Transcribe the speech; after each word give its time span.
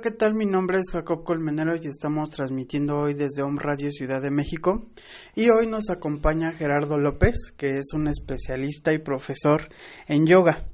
¿qué 0.00 0.10
tal? 0.10 0.34
Mi 0.34 0.44
nombre 0.44 0.78
es 0.78 0.90
Jacob 0.92 1.24
Colmenero 1.24 1.74
y 1.74 1.86
estamos 1.86 2.28
transmitiendo 2.28 2.98
hoy 2.98 3.14
desde 3.14 3.42
Home 3.42 3.58
Radio 3.58 3.90
Ciudad 3.90 4.20
de 4.20 4.30
México. 4.30 4.86
Y 5.34 5.48
hoy 5.48 5.66
nos 5.66 5.88
acompaña 5.88 6.52
Gerardo 6.52 6.98
López, 6.98 7.52
que 7.56 7.78
es 7.78 7.94
un 7.94 8.06
especialista 8.06 8.92
y 8.92 8.98
profesor 8.98 9.68
en 10.06 10.26
yoga. 10.26 10.66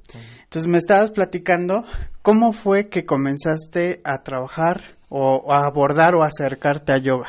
Entonces 0.42 0.68
me 0.68 0.78
estabas 0.78 1.12
platicando 1.12 1.84
cómo 2.22 2.52
fue 2.52 2.88
que 2.88 3.04
comenzaste 3.04 4.00
a 4.02 4.22
trabajar 4.22 4.82
o 5.08 5.52
a 5.52 5.66
abordar 5.66 6.16
o 6.16 6.24
acercarte 6.24 6.92
a 6.92 6.98
yoga. 6.98 7.28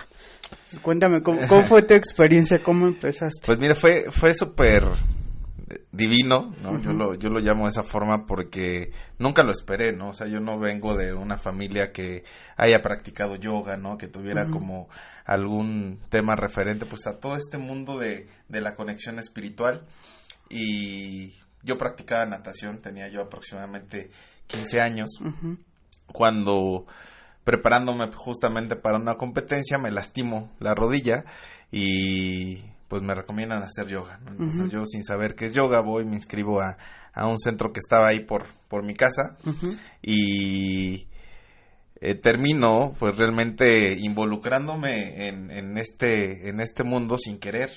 cuéntame, 0.81 1.21
¿cómo, 1.21 1.41
¿cómo, 1.47 1.61
fue 1.61 1.83
tu 1.83 1.93
experiencia? 1.93 2.59
¿Cómo 2.63 2.87
empezaste? 2.87 3.45
Pues 3.45 3.59
mira, 3.59 3.75
fue, 3.75 4.05
fue 4.09 4.33
súper 4.33 4.83
divino, 5.93 6.55
¿no? 6.63 6.81
yo, 6.81 6.91
lo, 6.91 7.13
yo 7.13 7.29
lo 7.29 7.39
llamo 7.39 7.65
de 7.65 7.69
esa 7.69 7.83
forma 7.83 8.25
porque 8.25 8.91
nunca 9.19 9.43
lo 9.43 9.51
esperé, 9.51 9.93
¿no? 9.93 10.09
O 10.09 10.13
sea, 10.13 10.25
yo 10.25 10.39
no 10.39 10.57
vengo 10.57 10.97
de 10.97 11.13
una 11.13 11.37
familia 11.37 11.91
que 11.91 12.23
haya 12.57 12.81
practicado 12.81 13.35
yoga, 13.35 13.77
¿no? 13.77 13.95
Que 13.95 14.07
tuviera 14.07 14.47
como 14.47 14.89
algún 15.23 15.99
tema 16.09 16.35
referente, 16.35 16.87
pues 16.87 17.05
a 17.05 17.19
todo 17.19 17.37
este 17.37 17.59
mundo 17.59 17.99
de, 17.99 18.27
de 18.49 18.61
la 18.61 18.75
conexión 18.75 19.19
espiritual. 19.19 19.85
Y 20.49 21.35
yo 21.61 21.77
practicaba 21.77 22.25
natación, 22.25 22.81
tenía 22.81 23.07
yo 23.07 23.21
aproximadamente 23.21 24.09
15 24.47 24.81
años, 24.81 25.09
cuando 26.07 26.87
preparándome 27.43 28.09
justamente 28.13 28.75
para 28.75 28.97
una 28.97 29.15
competencia 29.15 29.77
me 29.77 29.91
lastimo 29.91 30.51
la 30.59 30.73
rodilla 30.73 31.23
y 31.71 32.63
pues 32.93 33.01
me 33.01 33.15
recomiendan 33.15 33.63
hacer 33.63 33.87
yoga. 33.87 34.19
Entonces 34.27 34.69
yo 34.69 34.85
sin 34.85 35.03
saber 35.03 35.33
qué 35.33 35.45
es 35.45 35.53
yoga 35.53 35.81
voy, 35.81 36.05
me 36.05 36.13
inscribo 36.13 36.61
a, 36.61 36.77
a 37.11 37.25
un 37.25 37.39
centro 37.39 37.73
que 37.73 37.79
estaba 37.79 38.05
ahí 38.05 38.19
por, 38.19 38.45
por 38.67 38.83
mi 38.83 38.93
casa 38.93 39.35
y 40.03 41.07
eh, 41.99 42.13
termino 42.21 42.93
pues 42.99 43.17
realmente 43.17 43.97
involucrándome 43.97 45.27
en, 45.27 45.49
en, 45.49 45.75
este, 45.79 46.49
en 46.49 46.59
este 46.59 46.83
mundo 46.83 47.17
sin 47.17 47.39
querer. 47.39 47.71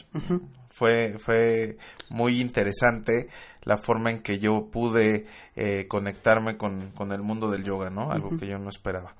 Fue, 0.69 1.17
fue 1.19 1.78
muy 2.11 2.39
interesante 2.39 3.30
la 3.62 3.78
forma 3.78 4.11
en 4.11 4.20
que 4.20 4.39
yo 4.39 4.69
pude 4.70 5.25
eh, 5.55 5.86
conectarme 5.89 6.58
con, 6.58 6.91
con, 6.91 7.11
el 7.12 7.23
mundo 7.23 7.51
del 7.51 7.64
yoga, 7.64 7.89
¿no? 7.89 8.12
Algo 8.12 8.36
que 8.36 8.47
yo 8.47 8.58
no 8.58 8.69
esperaba. 8.69 9.14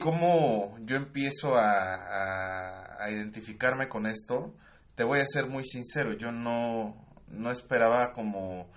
¿Cómo 0.00 0.76
yo 0.84 0.96
empiezo 0.96 1.56
a, 1.56 3.04
a, 3.04 3.10
identificarme 3.10 3.88
con 3.88 4.06
esto? 4.06 4.54
Te 4.94 5.04
voy 5.04 5.20
a 5.20 5.26
ser 5.26 5.46
muy 5.46 5.64
sincero, 5.64 6.14
yo 6.14 6.32
no, 6.32 6.96
no 7.28 7.50
esperaba 7.50 8.12
como 8.12 8.68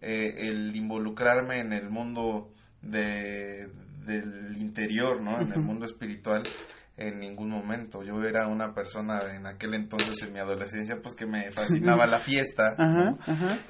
eh, 0.00 0.48
el 0.48 0.76
involucrarme 0.76 1.60
en 1.60 1.72
el 1.72 1.90
mundo 1.90 2.52
de, 2.82 3.68
del 4.06 4.56
interior, 4.58 5.20
¿no? 5.22 5.40
En 5.40 5.52
el 5.52 5.60
mundo 5.60 5.86
espiritual 5.86 6.42
en 6.98 7.20
ningún 7.20 7.48
momento. 7.48 8.02
Yo 8.02 8.22
era 8.24 8.48
una 8.48 8.74
persona 8.74 9.22
en 9.34 9.46
aquel 9.46 9.74
entonces, 9.74 10.20
en 10.22 10.32
mi 10.32 10.40
adolescencia, 10.40 11.00
pues 11.00 11.14
que 11.14 11.26
me 11.26 11.50
fascinaba 11.50 12.06
la 12.06 12.18
fiesta. 12.18 12.74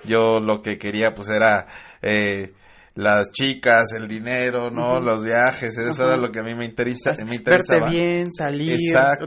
Yo 0.04 0.40
lo 0.40 0.62
que 0.62 0.78
quería 0.78 1.14
pues 1.14 1.28
era... 1.28 1.66
Eh, 2.02 2.52
las 2.98 3.30
chicas, 3.30 3.92
el 3.92 4.08
dinero, 4.08 4.72
¿no? 4.72 4.98
Los 4.98 5.22
viajes, 5.22 5.78
eso 5.78 6.04
era 6.04 6.16
lo 6.16 6.32
que 6.32 6.40
a 6.40 6.42
mí 6.42 6.56
me 6.56 6.64
interesa, 6.64 7.14
me 7.24 7.36
interesaba. 7.36 7.82
Verte 7.82 7.96
bien, 7.96 8.32
salir, 8.32 8.76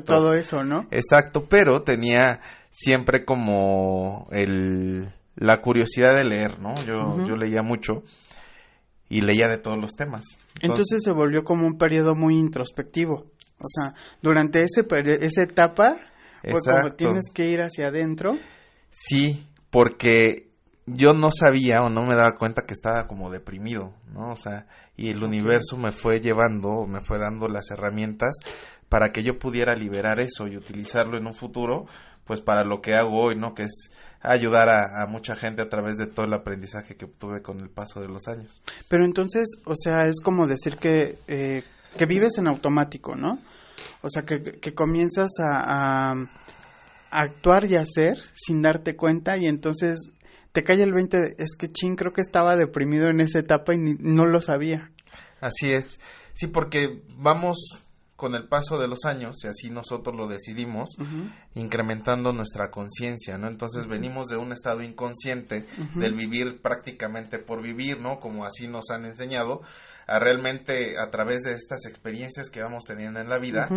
todo 0.03 0.33
eso, 0.33 0.61
¿no? 0.65 0.87
Exacto, 0.91 1.45
pero 1.47 1.81
tenía 1.81 2.41
siempre 2.69 3.23
como 3.23 4.27
el 4.31 5.07
la 5.37 5.61
curiosidad 5.61 6.17
de 6.17 6.25
leer, 6.25 6.59
¿no? 6.59 6.75
Yo 6.83 7.25
yo 7.25 7.37
leía 7.37 7.61
mucho 7.61 8.03
y 9.07 9.21
leía 9.21 9.47
de 9.47 9.57
todos 9.57 9.77
los 9.77 9.91
temas. 9.91 10.25
Entonces, 10.61 11.01
se 11.01 11.13
volvió 11.13 11.45
como 11.45 11.65
un 11.65 11.77
periodo 11.77 12.13
muy 12.13 12.37
introspectivo. 12.37 13.31
O 13.57 13.67
sea, 13.67 13.93
durante 14.21 14.65
ese 14.65 14.85
esa 15.21 15.43
etapa, 15.43 15.97
pues 16.43 16.65
como 16.65 16.93
tienes 16.95 17.31
que 17.33 17.49
ir 17.49 17.61
hacia 17.61 17.87
adentro. 17.87 18.37
Sí, 18.89 19.47
porque 19.69 20.50
yo 20.93 21.13
no 21.13 21.29
sabía 21.31 21.83
o 21.83 21.89
no 21.89 22.03
me 22.03 22.15
daba 22.15 22.37
cuenta 22.37 22.65
que 22.65 22.73
estaba 22.73 23.07
como 23.07 23.31
deprimido, 23.31 23.93
¿no? 24.13 24.31
O 24.31 24.35
sea, 24.35 24.67
y 24.97 25.09
el 25.09 25.23
universo 25.23 25.77
me 25.77 25.91
fue 25.91 26.19
llevando, 26.19 26.85
me 26.87 27.01
fue 27.01 27.17
dando 27.17 27.47
las 27.47 27.71
herramientas 27.71 28.35
para 28.89 29.11
que 29.11 29.23
yo 29.23 29.39
pudiera 29.39 29.75
liberar 29.75 30.19
eso 30.19 30.47
y 30.47 30.57
utilizarlo 30.57 31.17
en 31.17 31.27
un 31.27 31.33
futuro, 31.33 31.85
pues 32.25 32.41
para 32.41 32.63
lo 32.63 32.81
que 32.81 32.95
hago 32.95 33.21
hoy, 33.21 33.35
¿no? 33.35 33.53
Que 33.53 33.63
es 33.63 33.91
ayudar 34.21 34.69
a, 34.69 35.05
mucha 35.07 35.35
gente 35.35 35.61
a 35.61 35.69
través 35.69 35.97
de 35.97 36.07
todo 36.07 36.25
el 36.25 36.33
aprendizaje 36.33 36.95
que 36.95 37.05
obtuve 37.05 37.41
con 37.41 37.59
el 37.59 37.69
paso 37.69 38.01
de 38.01 38.07
los 38.07 38.27
años. 38.27 38.61
Pero 38.87 39.05
entonces, 39.05 39.47
o 39.65 39.73
sea, 39.75 40.05
es 40.05 40.21
como 40.21 40.45
decir 40.45 40.77
que, 40.77 41.17
eh, 41.27 41.63
que 41.97 42.05
vives 42.05 42.37
en 42.37 42.47
automático, 42.47 43.15
¿no? 43.15 43.39
O 44.01 44.09
sea, 44.09 44.23
que, 44.23 44.43
que 44.43 44.73
comienzas 44.73 45.31
a, 45.39 46.11
a 46.11 46.27
actuar 47.09 47.65
y 47.65 47.75
hacer 47.75 48.17
sin 48.35 48.61
darte 48.61 48.95
cuenta 48.95 49.37
y 49.37 49.45
entonces 49.47 49.99
te 50.51 50.63
cae 50.63 50.81
el 50.81 50.93
20, 50.93 51.35
es 51.37 51.55
que 51.57 51.67
ching, 51.69 51.95
creo 51.95 52.13
que 52.13 52.21
estaba 52.21 52.55
deprimido 52.55 53.07
en 53.07 53.21
esa 53.21 53.39
etapa 53.39 53.73
y 53.73 53.77
no 53.77 54.25
lo 54.25 54.41
sabía. 54.41 54.91
Así 55.39 55.71
es, 55.71 55.99
sí, 56.33 56.47
porque 56.47 57.01
vamos 57.17 57.57
con 58.21 58.35
el 58.35 58.47
paso 58.47 58.77
de 58.77 58.87
los 58.87 59.05
años, 59.05 59.43
y 59.43 59.47
así 59.47 59.71
nosotros 59.71 60.15
lo 60.15 60.27
decidimos, 60.27 60.91
incrementando 61.55 62.31
nuestra 62.31 62.69
conciencia, 62.69 63.39
¿no? 63.39 63.47
Entonces 63.47 63.87
venimos 63.87 64.27
de 64.27 64.37
un 64.37 64.51
estado 64.51 64.83
inconsciente, 64.83 65.65
del 65.95 66.13
vivir 66.13 66.61
prácticamente 66.61 67.39
por 67.39 67.63
vivir, 67.63 67.99
¿no? 67.99 68.19
Como 68.19 68.45
así 68.45 68.67
nos 68.67 68.91
han 68.91 69.05
enseñado, 69.05 69.63
a 70.05 70.19
realmente 70.19 70.99
a 70.99 71.09
través 71.09 71.41
de 71.41 71.53
estas 71.53 71.87
experiencias 71.87 72.51
que 72.51 72.61
vamos 72.61 72.83
teniendo 72.83 73.19
en 73.19 73.27
la 73.27 73.39
vida, 73.39 73.67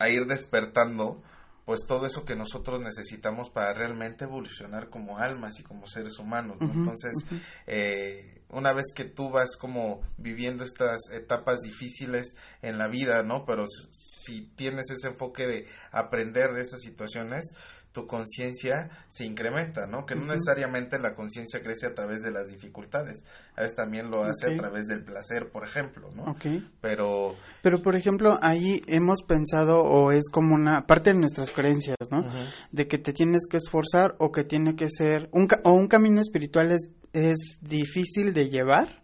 a 0.00 0.08
ir 0.08 0.26
despertando 0.26 1.22
pues 1.64 1.86
todo 1.86 2.06
eso 2.06 2.24
que 2.24 2.34
nosotros 2.34 2.80
necesitamos 2.80 3.50
para 3.50 3.72
realmente 3.72 4.24
evolucionar 4.24 4.88
como 4.88 5.18
almas 5.18 5.60
y 5.60 5.62
como 5.62 5.86
seres 5.88 6.18
humanos, 6.18 6.56
¿no? 6.60 6.72
Entonces, 6.72 7.24
eh, 7.66 8.41
una 8.52 8.72
vez 8.72 8.86
que 8.94 9.04
tú 9.04 9.30
vas 9.30 9.56
como 9.56 10.00
viviendo 10.18 10.64
estas 10.64 11.10
etapas 11.12 11.60
difíciles 11.60 12.36
en 12.60 12.78
la 12.78 12.88
vida, 12.88 13.22
¿no? 13.22 13.44
Pero 13.44 13.64
si 13.90 14.42
tienes 14.54 14.90
ese 14.90 15.08
enfoque 15.08 15.46
de 15.46 15.66
aprender 15.90 16.52
de 16.52 16.62
esas 16.62 16.80
situaciones, 16.80 17.50
tu 17.92 18.06
conciencia 18.06 18.90
se 19.08 19.24
incrementa, 19.24 19.86
¿no? 19.86 20.06
Que 20.06 20.14
no 20.14 20.24
necesariamente 20.26 20.98
la 20.98 21.14
conciencia 21.14 21.60
crece 21.60 21.86
a 21.86 21.94
través 21.94 22.22
de 22.22 22.30
las 22.30 22.48
dificultades, 22.48 23.22
a 23.54 23.60
veces 23.60 23.76
también 23.76 24.10
lo 24.10 24.24
hace 24.24 24.52
a 24.52 24.56
través 24.56 24.86
del 24.86 25.04
placer, 25.04 25.50
por 25.50 25.64
ejemplo, 25.64 26.10
¿no? 26.14 26.24
Ok. 26.24 26.46
Pero... 26.80 27.36
Pero, 27.62 27.82
por 27.82 27.94
ejemplo, 27.94 28.38
ahí 28.40 28.80
hemos 28.86 29.22
pensado, 29.22 29.82
o 29.82 30.10
es 30.10 30.30
como 30.30 30.54
una 30.54 30.86
parte 30.86 31.12
de 31.12 31.18
nuestras 31.18 31.52
creencias, 31.52 31.96
¿no? 32.10 32.24
De 32.70 32.88
que 32.88 32.98
te 32.98 33.12
tienes 33.12 33.46
que 33.48 33.58
esforzar 33.58 34.16
o 34.18 34.32
que 34.32 34.44
tiene 34.44 34.74
que 34.74 34.88
ser, 34.90 35.28
un, 35.32 35.46
o 35.64 35.72
un 35.72 35.88
camino 35.88 36.20
espiritual 36.20 36.72
es, 36.72 36.90
es 37.12 37.58
difícil 37.60 38.34
de 38.34 38.48
llevar, 38.48 39.02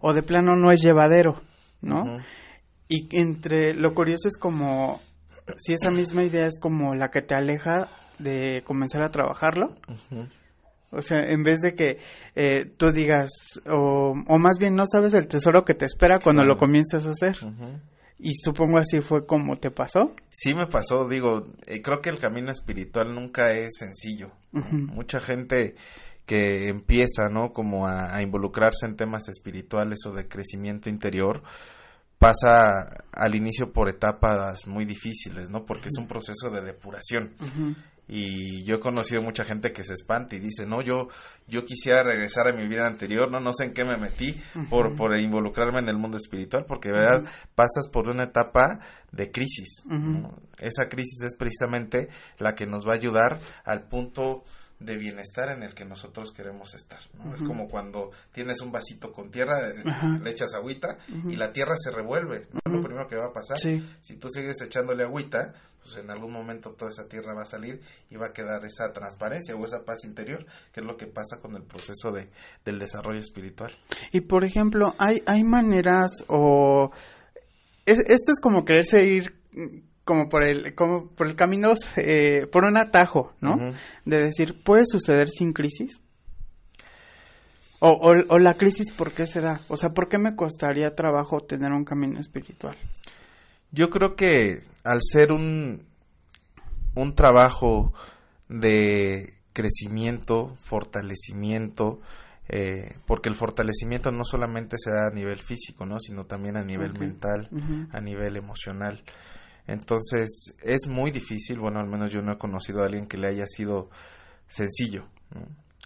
o 0.00 0.12
de 0.12 0.22
plano 0.22 0.54
no 0.56 0.70
es 0.70 0.80
llevadero, 0.80 1.40
¿no? 1.80 2.20
Y 2.88 3.08
entre, 3.18 3.74
lo 3.74 3.94
curioso 3.94 4.28
es 4.28 4.36
como, 4.36 5.00
si 5.58 5.72
esa 5.72 5.90
misma 5.90 6.22
idea 6.22 6.46
es 6.46 6.58
como 6.60 6.94
la 6.94 7.10
que 7.10 7.22
te 7.22 7.34
aleja 7.34 7.88
de 8.18 8.62
comenzar 8.64 9.02
a 9.02 9.10
trabajarlo. 9.10 9.74
O 10.90 11.02
sea, 11.02 11.20
en 11.24 11.42
vez 11.42 11.60
de 11.60 11.74
que 11.74 11.98
eh, 12.36 12.72
tú 12.76 12.92
digas, 12.92 13.28
o, 13.68 14.14
o, 14.26 14.38
más 14.38 14.58
bien 14.58 14.76
no 14.76 14.84
sabes 14.86 15.14
el 15.14 15.26
tesoro 15.26 15.64
que 15.64 15.74
te 15.74 15.84
espera 15.84 16.20
cuando 16.20 16.44
lo 16.44 16.56
comienzas 16.56 17.06
a 17.06 17.10
hacer. 17.10 17.36
Y 18.18 18.32
supongo 18.34 18.78
así 18.78 19.00
fue 19.00 19.26
como 19.26 19.56
te 19.56 19.70
pasó. 19.70 20.14
Sí 20.30 20.54
me 20.54 20.66
pasó, 20.66 21.06
digo, 21.08 21.48
eh, 21.66 21.82
creo 21.82 22.00
que 22.00 22.08
el 22.08 22.18
camino 22.18 22.50
espiritual 22.50 23.14
nunca 23.14 23.52
es 23.52 23.76
sencillo. 23.78 24.30
Mucha 24.52 25.20
gente 25.20 25.74
que 26.26 26.68
empieza, 26.68 27.28
¿no? 27.30 27.52
Como 27.52 27.86
a, 27.86 28.14
a, 28.14 28.20
involucrarse 28.20 28.84
en 28.84 28.96
temas 28.96 29.28
espirituales 29.28 30.00
o 30.06 30.12
de 30.12 30.28
crecimiento 30.28 30.90
interior, 30.90 31.42
pasa 32.18 33.04
al 33.12 33.34
inicio 33.34 33.72
por 33.72 33.88
etapas 33.88 34.66
muy 34.66 34.84
difíciles, 34.84 35.50
¿no? 35.50 35.64
Porque 35.64 35.88
es 35.88 35.98
un 35.98 36.08
proceso 36.08 36.50
de 36.50 36.62
depuración. 36.62 37.32
Y 38.08 38.64
yo 38.64 38.76
he 38.76 38.80
conocido 38.80 39.20
mucha 39.20 39.44
gente 39.44 39.72
que 39.72 39.82
se 39.82 39.94
espanta 39.94 40.36
y 40.36 40.38
dice 40.38 40.64
no 40.64 40.80
yo 40.80 41.08
yo 41.48 41.64
quisiera 41.64 42.04
regresar 42.04 42.46
a 42.46 42.52
mi 42.52 42.68
vida 42.68 42.86
anterior 42.86 43.32
no 43.32 43.40
no 43.40 43.52
sé 43.52 43.64
en 43.64 43.74
qué 43.74 43.84
me 43.84 43.96
metí 43.96 44.40
por 44.70 44.94
por 44.94 45.16
involucrarme 45.16 45.80
en 45.80 45.88
el 45.88 45.98
mundo 45.98 46.16
espiritual 46.16 46.66
porque 46.68 46.90
de 46.90 47.00
verdad 47.00 47.24
pasas 47.56 47.88
por 47.92 48.08
una 48.08 48.22
etapa 48.22 48.78
de 49.10 49.32
crisis 49.32 49.82
esa 50.58 50.88
crisis 50.88 51.20
es 51.24 51.34
precisamente 51.34 52.08
la 52.38 52.54
que 52.54 52.66
nos 52.66 52.86
va 52.86 52.92
a 52.92 52.94
ayudar 52.94 53.40
al 53.64 53.88
punto 53.88 54.44
de 54.78 54.98
bienestar 54.98 55.50
en 55.50 55.62
el 55.62 55.74
que 55.74 55.84
nosotros 55.84 56.32
queremos 56.32 56.74
estar. 56.74 57.00
¿no? 57.14 57.34
Es 57.34 57.42
como 57.42 57.68
cuando 57.68 58.10
tienes 58.32 58.60
un 58.60 58.70
vasito 58.70 59.12
con 59.12 59.30
tierra, 59.30 59.70
eh, 59.70 59.84
le 60.22 60.30
echas 60.30 60.54
agüita 60.54 60.98
y 61.08 61.36
la 61.36 61.52
tierra 61.52 61.76
se 61.78 61.90
revuelve. 61.90 62.46
Lo 62.64 62.82
primero 62.82 63.06
que 63.06 63.16
va 63.16 63.26
a 63.26 63.32
pasar, 63.32 63.58
si 63.58 64.16
tú 64.18 64.28
sigues 64.28 64.60
echándole 64.60 65.02
agüita, 65.02 65.54
pues 65.82 65.96
en 65.96 66.10
algún 66.10 66.32
momento 66.32 66.72
toda 66.72 66.90
esa 66.90 67.08
tierra 67.08 67.32
va 67.32 67.42
a 67.42 67.46
salir 67.46 67.80
y 68.10 68.16
va 68.16 68.26
a 68.26 68.32
quedar 68.32 68.64
esa 68.64 68.92
transparencia 68.92 69.56
o 69.56 69.64
esa 69.64 69.84
paz 69.84 70.04
interior, 70.04 70.44
que 70.72 70.80
es 70.80 70.86
lo 70.86 70.96
que 70.96 71.06
pasa 71.06 71.40
con 71.40 71.54
el 71.56 71.62
proceso 71.62 72.12
de, 72.12 72.28
del 72.64 72.78
desarrollo 72.78 73.20
espiritual. 73.20 73.72
Y 74.12 74.20
por 74.22 74.44
ejemplo, 74.44 74.94
hay, 74.98 75.22
hay 75.26 75.42
maneras 75.42 76.10
o... 76.26 76.90
esto 77.86 78.32
es 78.32 78.40
como 78.40 78.64
quererse 78.64 79.04
ir 79.04 79.34
como 80.06 80.28
por 80.28 80.44
el, 80.44 80.74
como 80.76 81.08
por 81.08 81.26
el 81.26 81.34
camino, 81.34 81.74
eh, 81.96 82.46
por 82.52 82.64
un 82.64 82.76
atajo, 82.76 83.32
¿no? 83.40 83.58
De 84.04 84.22
decir, 84.22 84.62
¿puede 84.62 84.84
suceder 84.86 85.28
sin 85.28 85.52
crisis? 85.52 86.00
O, 87.80 87.90
o, 88.28 88.38
la 88.38 88.54
crisis, 88.54 88.92
¿por 88.92 89.10
qué 89.10 89.26
se 89.26 89.40
da? 89.40 89.60
O 89.68 89.76
sea, 89.76 89.90
¿por 89.90 90.08
qué 90.08 90.16
me 90.18 90.36
costaría 90.36 90.94
trabajo 90.94 91.40
tener 91.40 91.72
un 91.72 91.84
camino 91.84 92.20
espiritual? 92.20 92.76
Yo 93.72 93.90
creo 93.90 94.14
que 94.14 94.62
al 94.84 95.00
ser 95.02 95.32
un, 95.32 95.82
un 96.94 97.14
trabajo 97.16 97.92
de 98.48 99.34
crecimiento, 99.52 100.54
fortalecimiento, 100.60 102.00
eh, 102.48 102.94
porque 103.06 103.28
el 103.28 103.34
fortalecimiento 103.34 104.12
no 104.12 104.24
solamente 104.24 104.76
se 104.78 104.92
da 104.92 105.08
a 105.08 105.10
nivel 105.10 105.38
físico, 105.38 105.84
¿no? 105.84 105.98
sino 105.98 106.26
también 106.26 106.56
a 106.56 106.62
nivel 106.62 106.96
mental, 106.96 107.50
a 107.90 108.00
nivel 108.00 108.36
emocional. 108.36 109.02
Entonces 109.66 110.54
es 110.62 110.86
muy 110.86 111.10
difícil, 111.10 111.58
bueno, 111.58 111.80
al 111.80 111.88
menos 111.88 112.12
yo 112.12 112.22
no 112.22 112.32
he 112.32 112.38
conocido 112.38 112.82
a 112.82 112.86
alguien 112.86 113.06
que 113.06 113.18
le 113.18 113.28
haya 113.28 113.46
sido 113.46 113.90
sencillo. 114.48 115.06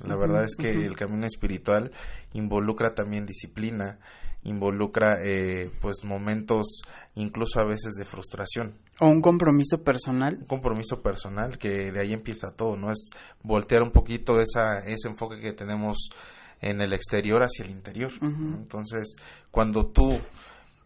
La 0.06 0.16
verdad 0.16 0.44
es 0.44 0.56
que 0.56 0.70
el 0.70 0.96
camino 0.96 1.26
espiritual 1.26 1.92
involucra 2.32 2.94
también 2.94 3.26
disciplina, 3.26 3.98
involucra 4.44 5.18
eh, 5.22 5.70
pues 5.80 6.04
momentos 6.04 6.82
incluso 7.14 7.60
a 7.60 7.64
veces 7.64 7.92
de 7.98 8.04
frustración. 8.04 8.78
O 8.98 9.06
un 9.06 9.20
compromiso 9.20 9.82
personal. 9.82 10.38
Un 10.40 10.46
compromiso 10.46 11.02
personal 11.02 11.58
que 11.58 11.90
de 11.92 12.00
ahí 12.00 12.12
empieza 12.12 12.52
todo, 12.52 12.76
¿no? 12.76 12.90
Es 12.90 13.10
voltear 13.42 13.82
un 13.82 13.90
poquito 13.90 14.40
esa, 14.40 14.78
ese 14.80 15.08
enfoque 15.08 15.40
que 15.40 15.52
tenemos 15.52 16.10
en 16.60 16.80
el 16.80 16.92
exterior 16.92 17.42
hacia 17.42 17.64
el 17.64 17.70
interior. 17.70 18.12
Entonces, 18.20 19.16
cuando 19.50 19.86
tú 19.86 20.18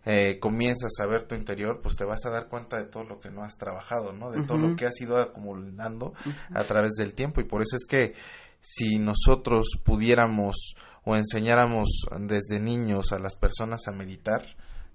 eh, 0.06 0.38
comienzas 0.38 0.92
a 1.00 1.06
ver 1.06 1.24
tu 1.24 1.34
interior, 1.34 1.80
pues 1.82 1.96
te 1.96 2.04
vas 2.04 2.24
a 2.26 2.30
dar 2.30 2.48
cuenta 2.48 2.76
de 2.76 2.84
todo 2.84 3.04
lo 3.04 3.20
que 3.20 3.30
no 3.30 3.42
has 3.42 3.56
trabajado, 3.56 4.12
¿no? 4.12 4.30
De 4.30 4.42
todo 4.42 4.58
lo 4.58 4.76
que 4.76 4.86
has 4.86 5.00
ido 5.00 5.20
acumulando 5.20 6.12
a 6.52 6.64
través 6.64 6.92
del 6.92 7.14
tiempo. 7.14 7.40
Y 7.40 7.44
por 7.44 7.62
eso 7.62 7.76
es 7.76 7.86
que 7.86 8.14
si 8.60 8.98
nosotros 8.98 9.78
pudiéramos 9.82 10.74
o 11.04 11.16
enseñáramos 11.16 12.06
desde 12.18 12.60
niños 12.60 13.12
a 13.12 13.18
las 13.18 13.36
personas 13.36 13.88
a 13.88 13.92
meditar, 13.92 14.44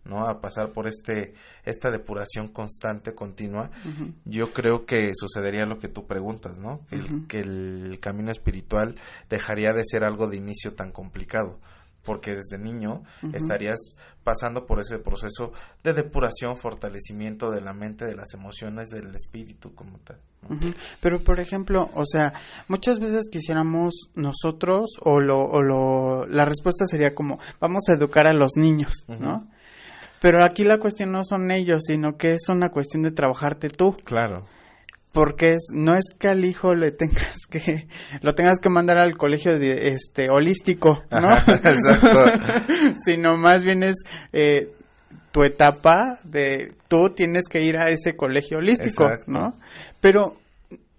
¿no? 0.06 0.27
A 0.27 0.41
pasar 0.41 0.71
por 0.71 0.88
este 0.88 1.33
esta 1.65 1.91
depuración 1.91 2.47
constante, 2.47 3.13
continua, 3.13 3.71
yo 4.25 4.53
creo 4.53 4.85
que 4.85 5.11
sucedería 5.15 5.65
lo 5.65 5.79
que 5.79 5.88
tú 5.88 6.07
preguntas, 6.07 6.57
¿no? 6.57 6.81
que 7.27 7.39
el 7.39 8.00
camino 8.00 8.31
espiritual 8.31 8.95
dejaría 9.29 9.73
de 9.73 9.83
ser 9.85 10.03
algo 10.03 10.27
de 10.27 10.38
inicio 10.38 10.73
tan 10.73 10.91
complicado 10.91 11.59
porque 12.09 12.33
desde 12.33 12.57
niño 12.57 13.03
estarías 13.33 13.77
pasando 14.23 14.65
por 14.65 14.79
ese 14.79 14.97
proceso 14.97 15.53
de 15.83 15.94
depuración, 15.94 16.57
fortalecimiento 16.57 17.51
de 17.51 17.61
la 17.61 17.71
mente, 17.71 18.03
de 18.03 18.15
las 18.15 18.33
emociones, 18.33 18.89
del 18.89 19.13
espíritu 19.13 19.75
como 19.75 20.00
tal. 20.00 20.17
Pero 21.01 21.19
por 21.19 21.39
ejemplo, 21.39 21.88
o 21.94 22.07
sea, 22.07 22.33
muchas 22.67 22.97
veces 22.97 23.29
quisiéramos 23.31 24.09
nosotros 24.15 24.89
o 25.01 25.19
lo, 25.19 25.39
o 25.39 25.61
lo, 25.61 26.25
la 26.25 26.45
respuesta 26.45 26.88
sería 26.88 27.13
como 27.13 27.38
vamos 27.59 27.83
a 27.89 27.94
educar 27.94 28.25
a 28.25 28.33
los 28.33 28.53
niños, 28.56 29.06
¿no? 29.07 29.47
Pero 30.19 30.44
aquí 30.44 30.63
la 30.63 30.79
cuestión 30.79 31.11
no 31.11 31.23
son 31.23 31.51
ellos, 31.51 31.83
sino 31.85 32.17
que 32.17 32.33
es 32.33 32.50
una 32.50 32.69
cuestión 32.69 33.03
de 33.03 33.11
trabajarte 33.11 33.69
tú. 33.69 33.95
Claro 34.03 34.45
porque 35.11 35.53
es, 35.53 35.67
no 35.73 35.95
es 35.95 36.06
que 36.17 36.27
al 36.27 36.45
hijo 36.45 36.75
le 36.75 36.91
tengas 36.91 37.45
que 37.50 37.88
lo 38.21 38.35
tengas 38.35 38.59
que 38.59 38.69
mandar 38.69 38.97
al 38.97 39.17
colegio 39.17 39.57
de, 39.57 39.89
este 39.89 40.29
holístico 40.29 41.03
no 41.11 41.31
exacto. 41.31 42.25
Sino 43.06 43.35
más 43.35 43.63
bien 43.63 43.83
es 43.83 43.95
eh, 44.33 44.71
tu 45.31 45.44
etapa 45.44 46.19
de 46.23 46.73
tú 46.88 47.09
tienes 47.09 47.44
que 47.50 47.61
ir 47.61 47.77
a 47.77 47.89
ese 47.89 48.15
colegio 48.15 48.59
holístico 48.59 49.09
no 49.27 49.56
pero 50.00 50.38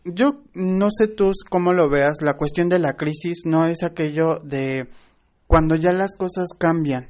yo 0.04 0.40
no 0.54 0.88
sé 0.90 1.08
tú 1.08 1.32
cómo 1.48 1.72
lo 1.72 1.88
veas 1.88 2.22
la 2.22 2.34
cuestión 2.34 2.68
de 2.68 2.78
la 2.78 2.94
crisis 2.94 3.42
no 3.44 3.66
es 3.66 3.82
aquello 3.82 4.40
de 4.42 4.88
cuando 5.46 5.74
ya 5.74 5.92
las 5.92 6.16
cosas 6.16 6.48
cambian. 6.56 7.08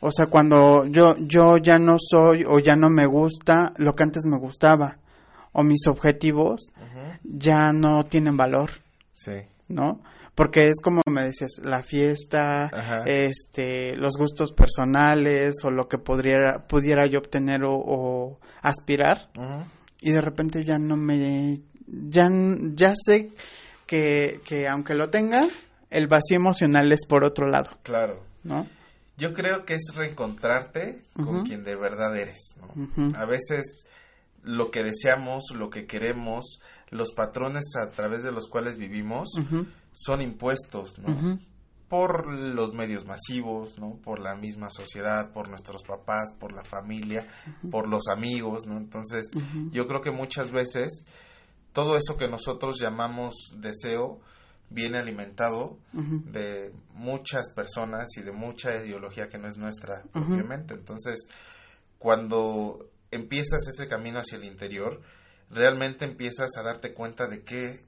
O 0.00 0.10
sea 0.10 0.26
cuando 0.26 0.86
yo 0.86 1.16
yo 1.18 1.56
ya 1.62 1.76
no 1.76 1.96
soy 1.98 2.44
o 2.46 2.58
ya 2.60 2.76
no 2.76 2.88
me 2.88 3.06
gusta 3.06 3.72
lo 3.76 3.94
que 3.94 4.02
antes 4.02 4.24
me 4.26 4.38
gustaba 4.38 4.98
o 5.54 5.62
mis 5.62 5.86
objetivos 5.86 6.72
ya 7.22 7.72
no 7.72 8.04
tienen 8.04 8.36
valor. 8.36 8.70
Sí. 9.14 9.40
¿No? 9.68 10.02
Porque 10.34 10.68
es 10.68 10.80
como 10.82 11.00
me 11.06 11.22
decías, 11.22 11.52
la 11.62 11.82
fiesta, 11.82 12.68
este, 13.06 13.96
los 13.96 14.16
gustos 14.16 14.52
personales 14.52 15.54
o 15.62 15.70
lo 15.70 15.88
que 15.88 15.96
pudiera, 15.96 16.66
pudiera 16.66 17.06
yo 17.06 17.20
obtener 17.20 17.60
o, 17.64 18.38
aspirar. 18.60 19.30
Y 20.00 20.10
de 20.10 20.20
repente 20.20 20.64
ya 20.64 20.78
no 20.78 20.96
me, 20.96 21.60
ya, 21.86 22.28
ya 22.74 22.94
sé 22.96 23.30
que, 23.86 24.40
que 24.44 24.66
aunque 24.66 24.94
lo 24.94 25.08
tenga, 25.08 25.42
el 25.88 26.08
vacío 26.08 26.36
emocional 26.36 26.90
es 26.90 27.06
por 27.06 27.24
otro 27.24 27.48
lado. 27.48 27.70
Claro. 27.84 28.20
¿No? 28.42 28.66
Yo 29.16 29.32
creo 29.32 29.64
que 29.64 29.74
es 29.74 29.94
reencontrarte 29.94 31.00
con 31.14 31.44
quien 31.46 31.62
de 31.62 31.76
verdad 31.76 32.16
eres, 32.16 32.56
¿no? 32.60 33.16
A 33.16 33.24
veces 33.24 33.86
lo 34.44 34.70
que 34.70 34.82
deseamos, 34.82 35.44
lo 35.54 35.70
que 35.70 35.86
queremos, 35.86 36.60
los 36.90 37.12
patrones 37.12 37.74
a 37.76 37.90
través 37.90 38.22
de 38.22 38.32
los 38.32 38.46
cuales 38.46 38.76
vivimos 38.76 39.28
son 39.92 40.20
impuestos, 40.20 40.98
¿no? 40.98 41.38
Por 41.88 42.26
los 42.26 42.72
medios 42.72 43.04
masivos, 43.06 43.78
¿no? 43.78 43.96
Por 43.96 44.18
la 44.18 44.34
misma 44.34 44.68
sociedad, 44.70 45.32
por 45.32 45.48
nuestros 45.48 45.82
papás, 45.82 46.34
por 46.38 46.52
la 46.52 46.64
familia, 46.64 47.26
por 47.70 47.88
los 47.88 48.08
amigos, 48.08 48.66
¿no? 48.66 48.76
Entonces, 48.76 49.30
yo 49.70 49.86
creo 49.86 50.00
que 50.00 50.10
muchas 50.10 50.50
veces 50.50 51.06
todo 51.72 51.96
eso 51.96 52.16
que 52.16 52.28
nosotros 52.28 52.80
llamamos 52.80 53.34
deseo 53.56 54.20
viene 54.70 54.98
alimentado 54.98 55.78
de 55.92 56.72
muchas 56.94 57.52
personas 57.52 58.16
y 58.16 58.22
de 58.22 58.32
mucha 58.32 58.76
ideología 58.76 59.28
que 59.28 59.38
no 59.38 59.48
es 59.48 59.56
nuestra 59.56 60.02
propiamente. 60.12 60.74
Entonces, 60.74 61.28
cuando 61.98 62.90
empiezas 63.16 63.66
ese 63.68 63.88
camino 63.88 64.18
hacia 64.18 64.38
el 64.38 64.44
interior, 64.44 65.00
realmente 65.50 66.04
empiezas 66.04 66.56
a 66.56 66.62
darte 66.62 66.94
cuenta 66.94 67.26
de 67.28 67.42
qué 67.42 67.80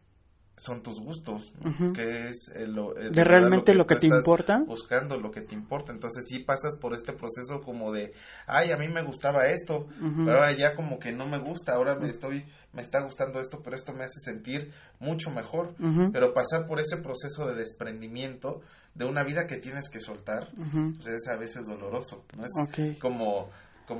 son 0.59 0.83
tus 0.83 1.01
gustos, 1.01 1.53
qué 1.95 2.29
es 2.29 2.51
lo, 2.67 2.95
de 2.95 3.25
realmente 3.25 3.75
lo 3.75 3.87
que, 3.87 3.97
te 3.97 4.07
importa, 4.07 4.65
buscando 4.67 5.19
lo 5.19 5.31
que 5.31 5.43
te 5.43 5.55
importa. 5.55 5.93
Entonces 5.93 6.25
sí 6.27 6.39
pasas 6.39 6.77
por 6.77 6.95
este 6.95 7.13
proceso 7.13 7.61
como 7.63 7.93
de, 7.93 8.15
ay, 8.47 8.73
a 8.73 8.79
mí 8.79 8.89
me 8.89 9.03
gustaba 9.03 9.49
esto, 9.49 9.87
pero 10.01 10.39
ahora 10.39 10.53
ya 10.53 10.75
como 10.75 10.99
que 10.99 11.13
no 11.13 11.27
me 11.27 11.39
gusta, 11.39 11.75
ahora 11.75 11.95
me 11.95 12.09
estoy, 12.09 12.47
me 12.73 12.81
está 12.81 13.03
gustando 13.03 13.39
esto, 13.39 13.61
pero 13.63 13.77
esto 13.77 13.93
me 13.93 14.05
hace 14.05 14.19
sentir 14.21 14.73
mucho 14.99 15.31
mejor. 15.31 15.75
Pero 16.11 16.33
pasar 16.33 16.67
por 16.67 16.81
ese 16.81 16.97
proceso 16.97 17.47
de 17.47 17.55
desprendimiento 17.55 18.63
de 18.95 19.05
una 19.05 19.25
vida 19.25 19.47
que 19.47 19.57
tienes 19.57 19.91
que 19.91 20.01
soltar, 20.01 20.51
pues 20.55 21.07
es 21.07 21.29
a 21.29 21.37
veces 21.37 21.67
doloroso, 21.67 22.25
¿no? 22.35 22.45
Es 22.47 22.99
como 22.99 23.51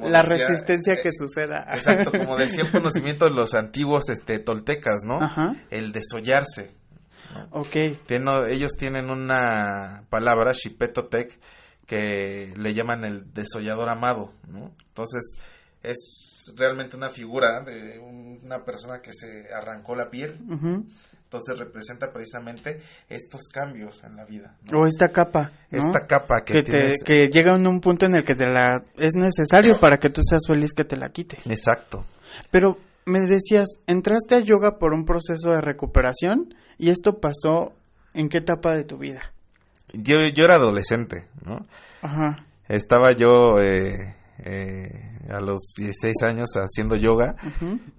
la 0.03 0.23
resistencia 0.23 0.95
eh, 0.95 1.01
que 1.03 1.11
suceda. 1.13 1.67
Exacto, 1.73 2.11
como 2.13 2.37
decía 2.39 2.65
el 2.65 2.71
conocimiento 2.71 3.25
de 3.25 3.33
los 3.33 3.55
antiguos 3.55 4.09
este 4.09 4.39
toltecas, 4.39 5.03
¿no? 5.05 5.21
El 5.71 5.93
desollarse. 5.93 6.73
Ok. 7.51 7.77
ellos 7.77 8.73
tienen 8.79 9.11
una 9.11 10.05
palabra, 10.09 10.53
Shipetotec, 10.53 11.39
que 11.87 12.53
le 12.57 12.75
llaman 12.75 13.05
el 13.05 13.33
desollador 13.33 13.89
amado, 13.89 14.33
¿no? 14.49 14.73
Entonces, 14.89 15.39
es 15.87 16.53
realmente 16.57 16.97
una 16.97 17.09
figura 17.09 17.63
de 17.63 17.99
una 17.99 18.65
persona 18.65 19.01
que 19.01 19.13
se 19.13 19.53
arrancó 19.53 19.95
la 19.95 20.11
piel. 20.11 20.39
Entonces 21.25 21.59
representa 21.59 22.13
precisamente 22.13 22.81
estos 23.09 23.49
cambios 23.53 24.03
en 24.05 24.17
la 24.17 24.25
vida. 24.25 24.57
O 24.73 24.87
esta 24.87 25.09
capa. 25.09 25.53
Esta 25.71 26.07
capa 26.07 26.43
que, 26.45 26.63
que 27.05 27.29
llega 27.29 27.57
en 27.57 27.67
un 27.67 27.81
punto 27.81 28.07
en 28.07 28.17
el 28.17 28.25
que 28.25 28.35
te 28.35 28.47
la 28.47 28.83
es 28.97 29.15
necesario 29.15 29.77
para 29.81 29.99
que 29.99 30.11
tú 30.11 30.23
seas 30.23 30.43
feliz 30.47 30.73
que 30.73 30.85
te 30.85 30.97
la 30.97 31.11
quites. 31.11 31.47
Exacto. 31.47 32.05
Pero 32.51 32.79
me 33.05 33.21
decías, 33.21 33.67
entraste 33.87 34.35
a 34.35 34.41
yoga 34.41 34.79
por 34.79 34.93
un 34.93 35.05
proceso 35.05 35.53
de 35.53 35.61
recuperación 35.61 36.55
y 36.79 36.91
esto 36.91 37.21
pasó 37.21 37.75
en 38.15 38.29
qué 38.29 38.39
etapa 38.39 38.75
de 38.75 38.85
tu 38.85 38.99
vida? 38.99 39.33
Yo, 39.93 40.17
yo 40.35 40.45
era 40.45 40.57
adolescente, 40.57 41.29
¿no? 41.45 41.67
Ajá. 42.03 42.45
Estaba 42.69 43.13
yo 43.13 43.61
eh, 43.61 44.17
eh, 44.39 44.89
a 45.31 45.41
los 45.41 45.73
16 45.77 46.23
años 46.23 46.51
haciendo 46.55 46.97
yoga. 46.97 47.37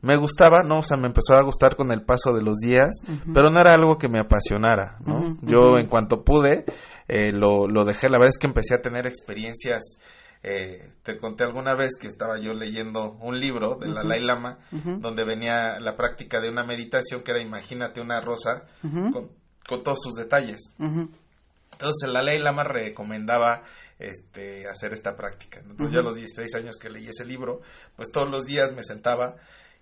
Me 0.02 0.16
gustaba, 0.16 0.64
¿no? 0.64 0.80
O 0.80 0.84
sea, 0.84 0.98
me 0.98 1.08
empezó 1.08 1.36
a 1.36 1.42
gustar 1.42 1.76
con 1.76 1.92
el 1.92 2.04
paso 2.04 2.34
de 2.34 2.42
los 2.42 2.58
días, 2.58 2.92
pero 3.34 3.50
no 3.50 3.60
era 3.60 3.74
algo 3.74 3.98
que 3.98 4.08
me 4.08 4.20
apasionara, 4.20 4.98
¿no? 5.06 5.38
Yo 5.42 5.78
en 5.78 5.88
cuanto 5.88 6.24
pude, 6.24 6.66
eh, 7.08 7.32
lo, 7.32 7.68
lo 7.68 7.86
dejé. 7.86 8.10
La 8.10 8.18
verdad 8.18 8.34
es 8.34 8.38
que 8.38 8.48
empecé 8.48 8.76
a 8.76 8.82
tener 8.82 9.08
experiencias 9.08 10.00
eh, 10.44 10.94
te 11.04 11.18
conté 11.18 11.44
alguna 11.44 11.74
vez 11.74 11.98
que 12.00 12.08
estaba 12.08 12.40
yo 12.40 12.54
leyendo 12.54 13.18
un 13.22 13.40
libro 13.40 13.76
de 13.76 13.88
la 13.88 14.04
Dalai 14.04 14.22
Lama, 14.22 14.60
donde 14.72 15.24
venía 15.24 15.80
la 15.80 15.98
práctica 15.98 16.40
de 16.40 16.50
una 16.50 16.64
meditación 16.64 17.22
que 17.22 17.32
era, 17.32 17.42
imagínate, 17.42 18.02
una 18.02 18.22
rosa 18.22 18.64
con, 18.82 19.30
con, 19.68 19.84
todos 19.84 20.00
sus 20.02 20.16
detalles. 20.16 20.74
Entonces, 20.80 22.04
el 22.04 22.14
Dalai 22.14 22.40
Lama 22.40 22.64
recomendaba 22.64 23.64
este, 24.00 24.68
hacer 24.68 24.94
esta 24.94 25.16
práctica. 25.16 25.60
Entonces, 25.60 25.92
yo 25.92 26.00
a 26.00 26.04
los 26.04 26.16
16 26.16 26.56
años 26.56 26.78
que 26.78 26.90
leí 26.90 27.08
ese 27.08 27.26
libro, 27.26 27.62
pues 27.96 28.12
todos 28.12 28.30
los 28.30 28.46
días 28.46 28.74
me 28.74 28.84
sentaba 28.84 29.36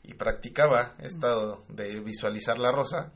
y 0.03 0.13
practicaba 0.13 0.95
esto 0.99 1.65
de 1.69 1.99
visualizar 1.99 2.57
la 2.57 2.71
rosa 2.71 3.11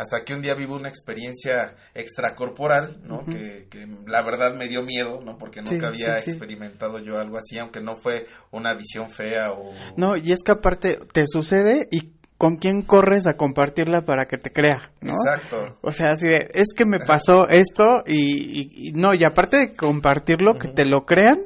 hasta 0.00 0.24
que 0.24 0.34
un 0.34 0.40
día 0.40 0.54
vivo 0.54 0.76
una 0.76 0.88
experiencia 0.88 1.74
extracorporal, 1.94 3.00
¿no? 3.04 3.24
que, 3.26 3.68
la 4.06 4.22
verdad 4.22 4.54
me 4.54 4.66
dio 4.66 4.82
miedo, 4.82 5.20
¿no? 5.22 5.36
Porque 5.36 5.60
nunca 5.60 5.88
había 5.88 6.18
experimentado 6.18 6.98
yo 7.00 7.18
algo 7.18 7.36
así, 7.36 7.58
aunque 7.58 7.80
no 7.80 7.96
fue 7.96 8.26
una 8.50 8.74
visión 8.74 9.10
fea 9.10 9.52
o... 9.52 9.72
No, 9.96 10.16
y 10.16 10.32
es 10.32 10.42
que 10.42 10.52
aparte 10.52 10.98
te 11.12 11.24
sucede 11.26 11.86
y 11.90 12.12
con 12.40 12.56
quién 12.56 12.80
corres 12.80 13.26
a 13.26 13.34
compartirla 13.34 14.00
para 14.00 14.24
que 14.24 14.38
te 14.38 14.50
crea, 14.50 14.92
¿no? 15.02 15.12
Exacto. 15.12 15.76
O 15.82 15.92
sea, 15.92 16.12
así 16.12 16.26
de, 16.26 16.48
es 16.54 16.68
que 16.74 16.86
me 16.86 16.98
pasó 16.98 17.46
esto 17.46 18.02
y, 18.06 18.92
no, 18.94 19.12
y 19.12 19.24
aparte 19.24 19.58
de 19.58 19.74
compartirlo, 19.74 20.54
que 20.54 20.68
te 20.68 20.86
lo 20.86 21.04
crean 21.04 21.40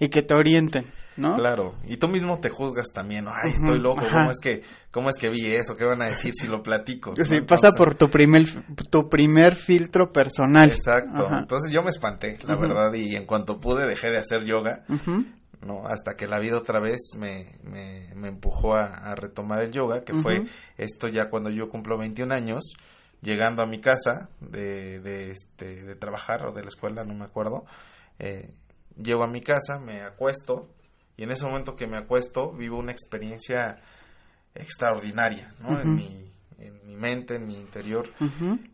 y 0.00 0.08
que 0.08 0.22
te 0.22 0.34
orienten. 0.34 0.86
¿no? 1.16 1.36
Claro, 1.36 1.76
y 1.86 1.98
tú 1.98 2.08
mismo 2.08 2.40
te 2.40 2.48
juzgas 2.48 2.88
también, 2.92 3.26
ay, 3.28 3.52
estoy 3.52 3.78
loco, 3.78 4.02
¿cómo 4.10 4.32
es 4.32 4.40
que 4.40 4.62
cómo 4.90 5.10
es 5.10 5.18
que 5.18 5.28
vi 5.28 5.46
eso? 5.52 5.76
¿Qué 5.76 5.84
van 5.84 6.02
a 6.02 6.06
decir 6.06 6.32
si 6.34 6.48
lo 6.48 6.64
platico? 6.64 7.14
Sí, 7.24 7.42
pasa 7.42 7.70
por 7.70 7.94
tu 7.94 8.06
primer 8.06 8.44
tu 8.90 9.08
primer 9.08 9.54
filtro 9.54 10.10
personal. 10.10 10.68
Exacto. 10.68 11.28
Entonces 11.30 11.70
yo 11.70 11.84
me 11.84 11.90
espanté, 11.90 12.38
la 12.44 12.56
verdad, 12.56 12.92
y 12.94 13.14
en 13.14 13.24
cuanto 13.24 13.60
pude 13.60 13.86
dejé 13.86 14.10
de 14.10 14.18
hacer 14.18 14.44
yoga. 14.44 14.84
¿No? 15.62 15.86
Hasta 15.86 16.16
que 16.16 16.26
la 16.26 16.38
vida 16.38 16.56
otra 16.56 16.80
vez 16.80 17.00
me, 17.18 17.56
me, 17.62 18.12
me 18.14 18.28
empujó 18.28 18.74
a, 18.74 19.14
retomar 19.14 19.62
el 19.62 19.72
yoga, 19.72 20.04
que 20.04 20.14
fue 20.14 20.46
esto 20.76 21.08
ya 21.08 21.28
cuando 21.28 21.50
yo 21.50 21.68
cumplo 21.68 21.98
21 21.98 22.34
años, 22.34 22.74
llegando 23.22 23.62
a 23.62 23.66
mi 23.66 23.80
casa 23.80 24.30
de, 24.40 25.00
de, 25.00 25.30
este, 25.30 25.82
de 25.82 25.94
trabajar 25.94 26.46
o 26.46 26.52
de 26.52 26.62
la 26.62 26.68
escuela, 26.68 27.04
no 27.04 27.14
me 27.14 27.24
acuerdo, 27.24 27.64
eh, 28.18 28.50
llego 28.96 29.24
a 29.24 29.28
mi 29.28 29.40
casa, 29.40 29.78
me 29.78 30.02
acuesto, 30.02 30.68
y 31.16 31.24
en 31.24 31.30
ese 31.30 31.44
momento 31.44 31.76
que 31.76 31.86
me 31.86 31.96
acuesto 31.96 32.52
vivo 32.52 32.78
una 32.78 32.92
experiencia 32.92 33.76
extraordinaria, 34.54 35.54
¿no? 35.60 35.80
en, 35.80 35.94
mi, 35.94 36.29
en 36.60 36.86
mi 36.86 36.96
mente, 36.96 37.36
en 37.36 37.46
mi 37.46 37.54
interior. 37.54 38.08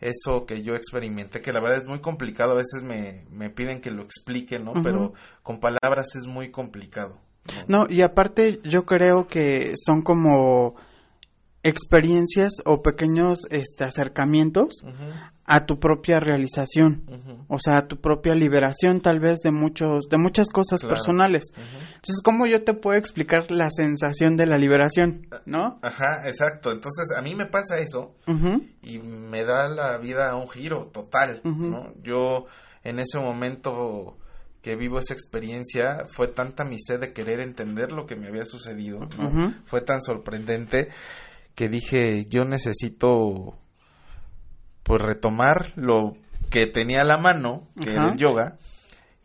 Eso 0.01 0.45
que 0.47 0.63
yo 0.63 0.75
experimenté, 0.75 1.41
que 1.41 1.53
la 1.53 1.61
verdad 1.61 1.79
es 1.79 1.89
muy 1.89 2.01
complicado, 2.01 2.53
a 2.53 2.57
veces 2.57 2.83
me, 2.83 3.25
me 3.31 3.51
piden 3.51 3.81
que 3.81 3.91
lo 3.91 4.03
explique, 4.03 4.59
¿no? 4.59 4.73
Pero 4.83 5.15
con 5.43 5.61
palabras 5.61 6.17
es 6.17 6.27
muy 6.27 6.51
complicado. 6.51 7.21
¿no? 7.69 7.87
y 7.89 8.03
aparte 8.03 8.61
yo 8.65 8.85
creo 8.85 9.29
que 9.29 9.75
son 9.77 10.03
como 10.03 10.75
experiencias 11.63 12.55
o 12.65 12.83
pequeños 12.83 13.47
este 13.51 13.85
acercamientos 13.85 14.85
a 15.47 15.65
tu 15.65 15.79
propia 15.79 16.19
realización 16.19 17.05
o 17.49 17.59
sea 17.59 17.79
a 17.79 17.87
tu 17.87 18.01
propia 18.01 18.35
liberación 18.35 19.01
tal 19.01 19.21
vez 19.21 19.39
de 19.41 19.53
muchos 19.53 20.09
de 20.09 20.19
muchas 20.19 20.49
cosas 20.51 20.83
personales. 20.83 21.45
Entonces 21.55 22.21
cómo 22.23 22.47
yo 22.47 22.65
te 22.65 22.75
puedo 22.75 22.99
explicar 22.99 23.51
la 23.51 23.71
sensación 23.71 24.37
de 24.37 24.47
la 24.47 24.59
liberación 24.59 25.29
no 25.45 25.79
ajá 25.83 26.29
exacto. 26.29 26.73
Entonces 26.73 27.17
a 27.17 27.23
mí 27.23 27.35
me 27.35 27.47
pasa 27.47 27.79
eso 27.79 28.15
y 28.83 28.99
me 28.99 29.45
da 29.45 29.69
la 29.69 29.99
vida 29.99 30.35
un 30.35 30.49
giro 30.49 30.87
total 30.93 31.41
no 31.45 31.93
yo 32.03 32.47
en 32.83 32.99
ese 32.99 33.19
momento 33.19 34.19
que 34.63 34.75
vivo 34.75 34.99
esa 34.99 35.15
experiencia 35.15 36.07
fue 36.09 36.29
tanta 36.29 36.65
mi 36.65 36.79
sed 36.81 37.01
de 37.01 37.13
querer 37.13 37.39
entender 37.39 37.93
lo 37.93 38.05
que 38.05 38.17
me 38.17 38.27
había 38.27 38.45
sucedido 38.45 39.09
¿no? 39.17 39.55
fue 39.65 39.81
tan 39.81 40.03
sorprendente 40.03 40.89
que 41.57 41.71
dije, 41.71 42.27
yo 42.29 42.45
necesito 42.45 43.59
pues 44.87 45.03
retomar 45.03 45.73
lo 45.75 46.15
que 46.49 46.67
tenía 46.67 47.03
a 47.03 47.05
la 47.05 47.19
mano, 47.19 47.67
que 47.81 47.91
era 47.91 48.11
el 48.11 48.17
yoga, 48.17 48.57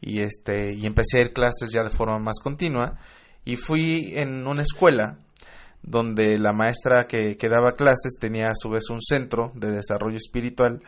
y 0.02 0.22
este, 0.22 0.74
y 0.74 0.88
empecé 0.88 1.20
a 1.20 1.22
ir 1.22 1.34
clases 1.34 1.72
ya 1.72 1.84
de 1.84 1.92
forma 1.92 2.18
más 2.18 2.40
continua, 2.42 2.98
y 3.46 3.58
fui 3.58 4.14
en 4.16 4.48
una 4.48 4.64
escuela 4.64 5.20
donde 5.84 6.40
la 6.40 6.52
maestra 6.52 7.08
que, 7.08 7.38
que 7.38 7.48
daba 7.48 7.74
clases 7.74 8.18
tenía 8.20 8.50
a 8.50 8.56
su 8.56 8.70
vez 8.70 8.90
un 8.90 9.02
centro 9.02 9.52
de 9.56 9.72
desarrollo 9.72 10.18
espiritual 10.18 10.84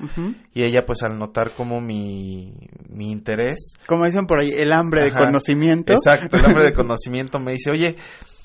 y 0.53 0.61
ella 0.61 0.85
pues 0.85 1.01
al 1.01 1.17
notar 1.17 1.55
como 1.55 1.81
mi, 1.81 2.69
mi 2.89 3.11
interés 3.11 3.73
como 3.87 4.05
dicen 4.05 4.27
por 4.27 4.39
ahí 4.39 4.51
el 4.51 4.71
hambre 4.71 5.05
de 5.05 5.11
conocimiento. 5.11 5.93
Exacto 5.93 6.37
el 6.37 6.45
hambre 6.45 6.65
de 6.65 6.73
conocimiento 6.75 7.39
me 7.39 7.53
dice 7.53 7.71
oye 7.71 7.95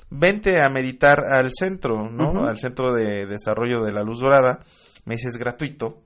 vente 0.09 0.59
a 0.59 0.69
meditar 0.69 1.23
al 1.23 1.51
centro, 1.53 2.09
¿no? 2.09 2.47
Al 2.47 2.57
centro 2.57 2.95
de 2.95 3.27
desarrollo 3.27 3.83
de 3.83 3.91
la 3.91 4.01
luz 4.01 4.19
dorada. 4.19 4.61
Me 5.05 5.15
dice, 5.15 5.27
es 5.27 5.37
gratuito 5.37 6.01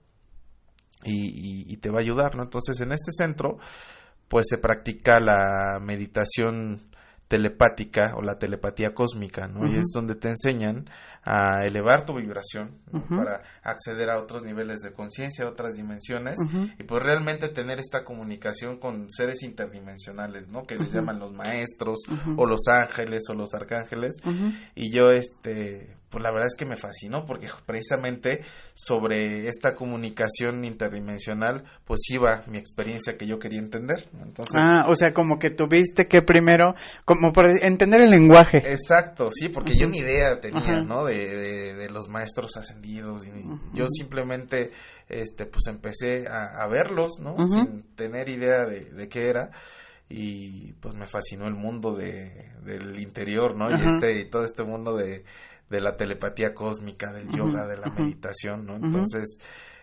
y, 1.04 1.72
y, 1.72 1.78
te 1.78 1.90
va 1.90 2.00
a 2.00 2.02
ayudar, 2.02 2.36
¿no? 2.36 2.44
Entonces, 2.44 2.80
en 2.82 2.92
este 2.92 3.12
centro, 3.12 3.58
pues 4.28 4.48
se 4.50 4.58
practica 4.58 5.20
la 5.20 5.80
meditación 5.82 6.80
telepática 7.28 8.14
o 8.16 8.22
la 8.22 8.38
telepatía 8.38 8.94
cósmica, 8.94 9.48
¿no? 9.48 9.68
Y 9.68 9.78
es 9.78 9.86
donde 9.94 10.14
te 10.14 10.30
enseñan 10.30 10.88
a 11.24 11.66
elevar 11.66 12.06
tu 12.06 12.14
vibración 12.14 12.78
para 13.10 13.42
acceder 13.64 14.10
a 14.10 14.20
otros 14.20 14.44
niveles 14.44 14.82
de 14.82 14.92
conciencia, 14.92 15.48
otras 15.48 15.74
dimensiones 15.76 16.36
y 16.78 16.84
pues 16.84 17.02
realmente 17.02 17.48
tener 17.50 17.80
esta 17.80 18.04
comunicación 18.04 18.78
con 18.78 19.10
seres 19.10 19.42
interdimensionales, 19.42 20.48
¿no? 20.48 20.64
Que 20.64 20.76
les 20.76 20.94
llaman 20.94 21.20
los 21.20 21.32
maestros 21.32 22.02
o 22.38 22.46
los 22.46 22.68
ángeles 22.68 23.24
o 23.30 23.34
los 23.34 23.54
arcángeles. 23.56 24.16
Y 24.76 24.96
yo 24.96 25.10
este 25.10 25.96
pues 26.14 26.24
la 26.24 26.30
verdad 26.30 26.48
es 26.48 26.56
que 26.56 26.66
me 26.68 26.76
fascinó 26.76 27.26
porque 27.26 27.48
precisamente 27.66 28.44
sobre 28.76 29.48
esta 29.48 29.74
comunicación 29.74 30.64
interdimensional 30.64 31.64
pues 31.86 32.02
iba 32.12 32.44
mi 32.46 32.60
experiencia 32.60 33.18
que 33.18 33.26
yo 33.26 33.40
quería 33.40 33.58
entender. 33.58 34.08
Entonces, 34.22 34.54
ah, 34.56 34.86
o 34.88 34.96
sea, 34.96 35.12
como 35.12 35.40
que 35.40 35.50
tuviste 35.50 36.08
que 36.08 36.22
primero, 36.22 36.76
como 37.04 37.34
para 37.34 37.50
entender 37.64 38.02
el 38.02 38.12
lenguaje. 38.12 38.58
Exacto, 38.58 39.32
sí, 39.32 39.50
porque 39.50 39.76
yo 39.76 39.88
ni 39.88 39.98
idea 39.98 40.40
tenía, 40.40 40.84
¿no? 40.84 41.04
De, 41.04 41.74
de, 41.74 41.90
los 41.90 42.08
maestros 42.10 42.58
ascendidos 42.58 43.26
y 43.26 43.32
yo 43.74 43.88
simplemente, 43.88 44.70
este, 45.10 45.48
pues 45.48 45.66
empecé 45.66 46.28
a, 46.28 46.68
verlos, 46.68 47.14
¿no? 47.20 47.36
Sin 47.50 47.96
tener 47.96 48.30
idea 48.30 48.66
de, 48.66 48.86
de 48.86 49.10
qué 49.10 49.30
era 49.30 49.50
y 50.10 50.74
pues 50.74 50.94
me 50.94 51.08
fascinó 51.08 51.48
el 51.48 51.56
mundo 51.56 51.96
de, 51.96 52.52
del 52.64 53.00
interior, 53.00 53.56
¿no? 53.56 53.72
Y 53.72 53.74
este 53.74 54.20
y 54.20 54.30
todo 54.30 54.46
este 54.46 54.64
mundo 54.64 54.96
de 54.96 55.24
de 55.70 55.82
la 55.82 55.96
telepatía 55.96 56.54
cósmica, 56.54 57.12
del 57.12 57.30
yoga, 57.30 57.68
de 57.68 57.78
la 57.78 57.90
meditación, 57.90 58.66
¿no? 58.66 58.76
Entonces, 58.76 59.40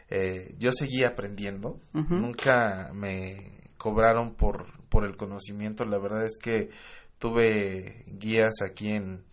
eh, 0.08 0.54
yo 0.58 0.72
seguí 0.72 1.04
aprendiendo, 1.04 1.80
nunca 1.92 2.90
me 2.92 3.60
cobraron 3.76 4.34
por, 4.34 4.66
por 4.88 5.04
el 5.04 5.16
conocimiento, 5.16 5.84
la 5.84 5.98
verdad 5.98 6.24
es 6.26 6.36
que 6.36 6.70
tuve 7.18 8.04
guías 8.06 8.62
aquí 8.62 8.90
en, 8.90 9.24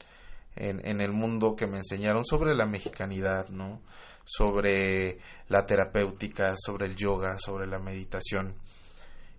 en, 0.55 0.85
en 0.85 1.01
el 1.01 1.11
mundo 1.11 1.55
que 1.55 1.67
me 1.67 1.77
enseñaron 1.77 2.25
sobre 2.25 2.55
la 2.55 2.65
mexicanidad, 2.65 3.49
¿no? 3.49 3.81
Sobre 4.25 5.19
la 5.47 5.65
terapéutica, 5.65 6.55
sobre 6.57 6.87
el 6.87 6.95
yoga, 6.95 7.37
sobre 7.39 7.65
la 7.65 7.79
meditación 7.79 8.55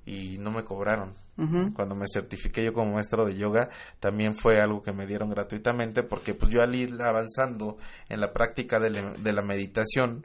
y 0.09 0.39
no 0.39 0.51
me 0.51 0.65
cobraron. 0.65 1.15
Cuando 1.75 1.95
me 1.95 2.07
certifiqué 2.13 2.65
yo 2.65 2.73
como 2.73 2.95
maestro 2.95 3.25
de 3.25 3.37
yoga, 3.37 3.71
también 4.01 4.35
fue 4.35 4.61
algo 4.61 4.83
que 4.83 4.93
me 4.93 5.07
dieron 5.07 5.31
gratuitamente 5.31 6.03
porque 6.03 6.35
pues 6.35 6.51
yo 6.51 6.63
al 6.63 6.75
ir 6.75 7.01
avanzando 7.01 7.77
en 8.09 8.21
la 8.21 8.33
práctica 8.33 8.81
de, 8.81 9.33
la 9.33 9.43
meditación, 9.43 10.25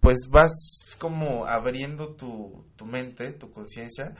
pues 0.00 0.28
vas 0.30 0.96
como 0.98 1.46
abriendo 1.46 2.10
tu, 2.10 2.64
tu 2.76 2.86
mente, 2.86 3.32
tu 3.32 3.50
conciencia, 3.50 4.14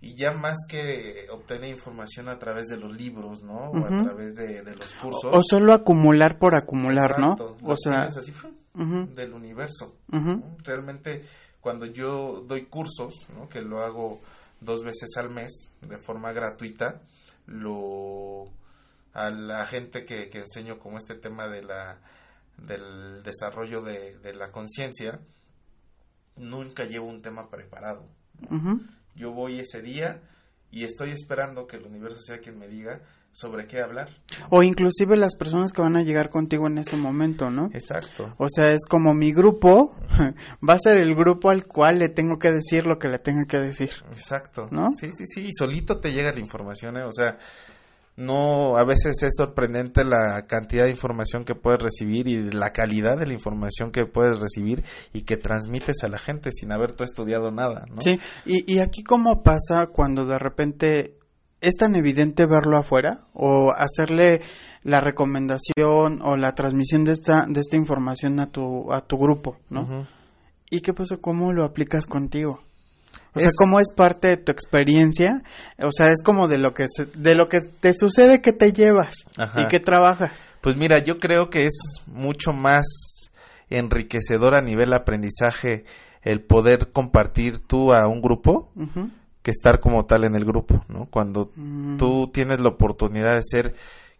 y 0.00 0.14
ya 0.14 0.32
más 0.32 0.56
que 0.68 1.26
obtener 1.30 1.70
información 1.70 2.28
a 2.28 2.38
través 2.38 2.66
de 2.66 2.76
los 2.76 2.96
libros, 2.96 3.42
¿no? 3.44 3.70
O 3.70 3.84
a 3.84 4.02
través 4.04 4.34
de, 4.34 4.62
los 4.74 4.94
cursos. 4.94 5.30
O, 5.32 5.40
solo 5.42 5.72
acumular 5.72 6.38
por 6.38 6.56
acumular, 6.56 7.20
¿no? 7.20 7.36
O 7.62 7.76
sea, 7.76 8.02
así, 8.02 8.32
del 9.14 9.32
universo. 9.32 9.96
Realmente 10.64 11.22
cuando 11.66 11.86
yo 11.86 12.44
doy 12.46 12.66
cursos, 12.66 13.26
¿no? 13.34 13.48
que 13.48 13.60
lo 13.60 13.80
hago 13.80 14.20
dos 14.60 14.84
veces 14.84 15.16
al 15.16 15.30
mes 15.30 15.76
de 15.82 15.98
forma 15.98 16.32
gratuita, 16.32 17.00
lo 17.46 18.44
a 19.12 19.30
la 19.30 19.64
gente 19.64 20.04
que, 20.04 20.28
que 20.28 20.40
enseño 20.40 20.78
como 20.78 20.98
este 20.98 21.14
tema 21.14 21.48
de 21.48 21.62
la 21.62 21.98
del 22.58 23.22
desarrollo 23.22 23.82
de, 23.82 24.18
de 24.18 24.34
la 24.34 24.50
conciencia, 24.50 25.20
nunca 26.36 26.84
llevo 26.84 27.06
un 27.06 27.22
tema 27.22 27.50
preparado. 27.50 28.08
Yo 29.14 29.32
voy 29.32 29.60
ese 29.60 29.82
día 29.82 30.22
y 30.70 30.84
estoy 30.84 31.10
esperando 31.10 31.66
que 31.66 31.76
el 31.76 31.84
universo 31.84 32.20
sea 32.20 32.38
quien 32.38 32.58
me 32.58 32.68
diga 32.68 33.00
sobre 33.36 33.66
qué 33.66 33.80
hablar. 33.80 34.08
O 34.48 34.62
inclusive 34.62 35.14
las 35.14 35.36
personas 35.36 35.70
que 35.70 35.82
van 35.82 35.94
a 35.94 36.02
llegar 36.02 36.30
contigo 36.30 36.68
en 36.68 36.78
ese 36.78 36.96
momento, 36.96 37.50
¿no? 37.50 37.68
Exacto. 37.74 38.34
O 38.38 38.46
sea, 38.48 38.72
es 38.72 38.86
como 38.88 39.12
mi 39.12 39.30
grupo 39.30 39.94
va 40.66 40.72
a 40.72 40.78
ser 40.78 40.96
el 40.96 41.14
grupo 41.14 41.50
al 41.50 41.66
cual 41.66 41.98
le 41.98 42.08
tengo 42.08 42.38
que 42.38 42.50
decir 42.50 42.86
lo 42.86 42.98
que 42.98 43.08
le 43.08 43.18
tenga 43.18 43.44
que 43.44 43.58
decir. 43.58 43.90
Exacto. 44.10 44.68
¿No? 44.70 44.90
Sí, 44.94 45.10
sí, 45.12 45.24
sí, 45.26 45.48
y 45.48 45.52
solito 45.52 46.00
te 46.00 46.12
llega 46.12 46.32
la 46.32 46.40
información, 46.40 46.96
¿eh? 46.96 47.04
o 47.04 47.12
sea, 47.12 47.36
no, 48.16 48.78
a 48.78 48.84
veces 48.86 49.22
es 49.22 49.34
sorprendente 49.36 50.02
la 50.02 50.46
cantidad 50.46 50.84
de 50.84 50.90
información 50.90 51.44
que 51.44 51.54
puedes 51.54 51.82
recibir 51.82 52.28
y 52.28 52.50
la 52.50 52.72
calidad 52.72 53.18
de 53.18 53.26
la 53.26 53.34
información 53.34 53.92
que 53.92 54.06
puedes 54.06 54.38
recibir 54.38 54.82
y 55.12 55.24
que 55.24 55.36
transmites 55.36 56.02
a 56.04 56.08
la 56.08 56.16
gente 56.16 56.52
sin 56.52 56.72
haber 56.72 56.92
tú 56.92 57.04
estudiado 57.04 57.50
nada, 57.50 57.84
¿no? 57.90 58.00
Sí, 58.00 58.18
y, 58.46 58.72
y 58.72 58.78
aquí 58.78 59.02
cómo 59.02 59.42
pasa 59.42 59.88
cuando 59.88 60.24
de 60.24 60.38
repente 60.38 61.15
es 61.60 61.76
tan 61.76 61.94
evidente 61.96 62.46
verlo 62.46 62.76
afuera 62.78 63.20
o 63.32 63.72
hacerle 63.72 64.42
la 64.82 65.00
recomendación 65.00 66.20
o 66.22 66.36
la 66.36 66.54
transmisión 66.54 67.04
de 67.04 67.12
esta, 67.12 67.46
de 67.48 67.60
esta 67.60 67.76
información 67.76 68.38
a 68.40 68.50
tu, 68.50 68.92
a 68.92 69.00
tu 69.00 69.16
grupo, 69.18 69.56
¿no? 69.70 70.06
¿Y 70.70 70.80
qué 70.80 70.92
pasa? 70.92 71.16
¿Cómo 71.16 71.52
lo 71.52 71.64
aplicas 71.64 72.06
contigo? 72.06 72.60
O 73.34 73.40
sea, 73.40 73.50
¿cómo 73.58 73.80
es 73.80 73.92
parte 73.94 74.28
de 74.28 74.36
tu 74.38 74.50
experiencia? 74.52 75.42
O 75.82 75.90
sea, 75.92 76.08
es 76.10 76.22
como 76.22 76.48
de 76.48 76.58
lo 76.58 76.72
que 76.72 76.86
se- 76.88 77.04
de 77.06 77.34
lo 77.34 77.48
que 77.48 77.58
te 77.80 77.92
sucede 77.92 78.40
que 78.40 78.52
te 78.52 78.72
llevas 78.72 79.14
Ajá. 79.36 79.62
y 79.62 79.68
que 79.68 79.78
trabajas. 79.80 80.32
Pues 80.62 80.76
mira, 80.76 81.00
yo 81.04 81.18
creo 81.18 81.50
que 81.50 81.64
es 81.66 81.78
mucho 82.06 82.52
más 82.52 82.86
enriquecedor 83.68 84.54
a 84.56 84.62
nivel 84.62 84.92
aprendizaje 84.92 85.84
el 86.22 86.42
poder 86.42 86.90
compartir 86.92 87.58
tú 87.60 87.92
a 87.92 88.06
un 88.08 88.20
grupo. 88.22 88.70
Que 89.46 89.52
estar 89.52 89.78
como 89.78 90.06
tal 90.06 90.24
en 90.24 90.34
el 90.34 90.44
grupo, 90.44 90.84
¿no? 90.88 91.06
Cuando 91.08 91.52
Mm. 91.54 91.98
tú 91.98 92.28
tienes 92.34 92.60
la 92.60 92.70
oportunidad 92.70 93.36
de 93.36 93.42
ser 93.44 93.74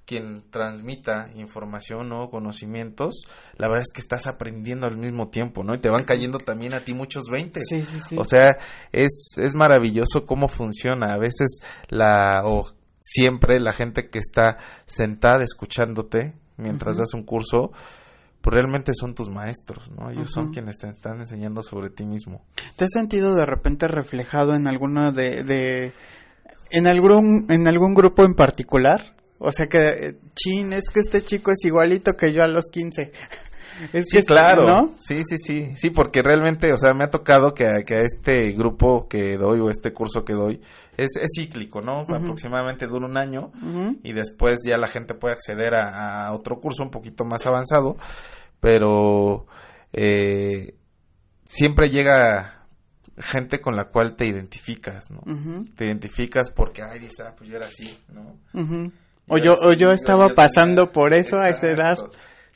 quien 0.04 0.44
transmita 0.50 1.28
información 1.34 2.12
o 2.12 2.30
conocimientos, 2.30 3.26
la 3.56 3.66
verdad 3.66 3.82
es 3.88 3.92
que 3.92 4.00
estás 4.00 4.28
aprendiendo 4.28 4.86
al 4.86 4.96
mismo 4.96 5.26
tiempo, 5.30 5.64
¿no? 5.64 5.74
Y 5.74 5.80
te 5.80 5.90
van 5.90 6.04
cayendo 6.04 6.38
también 6.38 6.74
a 6.74 6.84
ti 6.84 6.94
muchos 6.94 7.24
veintes. 7.28 7.64
Sí, 7.68 7.82
sí, 7.82 7.98
sí. 7.98 8.16
O 8.16 8.24
sea, 8.24 8.56
es, 8.92 9.34
es 9.42 9.54
maravilloso 9.56 10.24
cómo 10.24 10.46
funciona. 10.46 11.12
A 11.12 11.18
veces 11.18 11.58
la, 11.88 12.42
o 12.44 12.68
siempre 13.00 13.58
la 13.58 13.72
gente 13.72 14.08
que 14.08 14.20
está 14.20 14.58
sentada 14.84 15.42
escuchándote 15.42 16.34
mientras 16.56 16.98
das 16.98 17.12
un 17.12 17.24
curso, 17.24 17.72
pues 18.46 18.54
realmente 18.54 18.92
son 18.94 19.16
tus 19.16 19.28
maestros, 19.28 19.90
¿no? 19.90 20.08
Ellos 20.08 20.30
son 20.30 20.52
quienes 20.52 20.78
te 20.78 20.88
están 20.88 21.18
enseñando 21.18 21.64
sobre 21.64 21.90
ti 21.90 22.06
mismo. 22.06 22.44
¿Te 22.76 22.84
has 22.84 22.92
sentido 22.92 23.34
de 23.34 23.44
repente 23.44 23.88
reflejado 23.88 24.54
en 24.54 24.68
alguno 24.68 25.10
de, 25.10 25.42
de 25.42 25.92
en 26.70 26.86
algún 26.86 27.46
en 27.48 27.66
algún 27.66 27.92
grupo 27.92 28.22
en 28.22 28.34
particular? 28.34 29.16
O 29.40 29.50
sea 29.50 29.66
que 29.66 29.88
eh, 29.88 30.16
chin, 30.36 30.72
es 30.72 30.90
que 30.90 31.00
este 31.00 31.24
chico 31.24 31.50
es 31.50 31.64
igualito 31.64 32.16
que 32.16 32.32
yo 32.32 32.44
a 32.44 32.46
los 32.46 32.66
15. 32.70 33.10
Es 33.92 34.06
Sí, 34.06 34.16
que 34.16 34.18
este- 34.20 34.32
claro. 34.32 34.66
¿no? 34.66 34.90
Sí, 34.98 35.22
sí, 35.26 35.38
sí. 35.38 35.72
Sí, 35.76 35.90
porque 35.90 36.22
realmente, 36.22 36.72
o 36.72 36.78
sea, 36.78 36.94
me 36.94 37.04
ha 37.04 37.10
tocado 37.10 37.52
que, 37.54 37.66
a- 37.66 37.82
que 37.84 37.94
a 37.96 38.00
este 38.02 38.52
grupo 38.52 39.06
que 39.08 39.36
doy 39.36 39.60
o 39.60 39.68
este 39.70 39.92
curso 39.92 40.24
que 40.24 40.32
doy 40.32 40.60
es, 40.96 41.16
es 41.20 41.28
cíclico, 41.36 41.80
¿no? 41.82 42.00
Aproximadamente 42.00 42.86
dura 42.86 43.06
un 43.06 43.16
año 43.16 43.52
y 44.02 44.12
después 44.12 44.60
ya 44.66 44.78
la 44.78 44.86
gente 44.88 45.14
puede 45.14 45.34
acceder 45.34 45.74
a, 45.74 46.26
a 46.26 46.32
otro 46.32 46.60
curso 46.60 46.82
un 46.82 46.90
poquito 46.90 47.24
más 47.24 47.46
avanzado, 47.46 47.96
pero 48.60 49.46
eh, 49.92 50.74
siempre 51.44 51.90
llega 51.90 52.64
gente 53.18 53.60
con 53.60 53.76
la 53.76 53.86
cual 53.86 54.14
te 54.16 54.26
identificas, 54.26 55.10
¿no? 55.10 55.20
Te 55.74 55.86
identificas 55.86 56.50
porque, 56.50 56.82
ay, 56.82 56.98
dices, 56.98 57.20
ah, 57.20 57.34
pues 57.36 57.48
yo 57.48 57.56
era 57.56 57.66
así, 57.66 57.98
¿no? 58.12 58.36
Yo 58.52 58.90
O 59.28 59.36
era 59.36 59.44
yo, 59.44 59.54
o 59.54 59.72
yo 59.72 59.90
estaba 59.92 60.28
yo 60.28 60.34
pasando 60.34 60.82
tenía- 60.82 60.92
por 60.92 61.14
eso 61.14 61.38
a 61.38 61.48
esa 61.48 61.68
edad. 61.70 61.96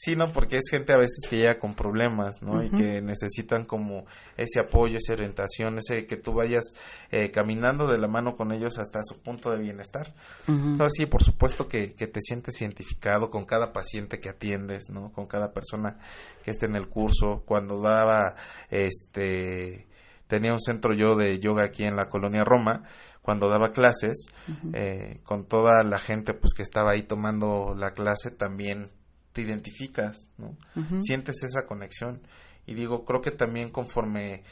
Sí, 0.02 0.16
no, 0.16 0.32
porque 0.32 0.56
es 0.56 0.70
gente 0.70 0.94
a 0.94 0.96
veces 0.96 1.28
que 1.28 1.36
llega 1.36 1.58
con 1.58 1.74
problemas, 1.74 2.40
¿no? 2.40 2.64
Y 2.64 2.70
que 2.70 3.02
necesitan 3.02 3.66
como 3.66 4.06
ese 4.34 4.58
apoyo, 4.58 4.96
esa 4.96 5.12
orientación, 5.12 5.76
ese 5.76 6.06
que 6.06 6.16
tú 6.16 6.32
vayas 6.32 6.72
eh, 7.10 7.30
caminando 7.30 7.86
de 7.86 7.98
la 7.98 8.08
mano 8.08 8.34
con 8.34 8.50
ellos 8.50 8.78
hasta 8.78 9.00
su 9.04 9.20
punto 9.20 9.50
de 9.50 9.58
bienestar. 9.58 10.14
Ujú. 10.48 10.70
Entonces, 10.70 10.94
sí, 10.96 11.04
por 11.04 11.22
supuesto 11.22 11.68
que, 11.68 11.92
que 11.92 12.06
te 12.06 12.22
sientes 12.22 12.58
identificado 12.62 13.28
con 13.28 13.44
cada 13.44 13.74
paciente 13.74 14.20
que 14.20 14.30
atiendes, 14.30 14.88
¿no? 14.88 15.12
Con 15.12 15.26
cada 15.26 15.52
persona 15.52 15.98
que 16.42 16.50
esté 16.50 16.64
en 16.64 16.76
el 16.76 16.88
curso. 16.88 17.42
Cuando 17.44 17.82
daba, 17.82 18.36
este, 18.70 19.86
tenía 20.28 20.54
un 20.54 20.60
centro 20.60 20.94
yo 20.94 21.14
de 21.14 21.38
yoga 21.40 21.64
aquí 21.64 21.84
en 21.84 21.96
la 21.96 22.08
colonia 22.08 22.42
Roma, 22.42 22.84
cuando 23.20 23.50
daba 23.50 23.72
clases, 23.72 24.28
eh, 24.72 25.20
con 25.24 25.44
toda 25.44 25.82
la 25.82 25.98
gente 25.98 26.32
pues 26.32 26.54
que 26.54 26.62
estaba 26.62 26.92
ahí 26.92 27.02
tomando 27.02 27.74
la 27.76 27.90
clase, 27.90 28.30
también 28.30 28.92
te 29.32 29.42
identificas, 29.42 30.32
¿no? 30.38 30.56
Sientes 31.02 31.42
esa 31.42 31.66
conexión. 31.66 32.20
Y 32.66 32.74
digo, 32.74 33.04
creo 33.04 33.20
que 33.20 33.30
también 33.30 33.70
conforme 33.70 34.42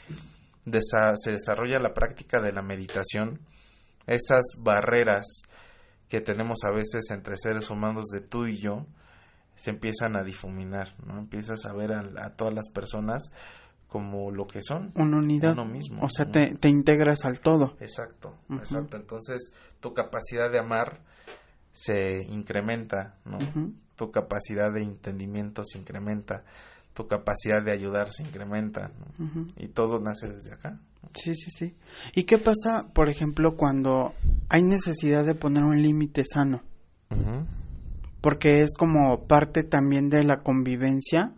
desa- 0.65 1.15
se 1.17 1.33
desarrolla 1.33 1.79
la 1.79 1.95
práctica 1.95 2.41
de 2.41 2.53
la 2.53 2.63
meditación, 2.63 3.41
esas 4.07 4.45
barreras 4.61 5.27
que 6.09 6.21
tenemos 6.21 6.65
a 6.65 6.71
veces 6.71 7.11
entre 7.11 7.37
seres 7.37 7.69
humanos 7.71 8.07
de 8.13 8.21
tú 8.21 8.47
y 8.47 8.59
yo 8.59 8.87
se 9.57 9.71
empiezan 9.71 10.17
a 10.17 10.23
difuminar, 10.23 10.95
¿no? 11.05 11.19
Empiezas 11.19 11.65
a 11.67 11.73
ver 11.73 11.93
a, 11.93 12.01
a 12.25 12.37
todas 12.37 12.55
las 12.55 12.69
personas 12.71 13.31
como 13.89 14.31
lo 14.31 14.47
que 14.47 14.63
son. 14.63 14.93
Una 14.95 15.19
unidad. 15.19 15.53
Uno 15.55 15.65
mismo. 15.65 16.05
O 16.05 16.09
sea, 16.09 16.27
te, 16.31 16.55
te 16.55 16.69
integras 16.69 17.25
al 17.25 17.41
todo. 17.41 17.77
Exacto, 17.81 18.37
exacto. 18.51 18.97
Entonces, 18.97 19.53
tu 19.81 19.93
capacidad 19.95 20.51
de 20.51 20.59
amar 20.59 21.01
se 21.73 22.23
incrementa, 22.31 23.17
¿no? 23.25 23.39
Tu 23.99 24.13
capacidad 24.13 24.73
de 24.73 24.83
entendimiento 24.83 25.65
se 25.65 25.77
incrementa, 25.77 26.45
tu 26.95 27.09
capacidad 27.09 27.61
de 27.65 27.73
ayudar 27.73 28.09
se 28.09 28.23
incrementa. 28.23 28.93
Y 29.57 29.67
todo 29.69 29.99
nace 29.99 30.29
desde 30.29 30.53
acá. 30.55 30.79
Sí, 31.15 31.35
sí, 31.35 31.51
sí. 31.51 31.75
¿Y 32.15 32.23
qué 32.23 32.39
pasa, 32.39 32.87
por 32.95 33.09
ejemplo, 33.11 33.57
cuando 33.57 34.15
hay 34.49 34.63
necesidad 34.63 35.25
de 35.25 35.35
poner 35.35 35.65
un 35.65 35.83
límite 35.83 36.23
sano? 36.25 36.63
Porque 38.21 38.63
es 38.63 38.75
como 38.79 39.25
parte 39.27 39.65
también 39.65 40.11
de 40.11 40.23
la 40.23 40.43
convivencia. 40.43 41.33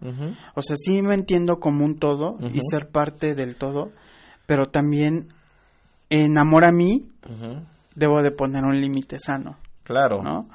O 0.55 0.61
sea, 0.61 0.77
sí 0.79 1.01
me 1.01 1.15
entiendo 1.15 1.61
como 1.61 1.87
un 1.87 1.99
todo 1.99 2.37
y 2.53 2.61
ser 2.71 2.91
parte 2.91 3.35
del 3.35 3.57
todo, 3.57 3.91
pero 4.45 4.67
también 4.67 5.29
en 6.11 6.37
amor 6.39 6.67
a 6.67 6.73
mí 6.73 7.09
debo 7.95 8.23
de 8.23 8.33
poner 8.33 8.65
un 8.65 8.79
límite 8.79 9.19
sano, 9.19 9.57
Claro. 9.85 10.23
¿no? 10.23 10.47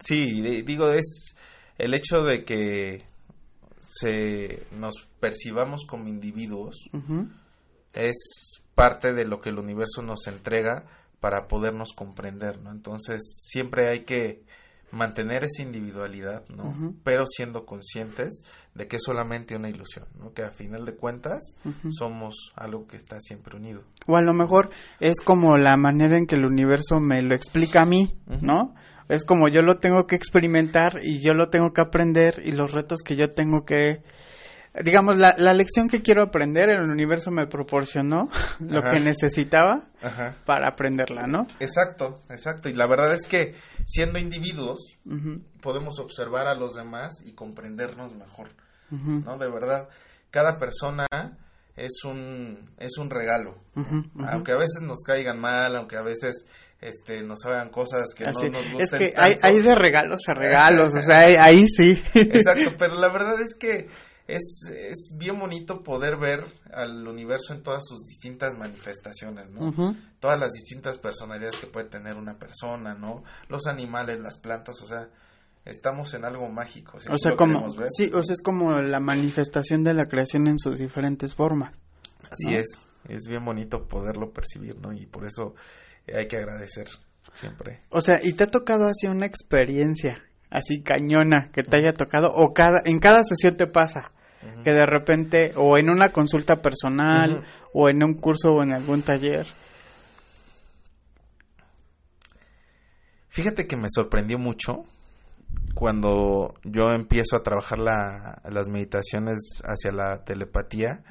Sí, 0.00 0.40
de- 0.40 0.62
digo, 0.62 0.90
es 0.90 1.34
el 1.78 1.94
hecho 1.94 2.22
de 2.24 2.44
que 2.44 3.04
se 3.78 4.66
nos 4.78 4.94
percibamos 5.20 5.84
como 5.86 6.08
individuos 6.08 6.88
es 7.92 8.16
parte 8.74 9.12
de 9.12 9.24
lo 9.24 9.40
que 9.40 9.50
el 9.50 9.58
universo 9.58 10.02
nos 10.02 10.26
entrega 10.26 10.84
para 11.20 11.46
podernos 11.48 11.92
comprender, 11.94 12.60
¿no? 12.60 12.70
Entonces, 12.72 13.20
siempre 13.46 13.88
hay 13.88 14.04
que 14.04 14.42
mantener 14.90 15.42
esa 15.44 15.62
individualidad, 15.62 16.44
¿no? 16.50 16.64
Pero 17.02 17.24
siendo 17.26 17.64
conscientes 17.66 18.44
de 18.74 18.86
que 18.86 18.96
es 18.96 19.02
solamente 19.04 19.56
una 19.56 19.68
ilusión, 19.68 20.06
¿no? 20.18 20.32
Que 20.32 20.42
a 20.42 20.50
final 20.50 20.84
de 20.84 20.94
cuentas 20.94 21.40
somos 21.90 22.52
algo 22.56 22.86
que 22.86 22.96
está 22.96 23.18
siempre 23.20 23.56
unido. 23.56 23.82
O 24.06 24.16
a 24.16 24.22
lo 24.22 24.34
mejor 24.34 24.70
es 25.00 25.20
como 25.20 25.56
la 25.56 25.76
manera 25.76 26.16
en 26.16 26.26
que 26.26 26.34
el 26.36 26.44
universo 26.44 27.00
me 27.00 27.22
lo 27.22 27.34
explica 27.34 27.82
a 27.82 27.86
mí. 27.86 28.14
¿no? 28.42 28.74
Es 29.08 29.24
como 29.24 29.48
yo 29.48 29.62
lo 29.62 29.76
tengo 29.76 30.06
que 30.06 30.16
experimentar 30.16 31.00
y 31.02 31.20
yo 31.20 31.34
lo 31.34 31.48
tengo 31.48 31.72
que 31.72 31.80
aprender 31.80 32.40
y 32.44 32.52
los 32.52 32.72
retos 32.72 33.02
que 33.02 33.16
yo 33.16 33.32
tengo 33.32 33.64
que... 33.64 34.02
Digamos, 34.82 35.16
la, 35.18 35.36
la 35.38 35.52
lección 35.52 35.88
que 35.88 36.02
quiero 36.02 36.20
aprender, 36.22 36.68
el 36.68 36.90
universo 36.90 37.30
me 37.30 37.46
proporcionó 37.46 38.28
lo 38.58 38.80
Ajá. 38.80 38.90
que 38.92 39.00
necesitaba 39.00 39.84
Ajá. 40.02 40.34
para 40.44 40.68
aprenderla, 40.68 41.28
¿no? 41.28 41.46
Exacto, 41.60 42.22
exacto. 42.28 42.68
Y 42.68 42.72
la 42.72 42.88
verdad 42.88 43.14
es 43.14 43.26
que 43.26 43.54
siendo 43.84 44.18
individuos 44.18 44.98
podemos 45.60 46.00
observar 46.00 46.48
a 46.48 46.54
los 46.54 46.74
demás 46.74 47.22
y 47.24 47.34
comprendernos 47.34 48.14
mejor, 48.14 48.48
¿no? 48.90 49.38
De 49.38 49.48
verdad, 49.48 49.88
cada 50.30 50.58
persona 50.58 51.06
es 51.76 52.02
un 52.04 52.70
es 52.78 52.98
un 52.98 53.10
regalo. 53.10 53.56
Aunque 54.26 54.50
a 54.50 54.56
veces 54.56 54.82
nos 54.82 55.02
caigan 55.06 55.38
mal, 55.40 55.76
aunque 55.76 55.96
a 55.96 56.02
veces 56.02 56.46
este 56.80 57.22
nos 57.22 57.44
hagan 57.46 57.70
cosas 57.70 58.14
que 58.16 58.24
Así, 58.24 58.50
no 58.50 58.58
nos 58.58 58.66
es 58.66 58.72
gusten 58.72 58.98
que 58.98 59.14
hay, 59.16 59.32
tanto. 59.32 59.46
hay 59.46 59.62
de 59.62 59.74
regalos 59.74 60.20
a 60.28 60.34
regalos, 60.34 60.94
o 60.94 61.02
sea, 61.02 61.18
ahí, 61.26 61.36
ahí 61.36 61.68
sí. 61.68 62.02
Exacto, 62.14 62.72
pero 62.78 62.96
la 62.96 63.08
verdad 63.10 63.40
es 63.40 63.56
que 63.56 63.88
es, 64.26 64.70
es 64.70 65.16
bien 65.18 65.38
bonito 65.38 65.82
poder 65.82 66.16
ver 66.16 66.44
al 66.72 67.06
universo 67.06 67.52
en 67.52 67.62
todas 67.62 67.84
sus 67.86 68.04
distintas 68.04 68.56
manifestaciones, 68.56 69.50
¿no? 69.50 69.96
Todas 70.18 70.40
las 70.40 70.50
distintas 70.52 70.98
personalidades 70.98 71.58
que 71.58 71.66
puede 71.66 71.88
tener 71.88 72.16
una 72.16 72.38
persona, 72.38 72.94
¿no? 72.94 73.22
Los 73.48 73.66
animales, 73.66 74.20
las 74.20 74.38
plantas, 74.38 74.80
o 74.82 74.86
sea, 74.86 75.08
estamos 75.64 76.14
en 76.14 76.24
algo 76.24 76.48
mágico. 76.48 76.98
si 77.00 77.08
O 77.10 77.18
sea, 77.18 77.36
como, 77.36 77.68
sí, 77.90 78.10
o 78.14 78.22
sea, 78.22 78.34
es 78.34 78.42
como 78.42 78.72
la 78.72 79.00
manifestación 79.00 79.84
de 79.84 79.94
la 79.94 80.06
creación 80.06 80.46
en 80.46 80.58
sus 80.58 80.78
diferentes 80.78 81.34
formas. 81.34 81.72
Así 82.30 82.52
¿no? 82.52 82.58
es, 82.58 82.88
es 83.08 83.26
bien 83.28 83.44
bonito 83.44 83.86
poderlo 83.86 84.32
percibir, 84.32 84.78
¿no? 84.78 84.92
Y 84.92 85.04
por 85.06 85.26
eso 85.26 85.54
hay 86.12 86.26
que 86.26 86.36
agradecer 86.36 86.88
siempre. 87.34 87.82
O 87.90 88.00
sea, 88.00 88.20
¿y 88.22 88.32
te 88.34 88.44
ha 88.44 88.50
tocado 88.50 88.86
así 88.86 89.06
una 89.06 89.26
experiencia 89.26 90.22
así 90.50 90.82
cañona 90.82 91.50
que 91.52 91.62
te 91.62 91.76
haya 91.76 91.92
tocado 91.92 92.28
o 92.32 92.54
cada 92.54 92.80
en 92.84 93.00
cada 93.00 93.24
sesión 93.24 93.56
te 93.56 93.66
pasa 93.66 94.12
que 94.62 94.72
de 94.72 94.86
repente 94.86 95.52
o 95.56 95.78
en 95.78 95.90
una 95.90 96.10
consulta 96.10 96.56
personal 96.56 97.42
o 97.72 97.88
en 97.88 98.04
un 98.04 98.14
curso 98.14 98.54
o 98.54 98.62
en 98.62 98.72
algún 98.72 99.02
taller? 99.02 99.46
Fíjate 103.28 103.66
que 103.66 103.76
me 103.76 103.88
sorprendió 103.90 104.38
mucho 104.38 104.84
cuando 105.74 106.54
yo 106.62 106.90
empiezo 106.90 107.36
a 107.36 107.42
trabajar 107.42 107.80
la, 107.80 108.40
las 108.48 108.68
meditaciones 108.68 109.60
hacia 109.64 109.90
la 109.90 110.24
telepatía, 110.24 111.02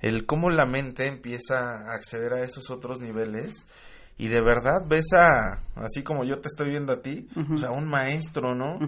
el 0.00 0.26
cómo 0.26 0.50
la 0.50 0.66
mente 0.66 1.06
empieza 1.06 1.56
a 1.56 1.94
acceder 1.94 2.34
a 2.34 2.42
esos 2.42 2.70
otros 2.70 3.00
niveles 3.00 3.66
y 4.18 4.28
de 4.28 4.40
verdad 4.40 4.84
ves 4.86 5.12
a, 5.12 5.58
así 5.76 6.02
como 6.02 6.24
yo 6.24 6.40
te 6.40 6.48
estoy 6.48 6.70
viendo 6.70 6.92
a 6.92 7.02
ti, 7.02 7.28
o 7.54 7.58
sea, 7.58 7.70
un 7.70 7.86
maestro, 7.86 8.54
¿no? 8.54 8.78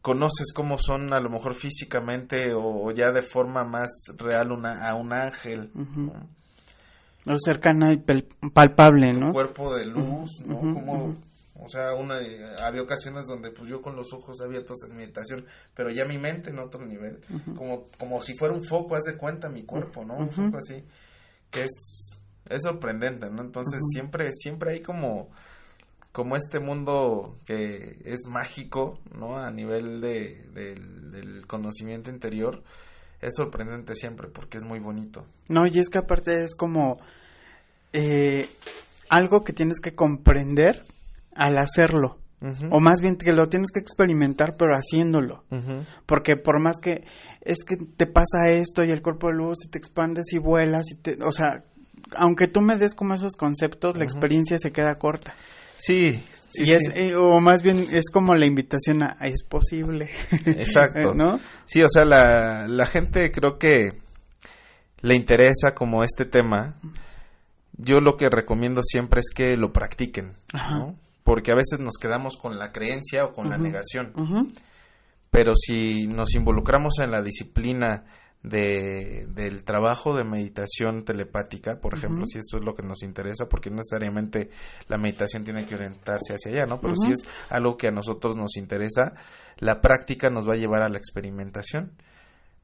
Conoces 0.00 0.52
cómo 0.54 0.78
son 0.78 1.12
a 1.12 1.20
lo 1.20 1.28
mejor 1.28 1.54
físicamente 1.54 2.54
o, 2.54 2.90
ya 2.92 3.12
de 3.12 3.22
forma 3.22 3.64
más 3.64 3.90
real 4.16 4.52
una, 4.52 4.88
a 4.88 4.94
un 4.94 5.12
ángel. 5.12 5.70
Lo 7.24 7.38
cercano 7.38 7.92
y 7.92 7.98
palpable, 8.54 9.12
¿no? 9.12 9.32
cuerpo 9.32 9.74
de 9.74 9.86
luz, 9.86 10.30
¿no? 10.46 10.60
Como 10.60 11.16
o 11.60 11.68
sea, 11.68 11.92
una, 11.94 12.18
había 12.62 12.82
ocasiones 12.82 13.26
donde 13.26 13.50
pues 13.50 13.68
yo 13.68 13.82
con 13.82 13.96
los 13.96 14.12
ojos 14.12 14.40
abiertos 14.40 14.76
en 14.88 14.96
meditación, 14.96 15.44
pero 15.74 15.90
ya 15.90 16.04
mi 16.04 16.16
mente 16.16 16.50
en 16.50 16.60
otro 16.60 16.86
nivel, 16.86 17.20
como, 17.56 17.88
como 17.98 18.22
si 18.22 18.34
fuera 18.34 18.54
un 18.54 18.62
foco, 18.62 18.94
haz 18.94 19.02
de 19.02 19.16
cuenta 19.16 19.48
mi 19.48 19.64
cuerpo, 19.64 20.04
¿no? 20.04 20.16
Un 20.16 20.30
foco 20.30 20.58
así, 20.58 20.84
que 21.50 21.64
es, 21.64 22.07
es 22.50 22.62
sorprendente, 22.62 23.30
¿no? 23.30 23.42
Entonces 23.42 23.80
siempre, 23.92 24.30
siempre 24.32 24.72
hay 24.72 24.80
como, 24.80 25.28
como 26.12 26.36
este 26.36 26.60
mundo 26.60 27.36
que 27.46 27.98
es 28.04 28.26
mágico, 28.28 28.98
¿no? 29.14 29.38
A 29.38 29.50
nivel 29.50 30.00
de, 30.00 30.48
del 30.52 31.46
conocimiento 31.46 32.10
interior, 32.10 32.62
es 33.20 33.34
sorprendente 33.36 33.94
siempre 33.94 34.28
porque 34.28 34.58
es 34.58 34.64
muy 34.64 34.78
bonito. 34.78 35.24
No, 35.48 35.66
y 35.66 35.78
es 35.78 35.88
que 35.88 35.98
aparte 35.98 36.44
es 36.44 36.54
como 36.54 36.98
eh, 37.92 38.48
algo 39.08 39.44
que 39.44 39.52
tienes 39.52 39.80
que 39.80 39.92
comprender 39.92 40.82
al 41.34 41.58
hacerlo. 41.58 42.18
O 42.70 42.78
más 42.78 43.00
bien 43.00 43.16
que 43.16 43.32
lo 43.32 43.48
tienes 43.48 43.72
que 43.72 43.80
experimentar, 43.80 44.56
pero 44.56 44.72
haciéndolo. 44.72 45.42
Porque 46.06 46.36
por 46.36 46.60
más 46.60 46.76
que 46.80 47.04
es 47.40 47.64
que 47.64 47.76
te 47.76 48.06
pasa 48.06 48.48
esto 48.48 48.84
y 48.84 48.90
el 48.90 49.02
cuerpo 49.02 49.28
de 49.28 49.34
luz 49.34 49.58
y 49.64 49.70
te 49.70 49.78
expandes 49.78 50.32
y 50.32 50.38
vuelas, 50.38 50.84
y 50.92 50.96
te, 50.96 51.18
o 51.22 51.32
sea, 51.32 51.64
aunque 52.16 52.48
tú 52.48 52.60
me 52.60 52.76
des 52.76 52.94
como 52.94 53.14
esos 53.14 53.36
conceptos, 53.36 53.96
la 53.96 54.04
experiencia 54.04 54.58
se 54.58 54.72
queda 54.72 54.96
corta. 54.96 55.34
Sí, 55.76 56.20
sí, 56.48 56.64
y 56.64 56.72
es, 56.72 56.96
eh, 56.96 57.14
o 57.14 57.40
más 57.40 57.62
bien 57.62 57.86
es 57.92 58.10
como 58.10 58.34
la 58.34 58.46
invitación 58.46 59.02
a, 59.02 59.16
es 59.22 59.44
posible. 59.44 60.10
Exacto. 60.46 61.14
¿No? 61.14 61.38
Sí, 61.64 61.82
o 61.82 61.88
sea, 61.88 62.04
la, 62.04 62.66
la 62.66 62.86
gente 62.86 63.30
creo 63.30 63.58
que 63.58 63.92
le 65.00 65.14
interesa 65.14 65.74
como 65.74 66.02
este 66.02 66.24
tema. 66.24 66.76
Yo 67.76 67.98
lo 68.00 68.16
que 68.16 68.28
recomiendo 68.28 68.82
siempre 68.82 69.20
es 69.20 69.30
que 69.32 69.56
lo 69.56 69.72
practiquen, 69.72 70.32
¿no? 70.52 70.96
porque 71.28 71.52
a 71.52 71.54
veces 71.54 71.78
nos 71.78 71.98
quedamos 72.00 72.38
con 72.38 72.58
la 72.58 72.72
creencia 72.72 73.26
o 73.26 73.34
con 73.34 73.50
la 73.50 73.58
negación. 73.58 74.14
Pero 75.30 75.52
si 75.54 76.06
nos 76.06 76.34
involucramos 76.34 77.00
en 77.00 77.10
la 77.10 77.20
disciplina 77.20 78.06
de, 78.42 79.26
del 79.34 79.64
trabajo 79.64 80.14
de 80.14 80.24
meditación 80.24 81.04
telepática, 81.04 81.80
por 81.80 81.94
ejemplo, 81.94 82.24
si 82.26 82.38
eso 82.38 82.58
es 82.58 82.64
lo 82.64 82.74
que 82.74 82.82
nos 82.82 83.02
interesa, 83.02 83.48
porque 83.48 83.70
no 83.70 83.76
necesariamente 83.76 84.50
la 84.88 84.98
meditación 84.98 85.44
tiene 85.44 85.66
que 85.66 85.74
orientarse 85.74 86.34
hacia 86.34 86.52
allá, 86.52 86.66
¿no? 86.66 86.80
Pero 86.80 86.94
si 86.96 87.10
es 87.10 87.28
algo 87.50 87.76
que 87.76 87.88
a 87.88 87.90
nosotros 87.90 88.36
nos 88.36 88.56
interesa, 88.56 89.14
la 89.58 89.80
práctica 89.80 90.30
nos 90.30 90.48
va 90.48 90.54
a 90.54 90.56
llevar 90.56 90.82
a 90.82 90.88
la 90.88 90.98
experimentación 90.98 91.92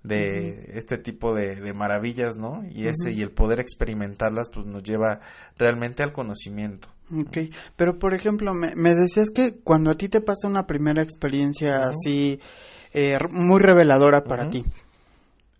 de 0.05 0.73
este 0.75 0.99
tipo 0.99 1.35
de, 1.35 1.57
de, 1.57 1.73
maravillas, 1.73 2.37
¿no? 2.37 2.63
Y 2.71 2.87
ese 2.87 3.13
y 3.13 3.23
el 3.23 3.31
poder 3.31 3.59
experimentarlas, 3.59 4.51
pues 4.51 4.67
nos 4.67 4.83
lleva 4.83 5.21
realmente 5.57 6.03
al 6.03 6.13
conocimiento. 6.13 6.89
Ok, 7.13 7.39
pero 7.77 7.99
por 7.99 8.15
ejemplo, 8.15 8.55
me, 8.55 8.75
me, 8.77 8.95
decías 8.95 9.31
que 9.31 9.57
cuando 9.63 9.91
a 9.91 9.97
ti 9.97 10.09
te 10.09 10.21
pasa 10.21 10.47
una 10.47 10.67
primera 10.67 11.03
experiencia 11.03 11.85
así 11.87 12.39
eh, 12.93 13.19
muy 13.31 13.61
reveladora 13.61 14.25
para 14.25 14.49
ti, 14.49 14.65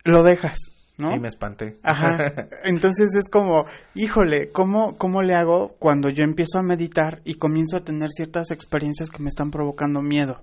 lo 0.05 0.23
dejas, 0.23 0.59
¿no? 0.97 1.15
Y 1.15 1.19
me 1.19 1.29
espanté. 1.29 1.79
Ajá. 1.83 2.49
Entonces 2.65 3.15
es 3.15 3.29
como, 3.29 3.67
híjole, 3.95 4.51
¿cómo, 4.53 4.97
¿cómo 4.97 5.23
le 5.23 5.35
hago 5.35 5.75
cuando 5.79 6.11
yo 6.11 6.23
empiezo 6.23 6.59
a 6.59 6.63
meditar 6.63 7.21
y 7.25 7.35
comienzo 7.35 7.77
a 7.77 7.85
tener 7.85 8.11
ciertas 8.11 8.51
experiencias 8.51 9.11
que 9.11 9.23
me 9.23 9.29
están 9.29 9.51
provocando 9.51 10.03
miedo? 10.03 10.43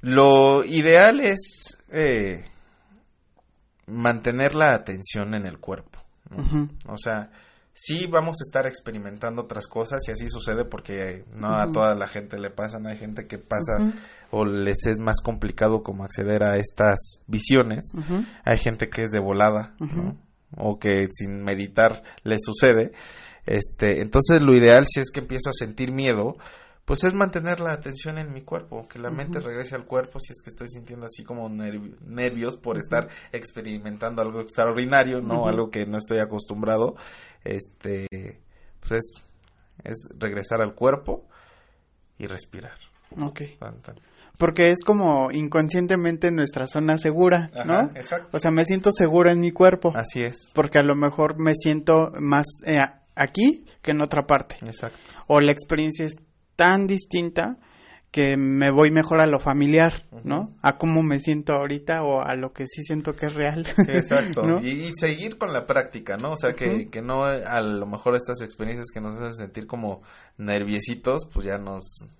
Lo 0.00 0.64
ideal 0.64 1.20
es 1.20 1.84
eh, 1.92 2.44
mantener 3.86 4.54
la 4.54 4.74
atención 4.74 5.34
en 5.34 5.46
el 5.46 5.58
cuerpo. 5.58 5.98
O 6.86 6.96
sea, 6.96 7.30
sí 7.72 8.06
vamos 8.06 8.36
a 8.40 8.44
estar 8.44 8.66
experimentando 8.66 9.42
otras 9.42 9.66
cosas 9.66 10.00
y 10.08 10.10
así 10.10 10.28
sucede 10.28 10.64
porque 10.64 11.24
no 11.34 11.54
a 11.54 11.70
toda 11.72 11.94
la 11.94 12.08
gente 12.08 12.38
le 12.38 12.50
pasan, 12.50 12.86
hay 12.86 12.96
gente 12.96 13.24
que 13.26 13.38
pasa 13.38 13.92
o 14.30 14.44
les 14.44 14.86
es 14.86 14.98
más 15.00 15.20
complicado 15.22 15.82
como 15.82 16.04
acceder 16.04 16.42
a 16.42 16.56
estas 16.56 17.22
visiones, 17.26 17.92
hay 18.44 18.58
gente 18.58 18.88
que 18.88 19.04
es 19.04 19.10
de 19.10 19.20
volada, 19.20 19.74
o 20.56 20.78
que 20.78 21.08
sin 21.10 21.42
meditar 21.42 22.02
le 22.24 22.36
sucede, 22.40 22.92
este, 23.46 24.02
entonces 24.02 24.42
lo 24.42 24.54
ideal 24.54 24.86
si 24.88 25.00
es 25.00 25.10
que 25.10 25.20
empiezo 25.20 25.50
a 25.50 25.54
sentir 25.54 25.92
miedo, 25.92 26.36
pues 26.84 27.04
es 27.04 27.14
mantener 27.14 27.60
la 27.60 27.72
atención 27.72 28.18
en 28.18 28.32
mi 28.32 28.42
cuerpo, 28.42 28.86
que 28.88 28.98
la 28.98 29.10
mente 29.10 29.40
regrese 29.40 29.74
al 29.74 29.84
cuerpo 29.84 30.18
si 30.18 30.32
es 30.32 30.42
que 30.42 30.50
estoy 30.50 30.68
sintiendo 30.68 31.06
así 31.06 31.22
como 31.22 31.48
nervios 31.48 32.56
por 32.56 32.78
estar 32.78 33.08
experimentando 33.32 34.22
algo 34.22 34.40
extraordinario, 34.40 35.20
¿no? 35.20 35.46
Algo 35.46 35.70
que 35.70 35.86
no 35.86 35.98
estoy 35.98 36.18
acostumbrado. 36.18 36.96
Este, 37.44 38.08
pues 38.80 38.92
es, 38.92 39.24
es 39.84 40.08
regresar 40.18 40.62
al 40.62 40.74
cuerpo 40.74 41.28
y 42.18 42.26
respirar. 42.26 42.78
Ok. 43.18 43.42
Porque 44.38 44.70
es 44.70 44.84
como 44.84 45.30
inconscientemente 45.30 46.30
nuestra 46.30 46.66
zona 46.66 46.96
segura, 46.98 47.50
¿no? 47.66 47.90
exacto. 47.94 48.28
O 48.32 48.38
sea, 48.38 48.50
me 48.50 48.64
siento 48.64 48.90
seguro 48.92 49.30
en 49.30 49.40
mi 49.40 49.50
cuerpo. 49.52 49.92
Así 49.94 50.22
es. 50.22 50.50
Porque 50.54 50.78
a 50.78 50.82
lo 50.82 50.96
mejor 50.96 51.38
me 51.38 51.54
siento 51.54 52.10
más 52.18 52.46
eh, 52.66 52.80
aquí 53.14 53.64
que 53.82 53.90
en 53.90 54.00
otra 54.00 54.26
parte. 54.26 54.56
Exacto. 54.64 54.98
O 55.26 55.40
la 55.40 55.52
experiencia 55.52 56.06
es 56.06 56.16
tan 56.60 56.86
distinta 56.86 57.56
que 58.10 58.36
me 58.36 58.70
voy 58.70 58.90
mejor 58.90 59.22
a 59.22 59.26
lo 59.26 59.40
familiar, 59.40 60.04
¿no? 60.24 60.54
A 60.60 60.76
cómo 60.76 61.02
me 61.02 61.18
siento 61.20 61.54
ahorita 61.54 62.02
o 62.02 62.20
a 62.20 62.34
lo 62.34 62.52
que 62.52 62.66
sí 62.66 62.82
siento 62.82 63.16
que 63.16 63.26
es 63.26 63.34
real. 63.34 63.66
exacto. 63.88 64.60
y, 64.62 64.92
seguir 64.94 65.38
con 65.38 65.54
la 65.54 65.64
práctica, 65.64 66.18
¿no? 66.18 66.32
O 66.32 66.36
sea, 66.36 66.52
que, 66.52 66.90
que 66.90 67.00
no 67.00 67.24
a 67.24 67.62
lo 67.62 67.86
mejor 67.86 68.14
estas 68.14 68.42
experiencias 68.42 68.88
que 68.92 69.00
nos 69.00 69.14
hacen 69.16 69.32
sentir 69.32 69.66
como 69.66 70.02
nerviositos, 70.36 71.26
pues 71.32 71.46
ya 71.46 71.56
nos... 71.56 72.10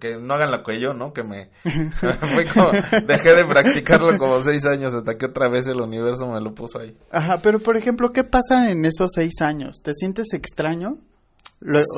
Que 0.00 0.16
no 0.16 0.34
hagan 0.34 0.50
lo 0.50 0.64
que 0.64 0.80
yo, 0.80 0.92
¿no? 0.92 1.12
Que 1.12 1.22
me... 1.22 1.50
Como... 2.52 2.72
Dejé 3.06 3.34
de 3.36 3.44
practicarlo 3.44 4.18
como 4.18 4.42
seis 4.42 4.66
años 4.66 4.92
hasta 4.92 5.16
que 5.16 5.26
otra 5.26 5.48
vez 5.48 5.68
el 5.68 5.80
universo 5.80 6.26
me 6.26 6.40
lo 6.40 6.52
puso 6.52 6.80
ahí. 6.80 6.96
Ajá, 7.12 7.42
pero 7.42 7.60
por 7.60 7.76
ejemplo, 7.76 8.12
¿qué 8.12 8.24
pasa 8.24 8.68
en 8.68 8.84
esos 8.84 9.12
seis 9.14 9.40
años? 9.40 9.82
¿Te 9.84 9.94
sientes 9.94 10.32
extraño? 10.32 10.98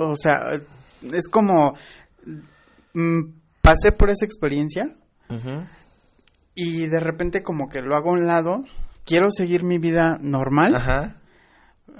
o 0.02 0.16
sea, 0.16 0.60
es 1.02 1.28
como, 1.28 1.74
mm, 2.94 3.20
pasé 3.62 3.92
por 3.92 4.10
esa 4.10 4.24
experiencia 4.24 4.94
y 6.54 6.86
de 6.86 7.00
repente 7.00 7.42
como 7.42 7.68
que 7.68 7.80
lo 7.80 7.94
hago 7.94 8.10
a 8.10 8.14
un 8.14 8.26
lado, 8.26 8.64
quiero 9.04 9.30
seguir 9.30 9.64
mi 9.64 9.78
vida 9.78 10.18
normal. 10.20 11.16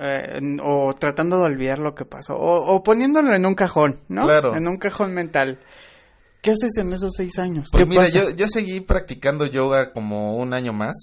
Eh, 0.03 0.41
o 0.63 0.95
tratando 0.95 1.37
de 1.37 1.45
olvidar 1.45 1.79
lo 1.79 1.95
que 1.95 2.07
pasó, 2.07 2.35
o, 2.35 2.83
poniéndolo 2.83 3.35
en 3.35 3.45
un 3.45 3.55
cajón, 3.55 4.01
¿no? 4.09 4.25
Claro. 4.25 4.57
En 4.57 4.67
un 4.67 4.79
cajón 4.79 5.13
mental. 5.13 5.61
¿Qué 6.41 6.53
haces 6.53 6.79
en 6.79 6.91
esos 6.95 7.13
seis 7.15 7.39
años? 7.39 7.69
Pues 7.71 7.87
mira, 7.87 8.09
yo, 8.09 8.31
yo, 8.31 8.49
seguí 8.49 8.81
practicando 8.81 9.45
yoga 9.45 9.93
como 9.93 10.37
un 10.37 10.55
año 10.55 10.73
más, 10.73 10.95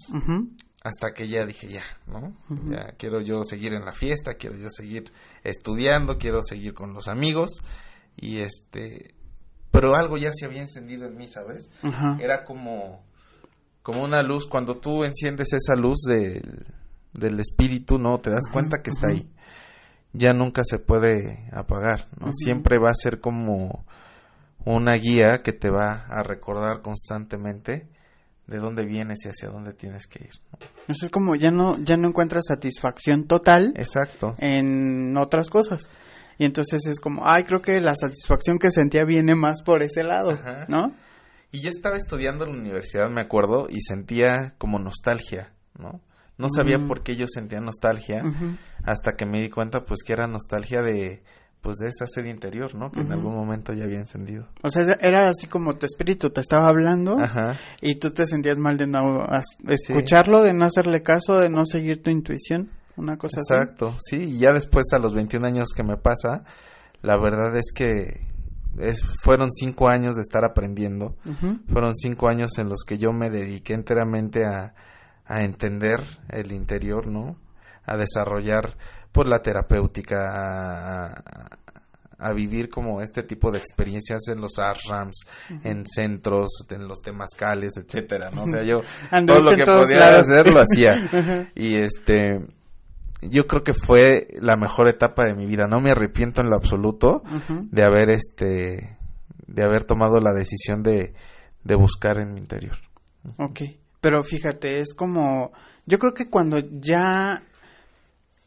hasta 0.83 1.13
que 1.13 1.27
ya 1.27 1.45
dije, 1.45 1.67
ya, 1.67 1.83
¿no? 2.07 2.35
Ya 2.71 2.93
quiero 2.97 3.21
yo 3.21 3.43
seguir 3.43 3.73
en 3.73 3.85
la 3.85 3.93
fiesta, 3.93 4.33
quiero 4.33 4.55
yo 4.57 4.67
seguir 4.69 5.11
estudiando, 5.43 6.17
quiero 6.17 6.41
seguir 6.41 6.73
con 6.73 6.93
los 6.93 7.07
amigos, 7.07 7.61
y 8.17 8.39
este 8.39 9.13
pero 9.71 9.95
algo 9.95 10.17
ya 10.17 10.31
se 10.33 10.45
había 10.45 10.61
encendido 10.61 11.05
en 11.05 11.15
mí 11.15 11.27
sabes 11.27 11.69
era 12.19 12.43
como 12.43 13.05
como 13.83 14.03
una 14.03 14.21
luz 14.21 14.47
cuando 14.47 14.77
tú 14.77 15.03
enciendes 15.03 15.53
esa 15.53 15.75
luz 15.75 16.01
del, 16.07 16.65
del 17.13 17.39
espíritu 17.39 17.97
no 17.97 18.17
te 18.19 18.29
das 18.29 18.47
cuenta 18.51 18.81
que 18.81 18.89
está 18.89 19.07
ahí 19.09 19.29
ya 20.13 20.33
nunca 20.33 20.63
se 20.65 20.79
puede 20.79 21.49
apagar 21.53 22.07
¿no? 22.19 22.31
siempre 22.33 22.79
va 22.79 22.89
a 22.89 22.95
ser 22.95 23.19
como 23.19 23.85
una 24.65 24.95
guía 24.95 25.41
que 25.43 25.53
te 25.53 25.69
va 25.69 26.05
a 26.09 26.23
recordar 26.23 26.81
constantemente 26.81 27.87
de 28.47 28.57
dónde 28.59 28.85
vienes 28.85 29.25
y 29.25 29.29
hacia 29.29 29.49
dónde 29.49 29.73
tienes 29.73 30.07
que 30.07 30.25
ir. 30.25 30.31
Eso 30.87 31.05
es 31.05 31.11
como 31.11 31.35
ya 31.35 31.51
no, 31.51 31.77
ya 31.79 31.97
no 31.97 32.07
encuentras 32.07 32.45
satisfacción 32.47 33.27
total 33.27 33.73
Exacto. 33.75 34.35
en 34.39 35.15
otras 35.17 35.49
cosas. 35.49 35.89
Y 36.37 36.45
entonces 36.45 36.81
es 36.87 36.99
como, 36.99 37.23
ay, 37.27 37.43
creo 37.43 37.61
que 37.61 37.79
la 37.79 37.95
satisfacción 37.95 38.59
que 38.59 38.69
sentía 38.71 39.03
viene 39.05 39.33
más 39.35 39.61
por 39.63 39.81
ese 39.81 40.03
lado, 40.03 40.31
Ajá. 40.31 40.65
¿no? 40.67 40.91
Y 41.51 41.61
yo 41.61 41.69
estaba 41.69 41.95
estudiando 41.97 42.45
en 42.45 42.51
la 42.53 42.57
universidad, 42.59 43.09
me 43.09 43.21
acuerdo, 43.21 43.67
y 43.69 43.79
sentía 43.81 44.53
como 44.57 44.79
nostalgia, 44.79 45.53
¿no? 45.79 46.01
No 46.37 46.47
sabía 46.53 46.77
Mm. 46.77 46.87
por 46.87 47.01
qué 47.01 47.15
yo 47.15 47.25
sentía 47.27 47.59
nostalgia 47.61 48.21
hasta 48.83 49.15
que 49.15 49.25
me 49.25 49.39
di 49.41 49.49
cuenta 49.49 49.83
pues 49.85 50.03
que 50.05 50.13
era 50.13 50.27
nostalgia 50.27 50.81
de 50.83 51.23
pues 51.61 51.77
de 51.77 51.87
esa 51.87 52.05
sed 52.05 52.25
interior, 52.25 52.75
¿no? 52.75 52.91
Que 52.91 52.99
en 53.01 53.11
algún 53.11 53.33
momento 53.33 53.73
ya 53.73 53.85
había 53.85 53.97
encendido. 53.97 54.47
O 54.61 54.69
sea, 54.69 54.83
era 55.01 55.27
así 55.27 55.47
como 55.47 55.73
tu 55.75 55.87
espíritu 55.87 56.29
te 56.29 56.39
estaba 56.39 56.69
hablando 56.69 57.17
Ajá. 57.19 57.57
y 57.81 57.95
tú 57.95 58.11
te 58.11 58.27
sentías 58.27 58.59
mal 58.59 58.77
de 58.77 58.85
no 58.85 59.25
escucharlo, 59.67 60.43
de 60.43 60.53
no 60.53 60.65
hacerle 60.65 61.01
caso, 61.01 61.39
de 61.39 61.49
no 61.49 61.65
seguir 61.65 62.03
tu 62.03 62.09
intuición, 62.11 62.69
una 62.97 63.17
cosa 63.17 63.39
así. 63.41 63.53
Exacto, 63.53 63.95
sí, 64.01 64.17
y 64.17 64.39
ya 64.39 64.51
después 64.51 64.85
a 64.93 64.99
los 64.99 65.13
21 65.15 65.45
años 65.47 65.69
que 65.75 65.83
me 65.83 65.97
pasa, 65.97 66.43
la 67.01 67.15
verdad 67.17 67.55
es 67.55 67.71
que 67.73 68.25
es, 68.79 69.01
fueron 69.23 69.51
cinco 69.51 69.87
años 69.87 70.15
de 70.15 70.21
estar 70.21 70.43
aprendiendo, 70.45 71.15
fueron 71.71 71.95
cinco 71.95 72.27
años 72.29 72.57
en 72.57 72.69
los 72.69 72.83
que 72.85 72.97
yo 72.97 73.13
me 73.13 73.29
dediqué 73.29 73.73
enteramente 73.73 74.45
a, 74.45 74.73
a 75.25 75.43
entender 75.43 76.01
el 76.29 76.51
interior, 76.51 77.07
¿no? 77.07 77.37
A 77.85 77.95
desarrollar, 77.97 78.75
pues, 79.11 79.27
la 79.27 79.41
terapéutica, 79.41 80.27
a, 80.29 81.05
a- 81.13 81.49
a 82.19 82.33
vivir 82.33 82.67
como 82.71 82.99
este 83.01 83.21
tipo 83.21 83.51
de 83.51 83.59
experiencias 83.59 84.27
en 84.29 84.41
los 84.41 84.57
ashrams, 84.57 85.17
en 85.63 85.85
centros, 85.85 86.49
en 86.71 86.87
los 86.87 86.99
temazcales, 86.99 87.73
etcétera, 87.77 88.31
¿no? 88.31 88.45
O 88.45 88.47
sea, 88.47 88.63
yo 88.63 88.81
todo 89.27 89.41
lo 89.41 89.55
que 89.55 89.63
podía 89.83 89.99
lados. 89.99 90.21
hacer 90.27 90.51
lo 90.51 90.59
hacía. 90.59 91.47
Y 91.55 91.75
este, 91.75 92.43
yo 93.21 93.47
creo 93.47 93.63
que 93.63 93.73
fue 93.73 94.27
la 94.39 94.57
mejor 94.57 94.87
etapa 94.87 95.25
de 95.25 95.33
mi 95.33 95.45
vida. 95.45 95.67
No 95.67 95.79
me 95.79 95.91
arrepiento 95.91 96.41
en 96.41 96.49
lo 96.49 96.55
absoluto 96.55 97.23
de 97.71 97.83
haber 97.83 98.09
este, 98.09 98.97
de 99.47 99.63
haber 99.63 99.83
tomado 99.83 100.19
la 100.19 100.33
decisión 100.33 100.83
de, 100.83 101.13
de 101.63 101.75
buscar 101.75 102.19
en 102.19 102.33
mi 102.33 102.39
interior. 102.39 102.77
Ok, 103.37 103.61
pero 104.01 104.23
fíjate, 104.23 104.79
es 104.79 104.93
como, 104.93 105.51
yo 105.85 105.99
creo 105.99 106.13
que 106.13 106.29
cuando 106.29 106.59
ya, 106.59 107.43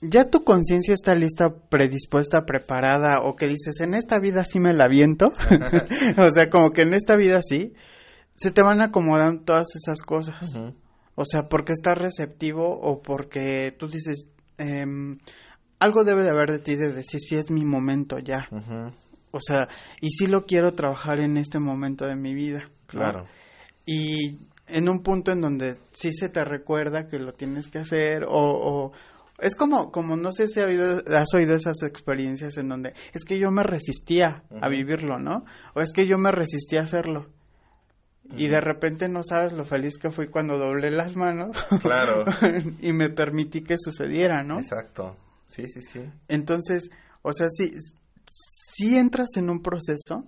ya 0.00 0.30
tu 0.30 0.44
conciencia 0.44 0.94
está 0.94 1.14
lista, 1.14 1.52
predispuesta, 1.68 2.46
preparada, 2.46 3.20
o 3.20 3.36
que 3.36 3.46
dices, 3.46 3.80
en 3.80 3.94
esta 3.94 4.18
vida 4.18 4.44
sí 4.44 4.60
me 4.60 4.72
la 4.72 4.88
viento, 4.88 5.32
o 6.16 6.30
sea, 6.30 6.48
como 6.48 6.70
que 6.72 6.82
en 6.82 6.94
esta 6.94 7.16
vida 7.16 7.40
sí, 7.42 7.74
se 8.36 8.50
te 8.50 8.62
van 8.62 8.80
acomodando 8.80 9.42
todas 9.42 9.68
esas 9.74 10.00
cosas. 10.02 10.58
O 11.14 11.24
sea, 11.26 11.44
porque 11.44 11.72
estás 11.72 11.98
receptivo 11.98 12.80
o 12.80 13.02
porque 13.02 13.74
tú 13.78 13.88
dices, 13.88 14.28
em, 14.60 15.16
algo 15.78 16.04
debe 16.04 16.22
de 16.22 16.30
haber 16.30 16.50
de 16.52 16.58
ti 16.58 16.76
de 16.76 16.92
decir 16.92 17.18
si 17.20 17.36
es 17.36 17.50
mi 17.50 17.64
momento 17.64 18.18
ya. 18.18 18.48
O 19.32 19.38
sea, 19.40 19.68
y 20.00 20.10
sí 20.10 20.26
lo 20.26 20.44
quiero 20.44 20.72
trabajar 20.74 21.20
en 21.20 21.36
este 21.36 21.58
momento 21.58 22.06
de 22.06 22.16
mi 22.16 22.34
vida. 22.34 22.60
¿no? 22.68 22.74
Claro. 22.86 23.26
y 23.86 24.38
en 24.66 24.88
un 24.88 25.02
punto 25.02 25.32
en 25.32 25.40
donde 25.40 25.76
sí 25.92 26.12
se 26.12 26.28
te 26.28 26.44
recuerda 26.44 27.08
que 27.08 27.18
lo 27.18 27.32
tienes 27.32 27.66
que 27.68 27.78
hacer 27.78 28.24
o, 28.24 28.30
o- 28.32 28.92
es 29.40 29.54
como 29.56 29.90
como 29.90 30.16
no 30.16 30.32
sé 30.32 30.46
si 30.48 30.60
has 30.60 30.66
oído, 30.68 31.02
has 31.16 31.32
oído 31.34 31.54
esas 31.56 31.82
experiencias 31.82 32.56
en 32.58 32.68
donde 32.68 32.92
es 33.14 33.24
que 33.24 33.38
yo 33.38 33.50
me 33.50 33.62
resistía 33.62 34.42
a 34.60 34.68
vivirlo, 34.68 35.18
¿no? 35.18 35.44
O 35.74 35.80
es 35.80 35.92
que 35.92 36.06
yo 36.06 36.18
me 36.18 36.30
resistía 36.30 36.80
a 36.80 36.84
hacerlo. 36.84 37.26
Y 38.36 38.48
de 38.48 38.60
repente 38.60 39.08
no 39.08 39.22
sabes 39.22 39.52
lo 39.52 39.64
feliz 39.64 39.98
que 39.98 40.10
fui 40.10 40.28
cuando 40.28 40.58
doblé 40.58 40.90
las 40.90 41.16
manos 41.16 41.56
Claro. 41.80 42.24
y 42.80 42.92
me 42.92 43.10
permití 43.10 43.62
que 43.62 43.76
sucediera, 43.78 44.42
¿no? 44.42 44.58
Exacto. 44.58 45.16
Sí, 45.46 45.66
sí, 45.66 45.82
sí. 45.82 46.02
Entonces, 46.28 46.90
o 47.22 47.32
sea, 47.32 47.48
si, 47.50 47.72
si 48.26 48.96
entras 48.96 49.30
en 49.36 49.50
un 49.50 49.62
proceso 49.62 50.24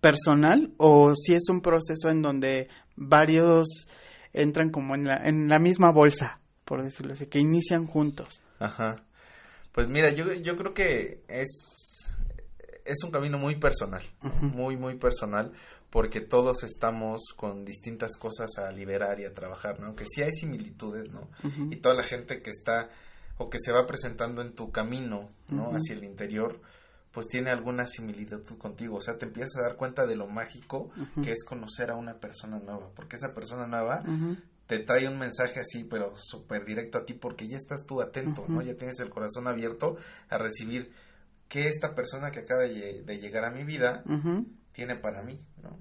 personal 0.00 0.72
o 0.78 1.14
si 1.14 1.34
es 1.34 1.48
un 1.48 1.60
proceso 1.60 2.08
en 2.08 2.22
donde 2.22 2.68
varios 2.96 3.86
entran 4.32 4.70
como 4.70 4.94
en 4.94 5.04
la, 5.04 5.16
en 5.16 5.48
la 5.48 5.58
misma 5.58 5.92
bolsa, 5.92 6.40
por 6.64 6.82
decirlo 6.82 7.12
así, 7.12 7.26
que 7.26 7.38
inician 7.38 7.86
juntos. 7.86 8.40
Ajá. 8.58 9.04
Pues 9.72 9.88
mira, 9.88 10.10
yo, 10.12 10.32
yo 10.32 10.56
creo 10.56 10.74
que 10.74 11.22
es, 11.28 12.16
es 12.84 13.04
un 13.04 13.10
camino 13.10 13.38
muy 13.38 13.56
personal, 13.56 14.02
muy, 14.40 14.76
muy 14.76 14.96
personal, 14.96 15.52
porque 15.92 16.20
todos 16.22 16.64
estamos 16.64 17.20
con 17.36 17.64
distintas 17.66 18.16
cosas 18.16 18.56
a 18.56 18.72
liberar 18.72 19.20
y 19.20 19.26
a 19.26 19.34
trabajar, 19.34 19.78
¿no? 19.78 19.88
Aunque 19.88 20.06
sí 20.08 20.22
hay 20.22 20.32
similitudes, 20.32 21.12
¿no? 21.12 21.28
Y 21.70 21.76
toda 21.76 21.94
la 21.94 22.02
gente 22.02 22.40
que 22.40 22.50
está 22.50 22.88
o 23.36 23.50
que 23.50 23.58
se 23.60 23.72
va 23.72 23.86
presentando 23.86 24.40
en 24.40 24.54
tu 24.54 24.72
camino, 24.72 25.28
¿no? 25.48 25.70
Hacia 25.76 25.94
el 25.94 26.04
interior, 26.04 26.60
pues 27.12 27.26
tiene 27.28 27.50
alguna 27.50 27.86
similitud 27.86 28.42
contigo, 28.56 28.96
o 28.96 29.02
sea, 29.02 29.18
te 29.18 29.26
empiezas 29.26 29.58
a 29.58 29.62
dar 29.68 29.76
cuenta 29.76 30.06
de 30.06 30.16
lo 30.16 30.26
mágico 30.26 30.90
que 31.22 31.30
es 31.32 31.44
conocer 31.44 31.90
a 31.90 31.96
una 31.96 32.14
persona 32.18 32.58
nueva, 32.58 32.88
porque 32.96 33.16
esa 33.16 33.34
persona 33.34 33.66
nueva 33.66 34.02
te 34.66 34.78
trae 34.78 35.06
un 35.06 35.18
mensaje 35.18 35.60
así, 35.60 35.84
pero 35.84 36.14
súper 36.16 36.64
directo 36.64 36.96
a 36.96 37.04
ti, 37.04 37.12
porque 37.12 37.48
ya 37.48 37.58
estás 37.58 37.84
tú 37.86 38.00
atento, 38.00 38.46
¿no? 38.48 38.62
Ya 38.62 38.74
tienes 38.76 38.98
el 39.00 39.10
corazón 39.10 39.46
abierto 39.46 39.96
a 40.30 40.38
recibir 40.38 40.90
que 41.48 41.68
esta 41.68 41.94
persona 41.94 42.30
que 42.30 42.40
acaba 42.40 42.62
de, 42.62 42.70
lle- 42.74 43.04
de 43.04 43.18
llegar 43.18 43.44
a 43.44 43.50
mi 43.50 43.64
vida 43.64 44.02
tiene 44.72 44.96
para 44.96 45.22
mí, 45.22 45.38
¿no? 45.62 45.78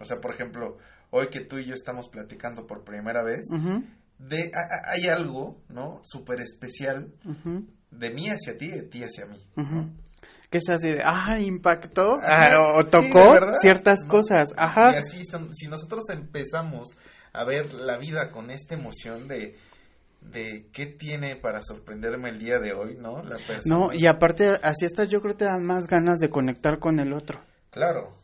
O 0.00 0.04
sea, 0.04 0.20
por 0.20 0.30
ejemplo, 0.32 0.78
hoy 1.10 1.28
que 1.28 1.40
tú 1.40 1.58
y 1.58 1.66
yo 1.66 1.74
estamos 1.74 2.08
platicando 2.08 2.66
por 2.66 2.84
primera 2.84 3.22
vez, 3.22 3.42
de, 4.18 4.50
a- 4.54 4.58
a- 4.90 4.92
hay 4.92 5.06
algo, 5.08 5.60
¿no? 5.68 6.00
Súper 6.04 6.40
especial 6.40 7.12
de 7.90 8.10
mí 8.10 8.28
hacia 8.28 8.56
ti, 8.58 8.68
de 8.68 8.82
ti 8.82 9.02
hacia 9.02 9.26
mí. 9.26 9.38
Que 10.50 10.58
es 10.58 10.68
así 10.70 10.88
de, 10.88 11.02
ah, 11.04 11.38
impactó 11.40 12.14
Ajá, 12.22 12.58
o 12.74 12.86
tocó 12.86 13.36
ciertas 13.60 14.00
¿no? 14.04 14.08
cosas. 14.08 14.54
Ajá. 14.56 14.92
Y 14.92 14.96
así, 14.96 15.24
son, 15.26 15.54
si 15.54 15.68
nosotros 15.68 16.08
empezamos 16.10 16.96
a 17.34 17.44
ver 17.44 17.74
la 17.74 17.98
vida 17.98 18.30
con 18.30 18.50
esta 18.50 18.74
emoción 18.74 19.28
de, 19.28 19.56
de 20.22 20.66
qué 20.72 20.86
tiene 20.86 21.36
para 21.36 21.60
sorprenderme 21.62 22.30
el 22.30 22.38
día 22.38 22.58
de 22.60 22.72
hoy, 22.72 22.96
¿no? 22.98 23.22
La 23.24 23.36
persona. 23.36 23.60
No, 23.66 23.92
y 23.92 24.06
aparte, 24.06 24.58
así 24.62 24.86
estas 24.86 25.10
yo 25.10 25.20
creo 25.20 25.36
te 25.36 25.44
dan 25.44 25.64
más 25.66 25.86
ganas 25.86 26.18
de 26.18 26.30
conectar 26.30 26.78
con 26.78 26.98
el 26.98 27.12
otro. 27.12 27.40
Claro. 27.70 28.16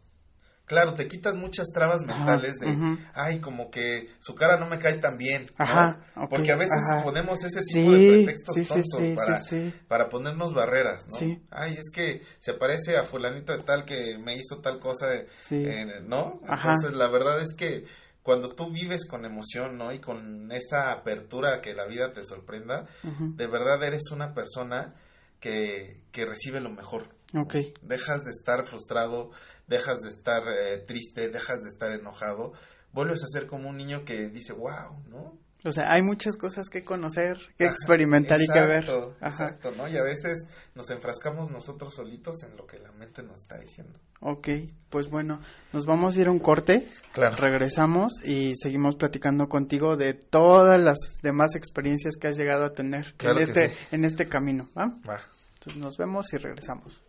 Claro, 0.67 0.95
te 0.95 1.07
quitas 1.09 1.35
muchas 1.37 1.67
trabas 1.75 2.01
Ajá, 2.09 2.17
mentales 2.17 2.55
de, 2.55 2.99
ay, 3.13 3.41
como 3.41 3.71
que 3.71 4.09
su 4.19 4.35
cara 4.35 4.59
no 4.59 4.67
me 4.67 4.79
cae 4.79 4.95
tan 4.95 5.19
bien, 5.19 5.43
¿no? 5.59 5.65
Ajá, 5.65 6.05
Porque 6.31 6.53
a 6.53 6.57
veces 6.57 6.79
ponemos 7.03 7.45
ese 7.45 7.61
tipo 7.61 7.91
Sí, 7.93 7.99
de 8.03 8.13
pretextos 8.13 8.55
sí, 8.55 8.65
tontos 8.65 9.01
sí, 9.01 9.15
para, 9.15 9.41
para 9.89 10.09
ponernos 10.09 10.55
barreras, 10.55 11.07
¿no? 11.11 11.19
Sí. 11.19 11.43
Ay, 11.51 11.75
es 11.75 11.91
que 11.93 12.23
se 12.39 12.55
parece 12.55 12.97
a 12.97 13.05
fulanito 13.05 13.55
de 13.55 13.63
tal 13.63 13.85
que 13.85 14.17
me 14.17 14.37
hizo 14.37 14.59
tal 14.63 14.81
cosa, 14.81 15.09
eh, 15.51 15.87
¿no? 16.07 16.41
Ajá. 16.49 16.71
Entonces, 16.73 16.97
la 16.97 17.09
verdad 17.11 17.41
es 17.43 17.55
que 17.55 17.85
cuando 18.23 18.55
tú 18.55 18.71
vives 18.71 19.07
con 19.07 19.27
emoción, 19.27 19.77
¿no? 19.77 19.93
Y 19.93 19.99
con 19.99 20.51
esa 20.51 20.93
apertura 20.93 21.57
a 21.57 21.61
que 21.61 21.75
la 21.75 21.85
vida 21.85 22.15
te 22.15 22.25
sorprenda, 22.25 22.87
de 23.03 23.47
verdad 23.47 23.83
eres 23.85 24.11
una 24.13 24.33
persona 24.33 24.95
que, 25.41 26.01
que 26.11 26.25
recibe 26.25 26.61
lo 26.61 26.71
mejor. 26.71 27.09
Ok. 27.37 27.57
Dejas 27.83 28.23
de 28.25 28.31
estar 28.31 28.65
frustrado, 28.65 29.31
dejas 29.67 30.01
de 30.01 30.09
estar 30.09 30.43
eh, 30.49 30.79
triste, 30.87 31.29
dejas 31.29 31.61
de 31.63 31.69
estar 31.69 31.91
enojado, 31.93 32.53
vuelves 32.93 33.23
a 33.25 33.27
ser 33.29 33.47
como 33.47 33.69
un 33.71 33.77
niño 33.77 34.05
que 34.05 34.29
dice, 34.29 34.53
wow, 34.53 35.03
¿no? 35.09 35.39
O 35.67 35.73
sea, 35.73 35.91
hay 35.95 36.03
muchas 36.03 36.37
cosas 36.37 36.69
que 36.69 36.85
conocer, 36.85 37.39
que 37.57 37.65
Ajá, 37.65 37.73
experimentar 37.73 38.39
y 38.43 38.47
que 38.47 38.61
ver. 38.61 38.85
exacto, 38.85 39.15
Ajá. 39.19 39.29
Exacto, 39.45 39.73
¿no? 39.79 39.89
Y 39.89 39.97
a 39.97 40.03
veces 40.03 40.51
nos 40.75 40.91
enfrascamos 40.91 41.51
nosotros 41.51 41.95
solitos 41.95 42.43
en 42.43 42.55
lo 42.55 42.67
que 42.67 42.79
la 42.79 42.93
mente 42.93 43.23
nos 43.23 43.41
está 43.41 43.59
diciendo. 43.59 43.99
Ok, 44.21 44.49
pues 44.91 45.09
bueno, 45.09 45.41
nos 45.73 45.87
vamos 45.87 46.17
a 46.17 46.21
ir 46.21 46.27
a 46.27 46.33
un 46.33 46.39
corte. 46.39 46.87
Claro. 47.15 47.37
Regresamos 47.37 48.13
y 48.23 48.53
seguimos 48.57 48.97
platicando 48.97 49.49
contigo 49.49 49.97
de 49.97 50.13
todas 50.13 50.79
las 50.79 50.99
demás 51.23 51.55
experiencias 51.57 52.17
que 52.17 52.29
has 52.29 52.37
llegado 52.37 52.67
a 52.67 52.75
tener 52.75 53.15
Claro 53.15 53.39
en, 53.39 53.49
este, 53.49 53.71
sí. 53.71 53.87
en 53.93 54.05
este 54.05 54.29
camino. 54.29 54.69
¿va? 54.77 54.95
Va. 55.09 55.21
Entonces 55.55 55.81
nos 55.81 55.97
vemos 55.97 56.31
y 56.35 56.37
regresamos. 56.37 57.01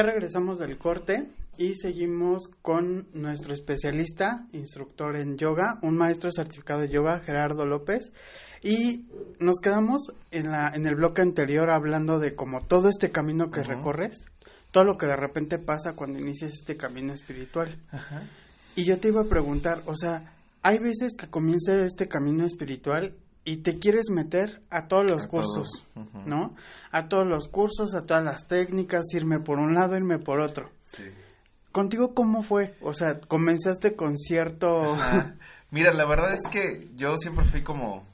Ya 0.00 0.06
regresamos 0.06 0.58
del 0.58 0.78
corte 0.78 1.28
y 1.58 1.74
seguimos 1.74 2.48
con 2.62 3.08
nuestro 3.12 3.52
especialista, 3.52 4.46
instructor 4.54 5.14
en 5.14 5.36
yoga, 5.36 5.78
un 5.82 5.94
maestro 5.94 6.32
certificado 6.32 6.80
de 6.80 6.88
yoga, 6.88 7.20
Gerardo 7.20 7.66
López. 7.66 8.10
Y 8.62 9.04
nos 9.40 9.60
quedamos 9.62 10.10
en, 10.30 10.52
la, 10.52 10.70
en 10.70 10.86
el 10.86 10.94
bloque 10.94 11.20
anterior 11.20 11.70
hablando 11.70 12.18
de 12.18 12.34
como 12.34 12.62
todo 12.62 12.88
este 12.88 13.10
camino 13.10 13.50
que 13.50 13.62
recorres, 13.62 14.24
todo 14.70 14.84
lo 14.84 14.96
que 14.96 15.04
de 15.04 15.16
repente 15.16 15.58
pasa 15.58 15.92
cuando 15.94 16.18
inicias 16.18 16.54
este 16.54 16.78
camino 16.78 17.12
espiritual. 17.12 17.76
Y 18.76 18.86
yo 18.86 18.96
te 18.96 19.08
iba 19.08 19.20
a 19.20 19.28
preguntar, 19.28 19.82
o 19.84 19.96
sea, 19.96 20.32
hay 20.62 20.78
veces 20.78 21.12
que 21.14 21.28
comienza 21.28 21.74
este 21.84 22.08
camino 22.08 22.46
espiritual 22.46 23.12
y 23.50 23.56
te 23.56 23.80
quieres 23.80 24.10
meter 24.10 24.62
a 24.70 24.86
todos 24.86 25.10
los 25.10 25.26
cursos, 25.26 25.68
¿no? 26.24 26.54
A 26.92 27.08
todos 27.08 27.26
los 27.26 27.48
cursos, 27.48 27.94
a 27.94 28.06
todas 28.06 28.24
las 28.24 28.46
técnicas, 28.46 29.02
irme 29.12 29.40
por 29.40 29.58
un 29.58 29.74
lado, 29.74 29.96
irme 29.96 30.20
por 30.20 30.38
otro. 30.38 30.70
Sí. 30.84 31.02
¿Contigo 31.72 32.14
cómo 32.14 32.44
fue? 32.44 32.76
O 32.80 32.94
sea, 32.94 33.18
comenzaste 33.18 33.96
con 33.96 34.16
cierto... 34.16 34.96
Mira, 35.72 35.92
la 35.92 36.06
verdad 36.06 36.32
es 36.32 36.48
que 36.48 36.90
yo 36.94 37.16
siempre 37.16 37.44
fui 37.44 37.64
como... 37.64 38.04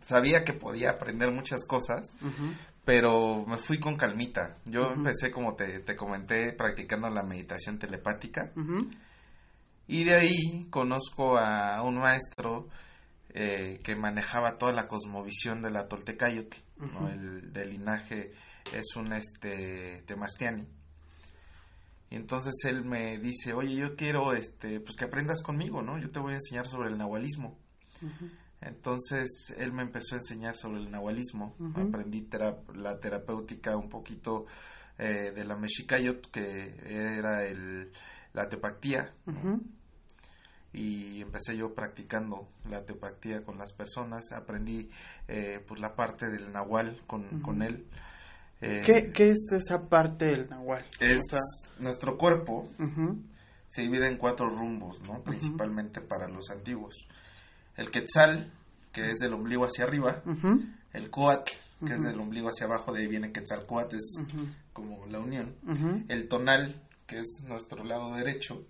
Sabía 0.00 0.44
que 0.44 0.54
podía 0.54 0.92
aprender 0.92 1.30
muchas 1.30 1.66
cosas, 1.66 2.06
pero 2.86 3.44
me 3.44 3.58
fui 3.58 3.78
con 3.78 3.96
calmita. 3.96 4.56
Yo 4.64 4.92
empecé, 4.94 5.30
como 5.30 5.56
te, 5.56 5.80
te, 5.80 5.94
comenté, 5.94 6.54
practicando 6.54 7.10
la 7.10 7.22
meditación 7.22 7.78
telepática. 7.78 8.50
Y 9.86 10.04
de 10.04 10.14
ahí 10.14 10.66
conozco 10.70 11.36
a 11.36 11.82
un 11.82 11.98
maestro 11.98 12.68
eh, 13.30 13.80
que 13.82 13.94
manejaba 13.94 14.58
toda 14.58 14.72
la 14.72 14.88
cosmovisión 14.88 15.62
de 15.62 15.70
la 15.70 15.88
Toltecayoc, 15.88 16.54
El 17.10 17.52
del 17.52 17.70
linaje 17.70 18.32
es 18.72 18.96
un 18.96 19.12
este 19.12 20.02
Temastiani. 20.06 20.66
Y 22.10 22.16
entonces 22.16 22.54
él 22.64 22.84
me 22.84 23.18
dice, 23.18 23.52
oye, 23.52 23.74
yo 23.74 23.94
quiero 23.94 24.32
este, 24.32 24.80
pues 24.80 24.96
que 24.96 25.04
aprendas 25.04 25.42
conmigo, 25.42 25.82
¿no? 25.82 25.98
Yo 25.98 26.08
te 26.08 26.20
voy 26.20 26.32
a 26.32 26.36
enseñar 26.36 26.66
sobre 26.66 26.88
el 26.88 26.96
nahualismo. 26.96 27.58
Entonces 28.60 29.54
él 29.58 29.72
me 29.72 29.82
empezó 29.82 30.14
a 30.14 30.18
enseñar 30.18 30.56
sobre 30.56 30.78
el 30.78 30.90
nahualismo. 30.90 31.54
Aprendí 31.76 32.26
la 32.74 32.98
terapéutica 32.98 33.76
un 33.76 33.90
poquito 33.90 34.46
eh, 34.96 35.32
de 35.34 35.44
la 35.44 35.56
mexicayot, 35.56 36.30
que 36.30 36.76
era 36.82 37.44
el, 37.44 37.92
la 38.32 38.48
tepactía. 38.48 39.10
Y 40.72 41.22
empecé 41.22 41.56
yo 41.56 41.74
practicando 41.74 42.48
la 42.68 42.84
tepactía 42.84 43.44
con 43.44 43.58
las 43.58 43.72
personas. 43.72 44.32
Aprendí 44.32 44.90
eh, 45.26 45.64
pues 45.66 45.80
la 45.80 45.96
parte 45.96 46.28
del 46.28 46.52
nahual 46.52 47.00
con, 47.06 47.40
con 47.40 47.62
él. 47.62 47.86
Eh, 48.60 48.82
¿Qué, 48.84 49.30
es 49.30 49.52
esa 49.52 49.88
parte 49.88 50.26
del 50.26 50.50
nahual? 50.50 50.84
Es 51.00 51.20
nuestro 51.78 52.18
cuerpo 52.18 52.68
se 53.68 53.82
divide 53.82 54.08
en 54.08 54.16
cuatro 54.16 54.48
rumbos, 54.48 55.00
¿no? 55.02 55.22
Principalmente 55.22 56.00
para 56.00 56.26
los 56.26 56.50
antiguos. 56.50 57.06
El 57.76 57.90
quetzal, 57.90 58.50
que 58.92 59.10
es 59.10 59.18
del 59.18 59.34
ombligo 59.34 59.64
hacia 59.64 59.84
arriba, 59.84 60.22
el 60.92 61.10
coatl, 61.10 61.52
que 61.86 61.94
es 61.94 62.02
del 62.02 62.18
ombligo 62.18 62.48
hacia 62.48 62.66
abajo, 62.66 62.92
de 62.92 63.02
ahí 63.02 63.06
viene 63.06 63.30
quetzalcoatl, 63.30 63.96
es 63.96 64.20
como 64.72 65.06
la 65.06 65.20
unión, 65.20 65.54
el 66.08 66.28
tonal, 66.28 66.82
que 67.06 67.18
es 67.18 67.44
nuestro 67.46 67.84
lado 67.84 68.14
derecho, 68.14 68.66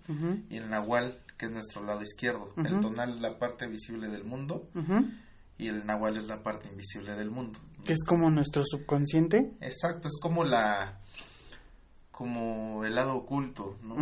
y 0.49 0.57
el 0.57 0.69
nahual, 0.69 1.19
que 1.39 1.45
es 1.45 1.51
nuestro 1.51 1.83
lado 1.83 2.03
izquierdo. 2.03 2.53
El 2.57 2.81
tonal 2.81 3.15
es 3.15 3.21
la 3.21 3.39
parte 3.39 3.65
visible 3.65 4.09
del 4.09 4.25
mundo, 4.25 4.69
y 5.57 5.67
el 5.67 5.85
nahual 5.85 6.17
es 6.17 6.25
la 6.25 6.43
parte 6.43 6.69
invisible 6.69 7.15
del 7.15 7.31
mundo. 7.31 7.57
¿Es 7.87 8.03
como 8.05 8.29
nuestro 8.29 8.63
subconsciente? 8.65 9.53
Exacto, 9.61 10.09
es 10.09 10.19
como 10.21 10.43
la 10.43 10.99
como 12.11 12.83
el 12.83 12.95
lado 12.95 13.15
oculto, 13.15 13.77
¿no? 13.81 13.95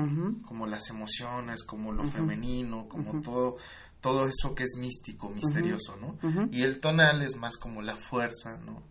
Como 0.48 0.66
las 0.66 0.90
emociones, 0.90 1.64
como 1.64 1.94
lo 1.94 2.04
femenino, 2.04 2.90
como 2.90 3.22
todo 3.22 3.58
todo 4.02 4.28
eso 4.28 4.56
que 4.56 4.64
es 4.64 4.76
místico, 4.78 5.30
misterioso, 5.30 5.96
¿no? 5.98 6.18
Y 6.52 6.64
el 6.64 6.80
tonal 6.80 7.22
es 7.22 7.36
más 7.38 7.58
como 7.58 7.84
la 7.84 7.96
fuerza, 7.96 8.58
¿no? 8.66 8.82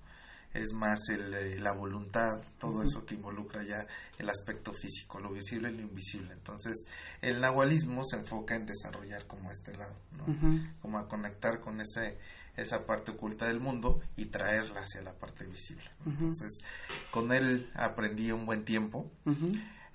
Es 0.57 0.73
más 0.73 1.09
el, 1.09 1.35
eh, 1.35 1.61
la 1.61 1.73
voluntad, 1.73 2.41
todo 2.59 2.83
eso 2.83 3.05
que 3.05 3.15
involucra 3.15 3.63
ya 3.63 3.87
el 4.19 4.29
aspecto 4.29 4.73
físico, 4.73 5.21
lo 5.21 5.31
visible 5.31 5.71
y 5.71 5.77
lo 5.77 5.83
invisible. 5.83 6.33
Entonces, 6.33 6.87
el 7.21 7.41
nahualismo 7.41 8.03
se 8.05 8.17
enfoca 8.17 8.57
en 8.57 8.67
desarrollar 8.67 9.27
como 9.27 9.51
este 9.51 9.77
lado, 9.77 9.95
¿no? 10.13 10.73
Como 10.81 10.99
a 10.99 11.09
conectar 11.09 11.61
con 11.61 11.81
ese 11.81 12.19
esa 12.57 12.87
parte 12.87 13.11
oculta 13.13 13.47
del 13.47 13.61
mundo 13.61 14.01
y 14.17 14.27
traerla 14.27 14.81
hacia 14.81 15.03
la 15.03 15.13
parte 15.13 15.47
visible. 15.47 15.85
Entonces, 16.07 16.59
con 17.11 17.33
él 17.33 17.71
aprendí 17.75 18.33
un 18.33 18.47
buen 18.47 18.65
tiempo. 18.65 19.11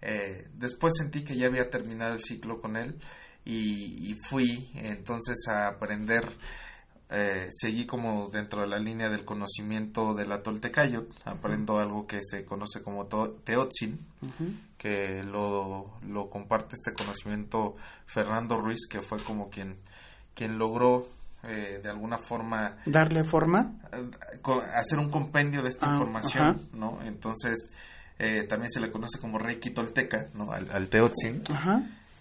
Eh, 0.01 0.47
después 0.53 0.93
sentí 0.97 1.23
que 1.23 1.35
ya 1.35 1.47
había 1.47 1.69
terminado 1.69 2.13
el 2.13 2.21
ciclo 2.21 2.61
con 2.61 2.75
él 2.75 2.99
y, 3.45 4.13
fui 4.29 4.69
entonces 4.75 5.47
a 5.47 5.67
aprender. 5.67 6.25
Eh, 7.13 7.49
seguí 7.51 7.85
como 7.85 8.29
dentro 8.29 8.61
de 8.61 8.67
la 8.67 8.79
línea 8.79 9.09
del 9.09 9.25
conocimiento 9.25 10.13
de 10.13 10.25
la 10.25 10.41
Toltecayot, 10.41 11.13
aprendo 11.25 11.77
algo 11.77 12.07
que 12.07 12.21
se 12.23 12.45
conoce 12.45 12.81
como 12.81 13.05
Teotzin, 13.05 13.99
que 14.77 15.21
lo, 15.21 15.99
lo 16.07 16.29
comparte 16.29 16.75
este 16.75 16.93
conocimiento 16.93 17.75
Fernando 18.05 18.57
Ruiz, 18.57 18.87
que 18.89 19.01
fue 19.01 19.21
como 19.23 19.49
quien, 19.49 19.75
quien 20.33 20.57
logró 20.57 21.05
eh, 21.43 21.81
de 21.83 21.89
alguna 21.89 22.17
forma... 22.17 22.77
Darle 22.85 23.25
forma. 23.25 23.73
hacer 24.73 24.97
un 24.97 25.11
compendio 25.11 25.61
de 25.63 25.69
esta 25.69 25.87
ah, 25.89 25.93
información, 25.93 26.69
¿no? 26.71 26.99
Entonces, 27.03 27.73
eh, 28.19 28.43
también 28.43 28.71
se 28.71 28.79
le 28.79 28.89
conoce 28.89 29.19
como 29.19 29.37
Reiki 29.37 29.71
Tolteca, 29.71 30.27
¿no? 30.33 30.53
Al, 30.53 30.71
al 30.71 30.87
Teotzin. 30.87 31.43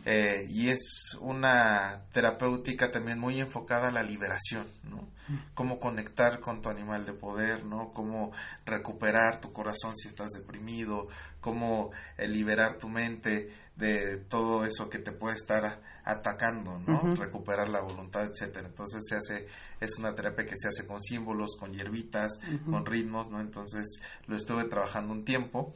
Eh, 0.06 0.46
y 0.48 0.70
es 0.70 1.16
una 1.20 2.04
terapéutica 2.12 2.90
también 2.90 3.18
muy 3.18 3.38
enfocada 3.38 3.88
a 3.88 3.92
la 3.92 4.02
liberación, 4.02 4.66
¿no? 4.84 5.08
Mm. 5.28 5.52
Cómo 5.54 5.78
conectar 5.78 6.40
con 6.40 6.62
tu 6.62 6.70
animal 6.70 7.04
de 7.04 7.12
poder, 7.12 7.64
¿no? 7.64 7.92
Cómo 7.92 8.32
recuperar 8.64 9.40
tu 9.40 9.52
corazón 9.52 9.94
si 9.96 10.08
estás 10.08 10.30
deprimido, 10.30 11.08
cómo 11.40 11.90
liberar 12.18 12.78
tu 12.78 12.88
mente 12.88 13.50
de 13.76 14.18
todo 14.18 14.64
eso 14.64 14.88
que 14.88 14.98
te 14.98 15.12
puede 15.12 15.36
estar 15.36 15.80
atacando, 16.04 16.78
¿no? 16.78 17.14
Recuperar 17.14 17.68
la 17.68 17.80
voluntad, 17.80 18.24
etcétera. 18.24 18.68
Entonces 18.68 19.02
se 19.08 19.16
hace, 19.16 19.46
es 19.80 19.98
una 19.98 20.14
terapia 20.14 20.46
que 20.46 20.56
se 20.56 20.68
hace 20.68 20.86
con 20.86 21.00
símbolos, 21.00 21.56
con 21.58 21.72
hierbitas, 21.72 22.40
con 22.68 22.86
ritmos, 22.86 23.30
¿no? 23.30 23.40
Entonces 23.40 24.00
lo 24.26 24.36
estuve 24.36 24.64
trabajando 24.64 25.12
un 25.12 25.24
tiempo. 25.24 25.72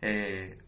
Eh, 0.00 0.58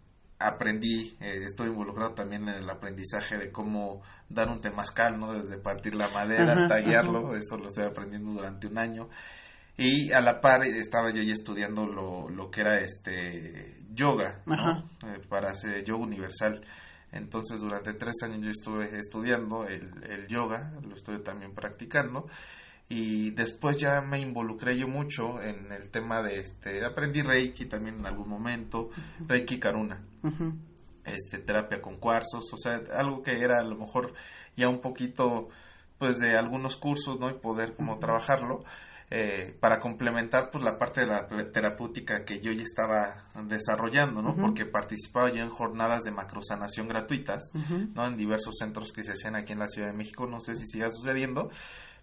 aprendí, 0.40 1.16
eh, 1.20 1.44
estoy 1.44 1.68
involucrado 1.68 2.14
también 2.14 2.48
en 2.48 2.56
el 2.56 2.70
aprendizaje 2.70 3.36
de 3.36 3.52
cómo 3.52 4.02
dar 4.28 4.48
un 4.48 4.60
temazcal, 4.60 5.20
¿no? 5.20 5.34
Desde 5.34 5.58
partir 5.58 5.94
la 5.94 6.08
madera 6.08 6.54
hasta 6.54 6.80
guiarlo, 6.80 7.36
eso 7.36 7.58
lo 7.58 7.66
estoy 7.68 7.84
aprendiendo 7.84 8.32
durante 8.32 8.66
un 8.66 8.78
año. 8.78 9.08
Y 9.76 10.12
a 10.12 10.20
la 10.20 10.40
par 10.40 10.64
estaba 10.64 11.10
yo 11.10 11.22
ya 11.22 11.34
estudiando 11.34 11.86
lo, 11.86 12.28
lo 12.28 12.50
que 12.50 12.62
era 12.62 12.80
este 12.80 13.76
yoga, 13.92 14.42
¿no? 14.46 14.80
Eh, 15.06 15.20
para 15.28 15.50
hacer 15.50 15.84
yoga 15.84 16.04
universal. 16.04 16.64
Entonces 17.12 17.60
durante 17.60 17.92
tres 17.94 18.16
años 18.22 18.40
yo 18.40 18.50
estuve 18.50 18.96
estudiando 18.98 19.66
el, 19.66 20.26
yoga, 20.28 20.72
lo 20.82 20.94
estuve 20.94 21.18
también 21.18 21.54
practicando 21.54 22.28
y 22.90 23.30
después 23.30 23.76
ya 23.76 24.00
me 24.00 24.18
involucré 24.18 24.76
yo 24.76 24.88
mucho 24.88 25.40
en 25.40 25.70
el 25.70 25.90
tema 25.90 26.22
de 26.22 26.40
este 26.40 26.84
aprendí 26.84 27.22
reiki 27.22 27.66
también 27.66 28.00
en 28.00 28.06
algún 28.06 28.28
momento 28.28 28.90
reiki 29.26 29.60
karuna. 29.60 30.02
Este 31.04 31.38
terapia 31.38 31.80
con 31.80 31.98
cuarzos 31.98 32.52
o 32.52 32.58
sea 32.58 32.82
algo 32.98 33.22
que 33.22 33.40
era 33.40 33.60
a 33.60 33.64
lo 33.64 33.76
mejor 33.76 34.12
ya 34.56 34.68
un 34.68 34.80
poquito 34.80 35.48
pues 35.98 36.18
de 36.18 36.36
algunos 36.36 36.76
cursos 36.76 37.20
no 37.20 37.30
y 37.30 37.34
poder 37.34 37.74
como 37.76 38.00
trabajarlo 38.00 38.64
eh, 39.12 39.56
para 39.60 39.78
complementar 39.78 40.50
pues 40.50 40.64
la 40.64 40.76
parte 40.76 41.02
de 41.02 41.06
la 41.06 41.28
terapéutica 41.52 42.24
que 42.24 42.40
yo 42.40 42.52
ya 42.52 42.62
estaba 42.62 43.24
desarrollando, 43.48 44.22
¿no? 44.22 44.36
Porque 44.36 44.66
participaba 44.66 45.32
yo 45.32 45.42
en 45.42 45.48
jornadas 45.48 46.04
de 46.04 46.12
macrosanación 46.12 46.86
gratuitas, 46.86 47.50
¿no? 47.92 48.06
En 48.06 48.16
diversos 48.16 48.54
centros 48.56 48.92
que 48.92 49.02
se 49.02 49.12
hacían 49.12 49.34
aquí 49.34 49.52
en 49.52 49.58
la 49.58 49.66
Ciudad 49.66 49.88
de 49.88 49.96
México, 49.96 50.28
no 50.28 50.40
sé 50.40 50.54
si 50.54 50.68
siga 50.68 50.92
sucediendo, 50.92 51.50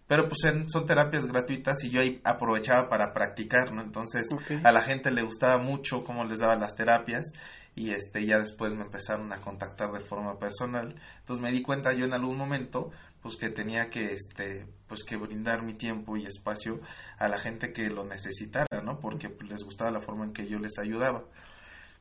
pero 0.08 0.30
pues 0.30 0.40
son 0.68 0.86
terapias 0.86 1.28
gratuitas 1.28 1.84
y 1.84 1.90
yo 1.90 2.02
ahí 2.02 2.22
aprovechaba 2.24 2.90
para 2.90 3.14
practicar, 3.14 3.74
¿no? 3.74 3.82
Entonces 3.82 4.28
a 4.64 4.72
la 4.72 4.82
gente 4.82 5.12
le 5.12 5.22
gustaba 5.22 5.58
mucho 5.58 6.04
cómo 6.04 6.24
les 6.24 6.40
daba 6.40 6.56
las 6.56 6.76
terapias 6.76 7.34
y 7.76 7.92
este 7.92 8.26
ya 8.26 8.40
después 8.40 8.74
me 8.74 8.84
empezaron 8.84 9.32
a 9.34 9.42
contactar 9.42 9.92
de 9.92 10.00
forma 10.00 10.40
personal. 10.40 10.96
Entonces 11.20 11.44
me 11.44 11.52
di 11.52 11.62
cuenta 11.62 11.94
yo 11.94 12.06
en 12.06 12.14
algún 12.14 12.38
momento 12.38 12.92
pues 13.22 13.36
que 13.36 13.50
tenía 13.50 13.90
que 13.90 14.14
este 14.14 14.66
pues 14.88 15.04
que 15.04 15.18
brindar 15.18 15.64
mi 15.64 15.74
tiempo 15.74 16.16
y 16.16 16.26
espacio 16.26 16.80
a 17.18 17.28
la 17.28 17.38
gente 17.38 17.74
que 17.74 17.90
lo 17.90 18.06
necesitara, 18.06 18.82
¿no? 18.84 19.00
Porque 19.00 19.30
pues, 19.30 19.50
les 19.50 19.64
gustaba 19.64 19.92
la 19.92 20.00
forma 20.00 20.26
en 20.26 20.34
que 20.34 20.48
yo 20.48 20.60
les 20.60 20.80
ayudaba. 20.80 21.26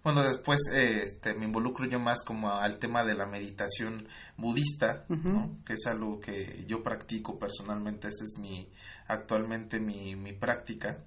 Bueno, 0.06 0.22
después 0.22 0.60
este, 0.72 1.34
me 1.34 1.46
involucro 1.46 1.84
yo 1.84 1.98
más 1.98 2.22
como 2.22 2.52
al 2.52 2.78
tema 2.78 3.02
de 3.02 3.16
la 3.16 3.26
meditación 3.26 4.06
budista, 4.36 5.04
¿no? 5.08 5.58
que 5.66 5.72
es 5.72 5.84
algo 5.86 6.20
que 6.20 6.64
yo 6.68 6.84
practico 6.84 7.40
personalmente, 7.40 8.06
esa 8.06 8.22
es 8.22 8.38
mi, 8.38 8.70
actualmente 9.08 9.80
mi, 9.80 10.14
mi 10.14 10.32
práctica. 10.32 11.00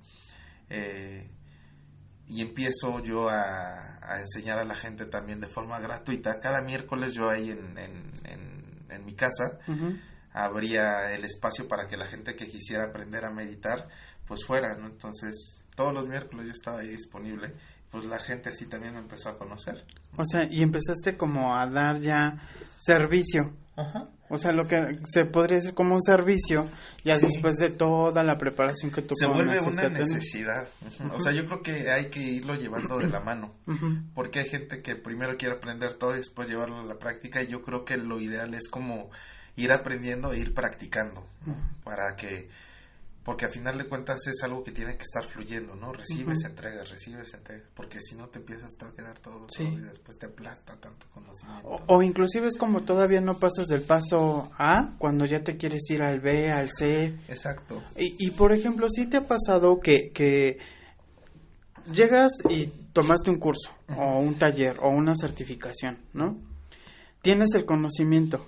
Eh, 0.69 1.31
y 2.27 2.41
empiezo 2.41 3.01
yo 3.01 3.29
a, 3.29 3.99
a, 4.01 4.19
enseñar 4.19 4.59
a 4.59 4.65
la 4.65 4.75
gente 4.75 5.05
también 5.05 5.39
de 5.39 5.47
forma 5.47 5.79
gratuita. 5.79 6.41
Cada 6.41 6.61
miércoles 6.61 7.13
yo 7.13 7.29
ahí 7.29 7.51
en, 7.51 7.77
en, 7.77 8.11
en, 8.89 9.05
mi 9.05 9.13
casa 9.13 9.59
habría 10.33 11.13
el 11.13 11.23
espacio 11.23 11.69
para 11.69 11.87
que 11.87 11.95
la 11.95 12.05
gente 12.05 12.35
que 12.35 12.49
quisiera 12.49 12.83
aprender 12.83 13.23
a 13.23 13.31
meditar 13.31 13.87
pues 14.27 14.43
fuera, 14.45 14.75
¿no? 14.75 14.87
Entonces 14.87 15.63
todos 15.73 15.93
los 15.93 16.09
miércoles 16.09 16.47
yo 16.47 16.51
estaba 16.51 16.79
ahí 16.79 16.89
disponible. 16.89 17.55
Pues 17.91 18.03
la 18.05 18.19
gente 18.19 18.49
así 18.49 18.67
también 18.67 18.93
me 18.93 18.99
empezó 18.99 19.29
a 19.29 19.37
conocer. 19.37 19.83
O 20.17 20.23
sea, 20.23 20.47
y 20.49 20.61
empezaste 20.61 21.17
como 21.17 21.55
a 21.55 21.67
dar 21.67 21.99
ya 21.99 22.47
servicio. 22.77 23.53
Ajá. 23.75 24.09
O 24.29 24.37
sea, 24.37 24.51
lo 24.51 24.67
que 24.67 24.99
se 25.05 25.25
podría 25.25 25.57
decir 25.57 25.73
como 25.73 25.95
un 25.95 26.03
servicio, 26.03 26.67
ya 27.03 27.17
después 27.17 27.55
de 27.55 27.71
toda 27.71 28.23
la 28.23 28.37
preparación 28.37 28.91
que 28.91 29.01
tú 29.01 29.15
Se 29.15 29.25
vuelve 29.25 29.59
una 29.59 29.89
necesidad. 29.89 30.67
O 31.13 31.19
sea, 31.19 31.33
yo 31.33 31.45
creo 31.47 31.63
que 31.63 31.89
hay 31.89 32.09
que 32.09 32.19
irlo 32.19 32.55
llevando 32.55 32.99
de 32.99 33.07
la 33.07 33.19
mano. 33.19 33.55
Porque 34.13 34.39
hay 34.39 34.45
gente 34.45 34.83
que 34.83 34.95
primero 34.95 35.35
quiere 35.37 35.55
aprender 35.55 35.95
todo 35.95 36.13
y 36.13 36.19
después 36.19 36.47
llevarlo 36.47 36.79
a 36.79 36.85
la 36.85 36.99
práctica. 36.99 37.41
Y 37.41 37.47
yo 37.47 37.63
creo 37.63 37.85
que 37.85 37.97
lo 37.97 38.19
ideal 38.19 38.53
es 38.53 38.69
como 38.69 39.09
ir 39.55 39.71
aprendiendo 39.71 40.31
e 40.31 40.39
ir 40.39 40.53
practicando. 40.53 41.25
Para 41.83 42.15
que 42.15 42.49
porque 43.23 43.45
a 43.45 43.49
final 43.49 43.77
de 43.77 43.85
cuentas 43.85 44.25
es 44.27 44.41
algo 44.43 44.63
que 44.63 44.71
tiene 44.71 44.95
que 44.95 45.03
estar 45.03 45.23
fluyendo, 45.23 45.75
¿no? 45.75 45.91
Recibes, 45.93 46.43
entregas, 46.45 46.89
recibes, 46.89 47.33
entregas, 47.33 47.67
porque 47.73 47.99
si 48.01 48.15
no 48.15 48.27
te 48.29 48.39
empiezas 48.39 48.75
a 48.81 48.91
quedar 48.91 49.19
todo, 49.19 49.45
y 49.59 49.75
después 49.77 50.17
te 50.17 50.27
aplasta 50.27 50.75
tanto 50.79 51.05
conocimiento. 51.13 51.81
O, 51.87 52.01
inclusive 52.01 52.47
es 52.47 52.57
como 52.57 52.81
todavía 52.81 53.21
no 53.21 53.37
pasas 53.37 53.67
del 53.67 53.81
paso 53.81 54.49
A 54.57 54.95
cuando 54.97 55.25
ya 55.25 55.43
te 55.43 55.57
quieres 55.57 55.81
ir 55.89 56.01
al 56.01 56.21
B, 56.21 56.51
al 56.51 56.69
C. 56.71 57.19
Exacto. 57.27 57.83
Y, 57.97 58.15
y 58.27 58.31
por 58.31 58.51
ejemplo, 58.51 58.87
¿sí 58.89 59.05
te 59.07 59.17
ha 59.17 59.27
pasado 59.27 59.79
que, 59.79 60.11
que 60.11 60.57
llegas 61.91 62.31
y 62.49 62.67
tomaste 62.93 63.29
un 63.29 63.39
curso 63.39 63.71
o 63.95 64.19
un 64.19 64.35
taller 64.35 64.77
o 64.81 64.89
una 64.89 65.13
certificación, 65.15 65.99
¿no? 66.13 66.37
Tienes 67.21 67.53
el 67.55 67.65
conocimiento. 67.65 68.45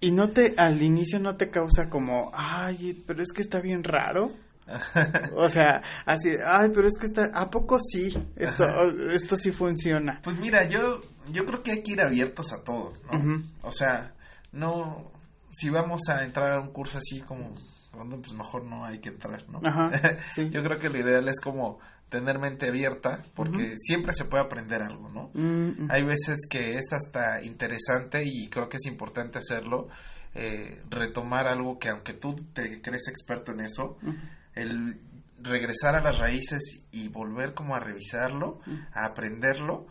Y 0.00 0.12
no 0.12 0.30
te, 0.30 0.54
al 0.56 0.80
inicio 0.80 1.18
no 1.18 1.36
te 1.36 1.50
causa 1.50 1.90
como, 1.90 2.30
ay, 2.34 3.02
pero 3.06 3.22
es 3.22 3.32
que 3.32 3.42
está 3.42 3.60
bien 3.60 3.84
raro. 3.84 4.32
o 5.36 5.48
sea, 5.48 5.82
así, 6.06 6.30
ay, 6.44 6.70
pero 6.74 6.86
es 6.86 6.96
que 6.98 7.06
está, 7.06 7.30
¿a 7.34 7.50
poco 7.50 7.78
sí? 7.80 8.16
Esto, 8.36 8.66
esto 9.10 9.36
sí 9.36 9.50
funciona. 9.50 10.20
Pues 10.22 10.38
mira, 10.38 10.64
yo, 10.64 11.00
yo 11.30 11.44
creo 11.44 11.62
que 11.62 11.72
hay 11.72 11.82
que 11.82 11.92
ir 11.92 12.00
abiertos 12.00 12.52
a 12.52 12.62
todo, 12.62 12.94
¿no? 13.12 13.42
O 13.62 13.72
sea, 13.72 14.14
no, 14.52 15.10
si 15.50 15.68
vamos 15.68 16.08
a 16.08 16.24
entrar 16.24 16.52
a 16.52 16.60
un 16.60 16.72
curso 16.72 16.98
así 16.98 17.20
como, 17.20 17.52
pues 17.90 18.32
mejor 18.32 18.64
no 18.64 18.84
hay 18.84 19.00
que 19.00 19.10
entrar, 19.10 19.44
¿no? 19.48 19.60
Ajá, 19.64 19.90
sí. 20.32 20.48
yo 20.50 20.62
creo 20.62 20.78
que 20.78 20.88
lo 20.88 20.98
ideal 20.98 21.28
es 21.28 21.40
como 21.40 21.78
tener 22.10 22.38
mente 22.38 22.68
abierta, 22.68 23.22
porque 23.34 23.76
siempre 23.78 24.12
se 24.12 24.24
puede 24.24 24.42
aprender 24.42 24.82
algo, 24.82 25.08
¿no? 25.08 25.30
Mm. 25.32 25.90
Hay 25.90 26.02
veces 26.02 26.46
que 26.50 26.74
es 26.74 26.92
hasta 26.92 27.42
interesante 27.42 28.22
y 28.24 28.48
creo 28.48 28.68
que 28.68 28.76
es 28.76 28.86
importante 28.86 29.38
hacerlo, 29.38 29.88
eh, 30.34 30.82
retomar 30.90 31.46
algo 31.46 31.78
que 31.78 31.88
aunque 31.88 32.12
tú 32.12 32.34
te 32.52 32.82
crees 32.82 33.08
experto 33.08 33.52
en 33.52 33.60
eso, 33.60 33.96
el 34.54 35.00
regresar 35.38 35.94
a 35.94 36.02
las 36.02 36.18
raíces 36.18 36.84
y 36.90 37.08
volver 37.08 37.54
como 37.54 37.74
a 37.74 37.80
revisarlo, 37.80 38.60
a 38.92 39.06
aprenderlo, 39.06 39.86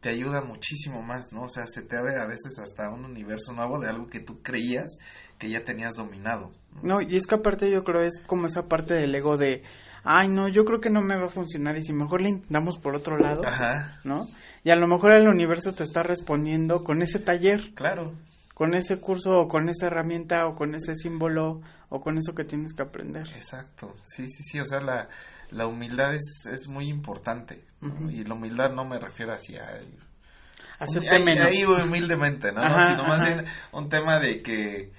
te 0.00 0.10
ayuda 0.10 0.42
muchísimo 0.42 1.00
más, 1.02 1.32
¿no? 1.32 1.44
O 1.44 1.48
sea, 1.48 1.64
se 1.66 1.82
te 1.82 1.96
abre 1.96 2.16
a 2.16 2.26
veces 2.26 2.58
hasta 2.58 2.90
un 2.90 3.04
universo 3.04 3.52
nuevo 3.52 3.80
de 3.80 3.88
algo 3.88 4.08
que 4.08 4.20
tú 4.20 4.42
creías 4.42 4.98
que 5.38 5.48
ya 5.48 5.64
tenías 5.64 5.94
dominado. 5.94 6.52
No, 6.82 7.00
y 7.00 7.16
es 7.16 7.26
que 7.26 7.36
aparte 7.36 7.70
yo 7.70 7.82
creo 7.84 8.02
es 8.02 8.20
como 8.26 8.46
esa 8.46 8.66
parte 8.66 8.94
del 8.94 9.14
ego 9.14 9.36
de 9.36 9.62
ay, 10.04 10.28
no, 10.28 10.48
yo 10.48 10.64
creo 10.64 10.80
que 10.80 10.90
no 10.90 11.02
me 11.02 11.16
va 11.16 11.26
a 11.26 11.30
funcionar 11.30 11.76
y 11.76 11.84
si 11.84 11.92
mejor 11.92 12.20
le 12.20 12.30
intentamos 12.30 12.78
por 12.78 12.94
otro 12.94 13.18
lado, 13.18 13.46
Ajá. 13.46 14.00
¿no? 14.04 14.26
Y 14.64 14.70
a 14.70 14.76
lo 14.76 14.86
mejor 14.86 15.12
el 15.12 15.28
universo 15.28 15.74
te 15.74 15.84
está 15.84 16.02
respondiendo 16.02 16.84
con 16.84 17.02
ese 17.02 17.18
taller. 17.18 17.74
Claro. 17.74 18.14
Con 18.54 18.74
ese 18.74 19.00
curso 19.00 19.40
o 19.40 19.48
con 19.48 19.68
esa 19.68 19.86
herramienta 19.86 20.46
o 20.46 20.54
con 20.54 20.74
ese 20.74 20.94
símbolo 20.94 21.62
o 21.88 22.00
con 22.00 22.16
eso 22.16 22.34
que 22.34 22.44
tienes 22.44 22.72
que 22.72 22.82
aprender. 22.82 23.26
Exacto. 23.34 23.94
Sí, 24.04 24.28
sí, 24.28 24.44
sí. 24.44 24.60
O 24.60 24.64
sea, 24.64 24.80
la, 24.80 25.08
la 25.50 25.66
humildad 25.66 26.14
es, 26.14 26.46
es 26.52 26.68
muy 26.68 26.88
importante. 26.88 27.64
Y 28.10 28.22
la 28.24 28.34
humildad 28.34 28.70
no 28.72 28.84
me 28.84 28.98
refiero 29.00 29.32
hacia... 29.32 29.64
menos. 31.24 31.46
Ahí 31.46 31.64
humildemente, 31.64 32.52
¿no? 32.52 32.62
Sino 32.86 33.04
más 33.04 33.26
bien 33.26 33.44
un 33.72 33.88
tema 33.88 34.20
de 34.20 34.42
que 34.42 34.92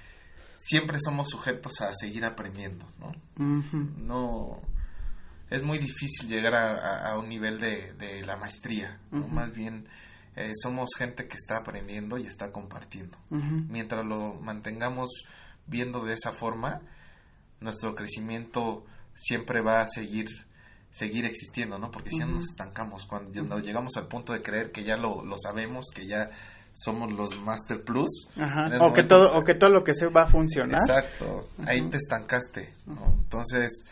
siempre 0.58 0.98
somos 1.00 1.30
sujetos 1.30 1.80
a 1.80 1.94
seguir 1.94 2.24
aprendiendo, 2.24 2.86
¿no? 2.98 3.14
No 3.38 4.60
es 5.50 5.62
muy 5.62 5.78
difícil 5.78 6.28
llegar 6.28 6.54
a, 6.54 7.16
un 7.18 7.28
nivel 7.28 7.60
de, 7.60 8.22
la 8.26 8.36
maestría, 8.36 8.98
más 9.10 9.52
bien 9.52 9.86
eh, 10.36 10.52
somos 10.60 10.90
gente 10.96 11.28
que 11.28 11.36
está 11.36 11.58
aprendiendo 11.58 12.18
y 12.18 12.26
está 12.26 12.50
compartiendo. 12.50 13.16
Mientras 13.30 14.04
lo 14.04 14.34
mantengamos 14.34 15.10
viendo 15.66 16.04
de 16.04 16.14
esa 16.14 16.32
forma, 16.32 16.80
nuestro 17.60 17.94
crecimiento 17.94 18.84
siempre 19.14 19.60
va 19.60 19.80
a 19.80 19.86
seguir 19.86 20.26
seguir 20.90 21.24
existiendo, 21.24 21.76
¿no? 21.76 21.90
Porque 21.90 22.10
si 22.10 22.18
no 22.18 22.26
nos 22.26 22.44
estancamos, 22.44 23.04
cuando 23.04 23.58
llegamos 23.58 23.96
al 23.96 24.06
punto 24.06 24.32
de 24.32 24.42
creer 24.42 24.70
que 24.70 24.84
ya 24.84 24.96
lo, 24.96 25.24
lo 25.24 25.36
sabemos, 25.36 25.86
que 25.92 26.06
ya 26.06 26.30
somos 26.72 27.12
los 27.12 27.36
Master 27.40 27.82
Plus. 27.82 28.28
O, 28.80 28.92
que 28.92 29.02
todo, 29.02 29.36
o 29.36 29.42
que 29.42 29.54
todo 29.54 29.70
lo 29.70 29.82
que 29.82 29.92
se 29.92 30.06
va 30.06 30.22
a 30.22 30.26
funcionar. 30.26 30.80
Exacto, 30.80 31.48
ahí 31.66 31.80
te 31.82 31.96
estancaste, 31.96 32.74
¿no? 32.86 33.12
Entonces, 33.24 33.86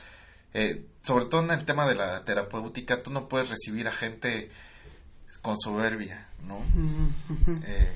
eh, 0.55 0.86
sobre 1.03 1.26
todo 1.26 1.42
en 1.42 1.50
el 1.50 1.64
tema 1.64 1.86
de 1.86 1.94
la 1.94 2.24
terapéutica, 2.24 3.03
tú 3.03 3.11
no 3.11 3.28
puedes 3.28 3.50
recibir 3.50 3.88
a 3.88 3.92
gente 3.92 4.50
con 5.40 5.59
soberbia, 5.59 6.28
¿no? 6.46 6.59
Eh, 7.64 7.92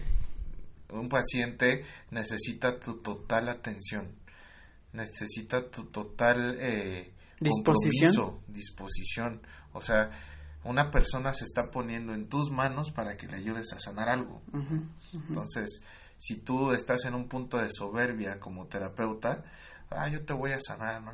un 0.91 1.09
paciente 1.09 1.85
necesita 2.11 2.79
tu 2.79 2.99
total 2.99 3.49
atención, 3.49 4.13
necesita 4.93 5.69
tu 5.71 5.85
total 5.85 6.57
eh, 6.59 7.13
disposición. 7.41 8.41
disposición. 8.49 9.41
O 9.73 9.83
sea, 9.83 10.11
una 10.65 10.91
persona 10.91 11.35
se 11.35 11.45
está 11.45 11.71
poniendo 11.71 12.15
en 12.15 12.29
tus 12.29 12.51
manos 12.51 12.91
para 12.91 13.17
que 13.17 13.27
le 13.27 13.37
ayudes 13.37 13.73
a 13.73 13.81
sanar 13.81 14.09
algo. 14.09 14.43
Entonces, 15.29 15.83
si 16.19 16.37
tú 16.37 16.73
estás 16.73 17.05
en 17.05 17.15
un 17.15 17.29
punto 17.29 17.59
de 17.59 17.69
soberbia 17.71 18.41
como 18.41 18.67
terapeuta, 18.67 19.45
ah, 19.91 20.09
yo 20.09 20.25
te 20.25 20.33
voy 20.33 20.53
a 20.53 20.61
sanar, 20.61 21.03
¿no? 21.03 21.13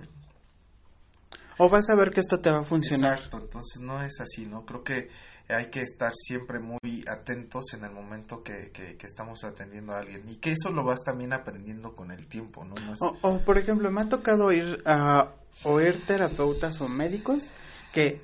O 1.58 1.68
vas 1.68 1.88
a 1.90 1.94
ver 1.94 2.10
que 2.10 2.20
esto 2.20 2.40
te 2.40 2.50
va 2.50 2.60
a 2.60 2.64
funcionar. 2.64 3.18
Exacto, 3.18 3.38
entonces 3.38 3.80
no 3.80 4.02
es 4.02 4.20
así, 4.20 4.46
¿no? 4.46 4.64
Creo 4.64 4.82
que 4.82 5.08
hay 5.48 5.66
que 5.66 5.82
estar 5.82 6.12
siempre 6.14 6.60
muy 6.60 7.04
atentos 7.06 7.72
en 7.74 7.84
el 7.84 7.92
momento 7.92 8.42
que, 8.42 8.70
que, 8.70 8.96
estamos 9.06 9.44
atendiendo 9.44 9.92
a 9.92 9.98
alguien 9.98 10.28
y 10.28 10.36
que 10.36 10.52
eso 10.52 10.70
lo 10.70 10.84
vas 10.84 11.02
también 11.04 11.32
aprendiendo 11.32 11.94
con 11.94 12.10
el 12.10 12.26
tiempo, 12.26 12.64
¿no? 12.64 12.74
o, 13.22 13.38
por 13.40 13.58
ejemplo, 13.58 13.90
me 13.90 14.00
ha 14.00 14.08
tocado 14.08 14.52
ir 14.52 14.82
a 14.86 15.32
oír 15.64 16.00
terapeutas 16.06 16.80
o 16.80 16.88
médicos 16.88 17.44
que 17.92 18.20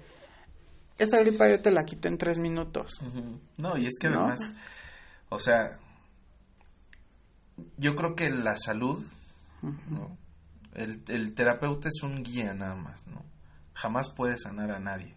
esa 0.98 1.18
gripa 1.20 1.48
yo 1.48 1.60
te 1.60 1.70
la 1.70 1.84
quito 1.84 2.08
en 2.08 2.18
tres 2.18 2.38
minutos. 2.38 2.92
No, 3.56 3.76
y 3.76 3.86
es 3.86 3.98
que 4.00 4.08
además, 4.08 4.40
o 5.28 5.38
sea, 5.38 5.78
yo 7.76 7.94
creo 7.96 8.14
que 8.14 8.30
la 8.30 8.56
salud, 8.56 9.04
¿no? 9.62 10.16
El, 10.78 11.02
el, 11.08 11.34
terapeuta 11.34 11.88
es 11.88 12.02
un 12.02 12.22
guía 12.22 12.54
nada 12.54 12.76
más, 12.76 13.06
¿no? 13.06 13.24
Jamás 13.74 14.10
puede 14.10 14.38
sanar 14.38 14.70
a 14.70 14.80
nadie. 14.80 15.16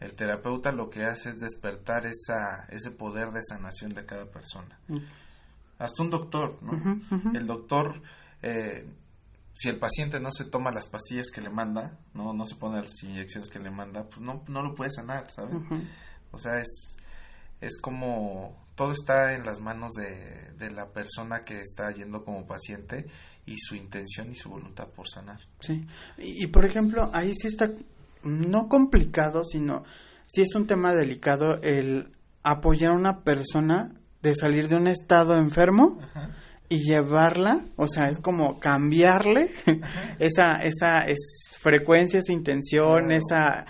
El 0.00 0.14
terapeuta 0.14 0.72
lo 0.72 0.90
que 0.90 1.04
hace 1.04 1.30
es 1.30 1.40
despertar 1.40 2.06
esa, 2.06 2.66
ese 2.68 2.90
poder 2.90 3.30
de 3.30 3.42
sanación 3.42 3.94
de 3.94 4.04
cada 4.04 4.26
persona. 4.30 4.78
Hasta 5.78 6.02
un 6.02 6.10
doctor, 6.10 6.62
¿no? 6.62 7.00
El 7.34 7.46
doctor, 7.46 8.02
eh, 8.42 8.88
si 9.54 9.68
el 9.68 9.78
paciente 9.78 10.20
no 10.20 10.32
se 10.32 10.44
toma 10.44 10.70
las 10.70 10.86
pastillas 10.86 11.30
que 11.30 11.40
le 11.40 11.50
manda, 11.50 11.98
no, 12.12 12.32
no 12.32 12.46
se 12.46 12.56
pone 12.56 12.80
las 12.80 13.02
inyecciones 13.02 13.48
que 13.48 13.60
le 13.60 13.70
manda, 13.70 14.04
pues 14.04 14.20
no, 14.20 14.44
no 14.48 14.62
lo 14.62 14.74
puede 14.74 14.90
sanar, 14.90 15.30
¿sabes? 15.30 15.56
O 16.32 16.38
sea, 16.38 16.58
es, 16.58 16.96
es 17.60 17.78
como 17.80 18.63
todo 18.74 18.92
está 18.92 19.34
en 19.34 19.44
las 19.44 19.60
manos 19.60 19.92
de, 19.92 20.52
de, 20.58 20.70
la 20.70 20.90
persona 20.92 21.40
que 21.40 21.60
está 21.60 21.92
yendo 21.92 22.24
como 22.24 22.46
paciente 22.46 23.06
y 23.46 23.58
su 23.58 23.76
intención 23.76 24.30
y 24.30 24.34
su 24.34 24.50
voluntad 24.50 24.88
por 24.88 25.08
sanar. 25.08 25.40
Sí, 25.60 25.86
y, 26.18 26.46
por 26.48 26.64
ejemplo, 26.64 27.10
ahí 27.12 27.32
sí 27.34 27.48
está 27.48 27.70
no 28.22 28.68
complicado, 28.68 29.44
sino 29.44 29.84
sí 30.26 30.42
es 30.42 30.54
un 30.54 30.66
tema 30.66 30.94
delicado 30.94 31.60
el 31.62 32.12
apoyar 32.42 32.90
a 32.90 32.96
una 32.96 33.22
persona 33.22 33.92
de 34.22 34.34
salir 34.34 34.68
de 34.68 34.76
un 34.76 34.86
estado 34.86 35.36
enfermo 35.36 35.98
y 36.68 36.82
llevarla, 36.82 37.60
o 37.76 37.86
sea, 37.86 38.06
es 38.06 38.18
como 38.18 38.58
cambiarle 38.58 39.50
esa 40.18 40.62
esa 40.62 41.06
es 41.06 41.58
frecuencia, 41.60 42.20
esa 42.20 42.32
intención, 42.32 43.12
esa 43.12 43.66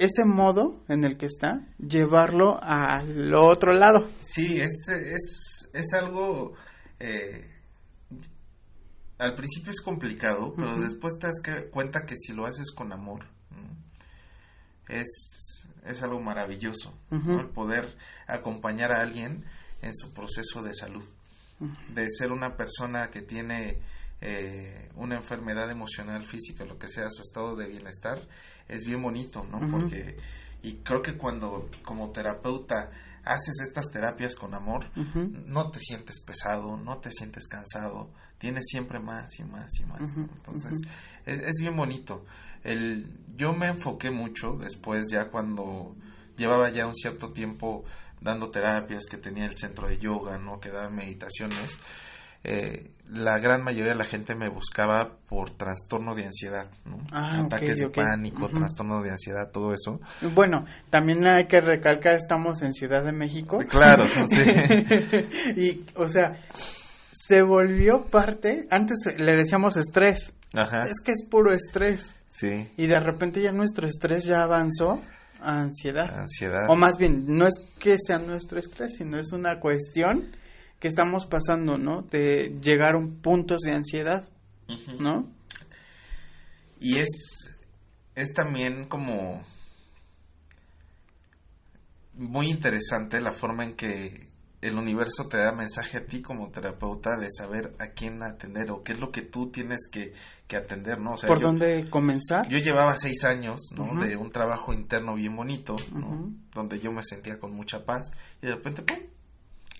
ese 0.00 0.24
modo 0.24 0.82
en 0.88 1.04
el 1.04 1.18
que 1.18 1.26
está, 1.26 1.60
llevarlo 1.78 2.58
al 2.62 3.34
otro 3.34 3.72
lado. 3.72 4.08
Sí, 4.22 4.58
es, 4.58 4.88
es, 4.88 5.70
es 5.74 5.92
algo... 5.92 6.54
Eh, 6.98 7.46
al 9.18 9.34
principio 9.34 9.70
es 9.70 9.82
complicado, 9.82 10.54
pero 10.56 10.78
después 10.78 11.18
te 11.18 11.26
das 11.26 11.42
cuenta 11.70 12.06
que 12.06 12.16
si 12.16 12.32
lo 12.32 12.46
haces 12.46 12.70
con 12.70 12.90
amor, 12.90 13.26
es, 14.88 15.66
es 15.84 16.02
algo 16.02 16.20
maravilloso, 16.20 16.94
El 17.10 17.48
poder 17.48 17.94
acompañar 18.26 18.92
a 18.92 19.02
alguien 19.02 19.44
en 19.82 19.94
su 19.94 20.14
proceso 20.14 20.62
de 20.62 20.74
salud, 20.74 21.04
de 21.94 22.06
ser 22.10 22.32
una 22.32 22.56
persona 22.56 23.10
que 23.10 23.20
tiene 23.20 23.82
eh, 24.20 24.90
una 24.96 25.16
enfermedad 25.16 25.70
emocional, 25.70 26.24
física, 26.24 26.64
lo 26.64 26.78
que 26.78 26.88
sea, 26.88 27.08
su 27.10 27.22
estado 27.22 27.56
de 27.56 27.66
bienestar, 27.66 28.20
es 28.68 28.84
bien 28.84 29.02
bonito, 29.02 29.46
¿no? 29.50 29.60
Porque, 29.70 30.16
y 30.62 30.74
creo 30.76 31.02
que 31.02 31.16
cuando 31.16 31.70
como 31.84 32.10
terapeuta 32.10 32.90
haces 33.24 33.60
estas 33.62 33.90
terapias 33.90 34.34
con 34.34 34.54
amor, 34.54 34.86
no 35.46 35.70
te 35.70 35.78
sientes 35.78 36.20
pesado, 36.20 36.76
no 36.76 36.98
te 36.98 37.10
sientes 37.10 37.48
cansado, 37.48 38.10
tienes 38.38 38.66
siempre 38.66 38.98
más 39.00 39.38
y 39.38 39.44
más 39.44 39.68
y 39.80 39.84
más. 39.84 40.00
Entonces, 40.00 40.80
es, 41.26 41.38
es, 41.38 41.54
bien 41.60 41.76
bonito. 41.76 42.24
El, 42.62 43.18
yo 43.36 43.52
me 43.52 43.68
enfoqué 43.68 44.10
mucho 44.10 44.56
después, 44.56 45.08
ya 45.08 45.30
cuando 45.30 45.94
llevaba 46.36 46.70
ya 46.70 46.86
un 46.86 46.94
cierto 46.94 47.28
tiempo 47.28 47.84
dando 48.20 48.50
terapias, 48.50 49.06
que 49.06 49.16
tenía 49.16 49.46
el 49.46 49.56
centro 49.56 49.88
de 49.88 49.98
yoga, 49.98 50.38
¿no? 50.38 50.60
que 50.60 50.70
daba 50.70 50.90
meditaciones. 50.90 51.78
Eh, 52.44 52.90
la 53.12 53.38
gran 53.38 53.62
mayoría 53.62 53.92
de 53.92 53.98
la 53.98 54.04
gente 54.04 54.34
me 54.34 54.48
buscaba 54.48 55.10
por 55.28 55.50
trastorno 55.50 56.14
de 56.14 56.26
ansiedad, 56.26 56.68
ah, 57.10 57.42
ataques 57.44 57.78
de 57.78 57.88
pánico, 57.88 58.48
trastorno 58.48 59.02
de 59.02 59.10
ansiedad, 59.10 59.50
todo 59.50 59.74
eso. 59.74 60.00
Bueno, 60.32 60.64
también 60.90 61.26
hay 61.26 61.46
que 61.46 61.60
recalcar, 61.60 62.14
estamos 62.14 62.62
en 62.62 62.72
Ciudad 62.72 63.04
de 63.04 63.12
México. 63.12 63.58
Claro, 63.68 64.06
sí. 64.30 64.40
y, 65.56 65.84
o 65.96 66.08
sea, 66.08 66.40
se 67.12 67.42
volvió 67.42 68.04
parte, 68.04 68.66
antes 68.70 68.98
le 69.18 69.36
decíamos 69.36 69.76
estrés. 69.76 70.32
Ajá. 70.52 70.84
Es 70.84 71.00
que 71.00 71.12
es 71.12 71.26
puro 71.28 71.52
estrés. 71.52 72.14
Sí. 72.28 72.68
Y 72.76 72.86
de 72.86 73.00
repente 73.00 73.42
ya 73.42 73.50
nuestro 73.50 73.88
estrés 73.88 74.24
ya 74.24 74.42
avanzó 74.42 75.02
a 75.40 75.60
ansiedad. 75.60 76.16
Ansiedad. 76.16 76.68
O 76.68 76.76
más 76.76 76.96
bien, 76.96 77.24
no 77.26 77.46
es 77.46 77.54
que 77.78 77.96
sea 77.98 78.18
nuestro 78.18 78.60
estrés, 78.60 78.96
sino 78.96 79.18
es 79.18 79.32
una 79.32 79.58
cuestión 79.58 80.30
que 80.80 80.88
estamos 80.88 81.26
pasando, 81.26 81.78
¿no? 81.78 82.02
De 82.02 82.56
llegar 82.60 82.96
a 82.96 83.00
puntos 83.22 83.60
de 83.60 83.72
ansiedad, 83.72 84.28
¿no? 84.98 85.28
Y 86.80 86.96
es, 86.96 87.58
es 88.14 88.32
también 88.32 88.86
como 88.86 89.42
muy 92.14 92.48
interesante 92.48 93.20
la 93.20 93.32
forma 93.32 93.64
en 93.64 93.74
que 93.74 94.28
el 94.62 94.76
universo 94.76 95.28
te 95.28 95.36
da 95.36 95.52
mensaje 95.52 95.98
a 95.98 96.06
ti 96.06 96.20
como 96.20 96.50
terapeuta 96.50 97.16
de 97.18 97.28
saber 97.30 97.72
a 97.78 97.88
quién 97.88 98.22
atender 98.22 98.70
o 98.70 98.82
qué 98.82 98.92
es 98.92 99.00
lo 99.00 99.10
que 99.10 99.22
tú 99.22 99.50
tienes 99.50 99.88
que, 99.90 100.12
atender, 100.54 100.98
¿no? 100.98 101.12
O 101.12 101.16
sea, 101.16 101.28
¿Por 101.28 101.40
dónde 101.40 101.84
comenzar? 101.88 102.48
Yo 102.48 102.58
llevaba 102.58 102.98
seis 102.98 103.22
años, 103.24 103.60
¿no? 103.76 104.02
De 104.02 104.16
un 104.16 104.32
trabajo 104.32 104.72
interno 104.72 105.14
bien 105.14 105.36
bonito, 105.36 105.76
¿no? 105.94 106.32
Donde 106.52 106.80
yo 106.80 106.90
me 106.90 107.04
sentía 107.04 107.38
con 107.38 107.52
mucha 107.52 107.84
paz 107.84 108.10
y 108.42 108.46
de 108.46 108.54
repente, 108.54 108.82
¡pum! 108.82 108.98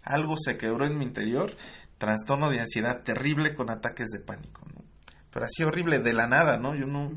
Algo 0.02 0.36
se 0.38 0.56
quebró 0.56 0.86
en 0.86 0.98
mi 0.98 1.04
interior, 1.04 1.56
trastorno 1.98 2.50
de 2.50 2.60
ansiedad 2.60 3.02
terrible 3.02 3.54
con 3.54 3.70
ataques 3.70 4.08
de 4.08 4.20
pánico, 4.20 4.62
¿no? 4.74 4.84
Pero 5.32 5.44
así 5.44 5.62
horrible 5.62 6.00
de 6.00 6.12
la 6.12 6.26
nada, 6.26 6.58
¿no? 6.58 6.74
Yo 6.74 6.86
no, 6.86 7.12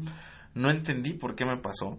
no 0.53 0.69
entendí 0.69 1.13
por 1.13 1.36
qué 1.36 1.45
me 1.45 1.57
pasó, 1.57 1.97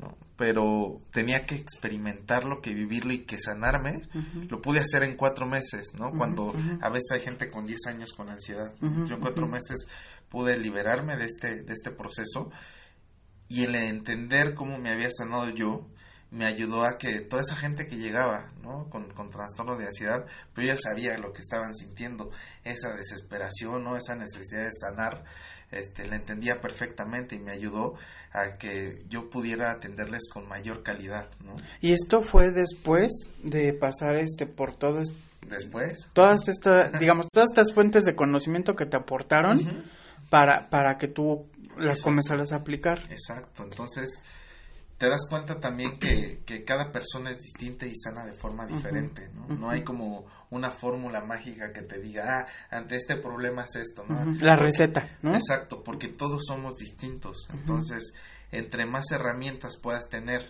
¿no? 0.00 0.16
Pero 0.36 1.00
tenía 1.10 1.44
que 1.44 1.56
experimentarlo, 1.56 2.62
que 2.62 2.72
vivirlo 2.72 3.12
y 3.12 3.24
que 3.24 3.40
sanarme. 3.40 4.02
Lo 4.48 4.62
pude 4.62 4.78
hacer 4.78 5.02
en 5.02 5.16
cuatro 5.16 5.46
meses, 5.46 5.94
¿no? 5.98 6.12
Cuando 6.12 6.54
a 6.80 6.88
veces 6.88 7.10
hay 7.12 7.20
gente 7.20 7.50
con 7.50 7.66
diez 7.66 7.86
años 7.88 8.12
con 8.12 8.28
ansiedad. 8.28 8.72
Yo 8.80 9.16
en 9.16 9.20
cuatro 9.20 9.48
meses 9.48 9.88
pude 10.28 10.56
liberarme 10.56 11.16
de 11.16 11.24
este, 11.24 11.62
de 11.62 11.72
este 11.72 11.90
proceso 11.90 12.50
y 13.48 13.64
el 13.64 13.74
entender 13.74 14.54
cómo 14.54 14.78
me 14.78 14.90
había 14.90 15.10
sanado 15.10 15.48
yo, 15.50 15.88
me 16.30 16.44
ayudó 16.44 16.84
a 16.84 16.98
que 16.98 17.20
toda 17.20 17.42
esa 17.42 17.56
gente 17.56 17.86
que 17.86 17.96
llegaba, 17.96 18.50
¿no? 18.62 18.88
Con, 18.90 19.10
con 19.12 19.30
trastorno 19.30 19.76
de 19.76 19.86
ansiedad, 19.86 20.26
pero 20.54 20.66
ya 20.66 20.76
sabía 20.76 21.16
lo 21.18 21.32
que 21.32 21.40
estaban 21.40 21.74
sintiendo, 21.74 22.30
esa 22.64 22.92
desesperación, 22.94 23.84
¿no? 23.84 23.96
Esa 23.96 24.14
necesidad 24.14 24.64
de 24.64 24.72
sanar, 24.72 25.24
este, 25.70 26.06
la 26.06 26.16
entendía 26.16 26.60
perfectamente 26.60 27.36
y 27.36 27.38
me 27.38 27.52
ayudó 27.52 27.94
a 28.32 28.58
que 28.58 29.04
yo 29.08 29.30
pudiera 29.30 29.70
atenderles 29.70 30.28
con 30.30 30.46
mayor 30.48 30.82
calidad, 30.82 31.30
¿no? 31.44 31.56
Y 31.80 31.92
esto 31.92 32.20
fue 32.20 32.50
después 32.50 33.10
de 33.42 33.72
pasar 33.72 34.16
este 34.16 34.46
por 34.46 34.76
todo 34.76 35.02
después 35.48 36.08
todas 36.12 36.46
estas 36.48 36.98
digamos 36.98 37.28
todas 37.32 37.48
estas 37.50 37.72
fuentes 37.72 38.04
de 38.04 38.14
conocimiento 38.14 38.76
que 38.76 38.84
te 38.84 38.96
aportaron 38.98 39.84
para 40.28 40.68
para 40.68 40.98
que 40.98 41.08
tú 41.08 41.46
las 41.78 42.02
comenzaras 42.02 42.52
a 42.52 42.56
aplicar 42.56 42.98
exacto 43.10 43.62
entonces 43.62 44.22
te 44.98 45.08
das 45.08 45.28
cuenta 45.30 45.60
también 45.60 45.98
que, 45.98 46.42
que, 46.44 46.64
cada 46.64 46.90
persona 46.90 47.30
es 47.30 47.38
distinta 47.38 47.86
y 47.86 47.94
sana 47.94 48.26
de 48.26 48.32
forma 48.32 48.66
diferente, 48.66 49.30
¿no? 49.32 49.46
No 49.46 49.70
hay 49.70 49.84
como 49.84 50.26
una 50.50 50.70
fórmula 50.70 51.20
mágica 51.24 51.72
que 51.72 51.82
te 51.82 52.00
diga, 52.00 52.40
ah, 52.40 52.76
ante 52.76 52.96
este 52.96 53.16
problema 53.16 53.62
es 53.62 53.76
esto, 53.76 54.04
¿no? 54.08 54.34
La 54.40 54.56
receta, 54.56 55.16
¿no? 55.22 55.34
Exacto, 55.34 55.84
porque 55.84 56.08
todos 56.08 56.42
somos 56.46 56.74
distintos. 56.76 57.48
Entonces, 57.52 58.12
entre 58.50 58.86
más 58.86 59.10
herramientas 59.12 59.76
puedas 59.76 60.08
tener 60.08 60.42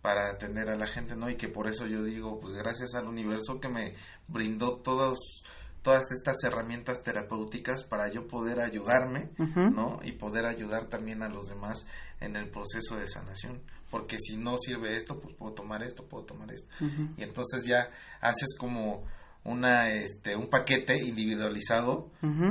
para 0.00 0.30
atender 0.30 0.68
a 0.68 0.76
la 0.76 0.86
gente, 0.86 1.16
¿no? 1.16 1.28
Y 1.28 1.36
que 1.36 1.48
por 1.48 1.66
eso 1.66 1.88
yo 1.88 2.04
digo, 2.04 2.38
pues 2.38 2.54
gracias 2.54 2.94
al 2.94 3.08
universo 3.08 3.60
que 3.60 3.68
me 3.68 3.94
brindó 4.28 4.76
todos 4.76 5.42
todas 5.82 6.10
estas 6.12 6.36
herramientas 6.44 7.02
terapéuticas 7.02 7.84
para 7.84 8.08
yo 8.08 8.26
poder 8.26 8.60
ayudarme, 8.60 9.30
¿no? 9.38 10.00
Y 10.04 10.12
poder 10.12 10.46
ayudar 10.46 10.86
también 10.86 11.22
a 11.22 11.28
los 11.28 11.48
demás 11.48 11.86
en 12.20 12.36
el 12.36 12.50
proceso 12.50 12.96
de 12.96 13.08
sanación. 13.08 13.62
Porque 13.90 14.18
si 14.18 14.36
no 14.36 14.58
sirve 14.58 14.96
esto, 14.96 15.18
pues 15.20 15.34
puedo 15.34 15.52
tomar 15.52 15.82
esto, 15.82 16.04
puedo 16.04 16.24
tomar 16.24 16.52
esto. 16.52 16.68
Y 17.16 17.22
entonces 17.22 17.64
ya 17.64 17.90
haces 18.20 18.56
como 18.58 19.04
una 19.44 19.92
este 19.92 20.36
un 20.36 20.48
paquete 20.48 21.02
individualizado 21.02 22.10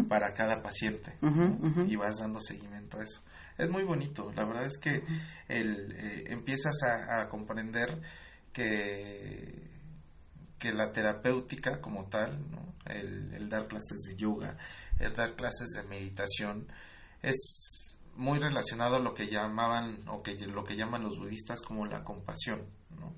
para 0.10 0.34
cada 0.34 0.62
paciente 0.64 1.14
y 1.88 1.96
vas 1.96 2.18
dando 2.18 2.42
seguimiento 2.42 3.00
a 3.00 3.04
eso. 3.04 3.22
Es 3.58 3.70
muy 3.70 3.84
bonito 3.84 4.32
la 4.36 4.46
verdad 4.46 4.66
es 4.66 4.78
que 4.78 5.04
el, 5.48 5.92
eh, 5.98 6.26
empiezas 6.28 6.76
a, 6.84 7.28
comprender 7.30 8.02
que 8.54 9.68
que 10.60 10.74
la 10.74 10.92
terapéutica 10.92 11.82
como 11.82 12.06
tal 12.06 12.40
¿no? 12.50 12.74
el, 12.86 13.34
el 13.34 13.50
dar 13.50 13.68
clases 13.68 14.00
de 14.08 14.16
yoga 14.16 14.58
el 15.00 15.16
dar 15.16 15.36
clases 15.36 15.70
de 15.76 15.84
meditación 15.84 16.68
es 17.22 17.87
muy 18.18 18.40
relacionado 18.40 18.98
a 18.98 19.00
lo 19.00 19.14
que 19.14 19.28
llamaban 19.28 20.04
o 20.08 20.22
que 20.22 20.36
lo 20.48 20.64
que 20.64 20.76
llaman 20.76 21.04
los 21.04 21.18
budistas 21.18 21.62
como 21.62 21.86
la 21.86 22.04
compasión, 22.04 22.62
¿no? 23.00 23.14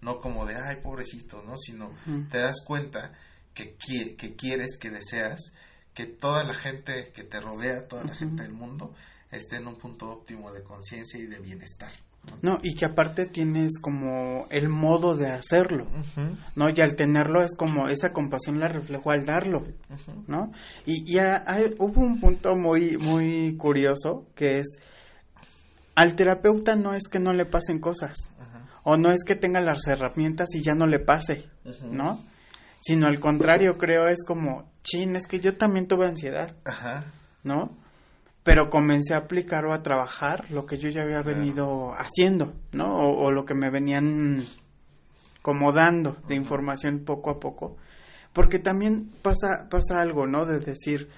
No 0.00 0.20
como 0.20 0.46
de, 0.46 0.56
ay, 0.56 0.76
pobrecito, 0.82 1.42
¿no? 1.42 1.56
Sino 1.56 1.90
te 2.30 2.38
das 2.38 2.62
cuenta 2.64 3.12
que, 3.54 3.76
que 3.76 4.36
quieres, 4.36 4.78
que 4.78 4.90
deseas 4.90 5.52
que 5.94 6.06
toda 6.06 6.44
la 6.44 6.54
gente 6.54 7.12
que 7.12 7.24
te 7.24 7.40
rodea, 7.40 7.86
toda 7.86 8.04
la 8.04 8.14
gente 8.14 8.42
del 8.42 8.52
mundo, 8.52 8.94
esté 9.30 9.56
en 9.56 9.66
un 9.66 9.76
punto 9.76 10.10
óptimo 10.10 10.52
de 10.52 10.62
conciencia 10.62 11.18
y 11.18 11.26
de 11.26 11.38
bienestar. 11.38 11.92
No, 12.40 12.58
y 12.62 12.74
que 12.74 12.84
aparte 12.84 13.26
tienes 13.26 13.78
como 13.80 14.46
el 14.50 14.68
modo 14.68 15.16
de 15.16 15.28
hacerlo, 15.28 15.86
¿no? 16.56 16.68
Y 16.70 16.80
al 16.80 16.96
tenerlo 16.96 17.40
es 17.40 17.56
como 17.56 17.88
esa 17.88 18.12
compasión 18.12 18.60
la 18.60 18.68
reflejó 18.68 19.10
al 19.10 19.26
darlo, 19.26 19.62
¿no? 20.26 20.52
Y 20.86 21.12
ya 21.12 21.44
hubo 21.78 22.00
un 22.00 22.20
punto 22.20 22.54
muy, 22.56 22.96
muy 22.96 23.56
curioso 23.56 24.26
que 24.34 24.58
es, 24.60 24.78
al 25.94 26.14
terapeuta 26.14 26.76
no 26.76 26.94
es 26.94 27.08
que 27.10 27.18
no 27.18 27.32
le 27.32 27.44
pasen 27.44 27.80
cosas, 27.80 28.16
o 28.84 28.96
no 28.96 29.10
es 29.10 29.24
que 29.24 29.36
tenga 29.36 29.60
las 29.60 29.86
herramientas 29.86 30.48
y 30.54 30.62
ya 30.62 30.74
no 30.74 30.86
le 30.86 30.98
pase, 30.98 31.48
¿no? 31.90 32.20
Sino 32.80 33.06
al 33.06 33.20
contrario, 33.20 33.78
creo 33.78 34.08
es 34.08 34.24
como, 34.26 34.70
chin, 34.82 35.14
es 35.16 35.26
que 35.26 35.38
yo 35.38 35.56
también 35.56 35.86
tuve 35.86 36.06
ansiedad, 36.08 36.56
¿no? 37.44 37.81
Pero 38.42 38.70
comencé 38.70 39.14
a 39.14 39.18
aplicar 39.18 39.64
o 39.66 39.72
a 39.72 39.82
trabajar 39.82 40.50
lo 40.50 40.66
que 40.66 40.78
yo 40.78 40.88
ya 40.88 41.02
había 41.02 41.22
venido 41.22 41.92
haciendo, 41.92 42.54
¿no? 42.72 42.96
O, 42.96 43.30
lo 43.30 43.44
que 43.44 43.54
me 43.54 43.70
venían 43.70 44.44
como 45.42 45.72
dando 45.72 46.16
de 46.26 46.34
información 46.34 47.04
poco 47.04 47.30
a 47.30 47.38
poco. 47.38 47.76
Porque 48.32 48.58
también 48.58 49.12
pasa, 49.22 49.68
pasa 49.70 50.00
algo, 50.00 50.26
¿no? 50.26 50.44
De 50.44 50.58
decir, 50.58 51.08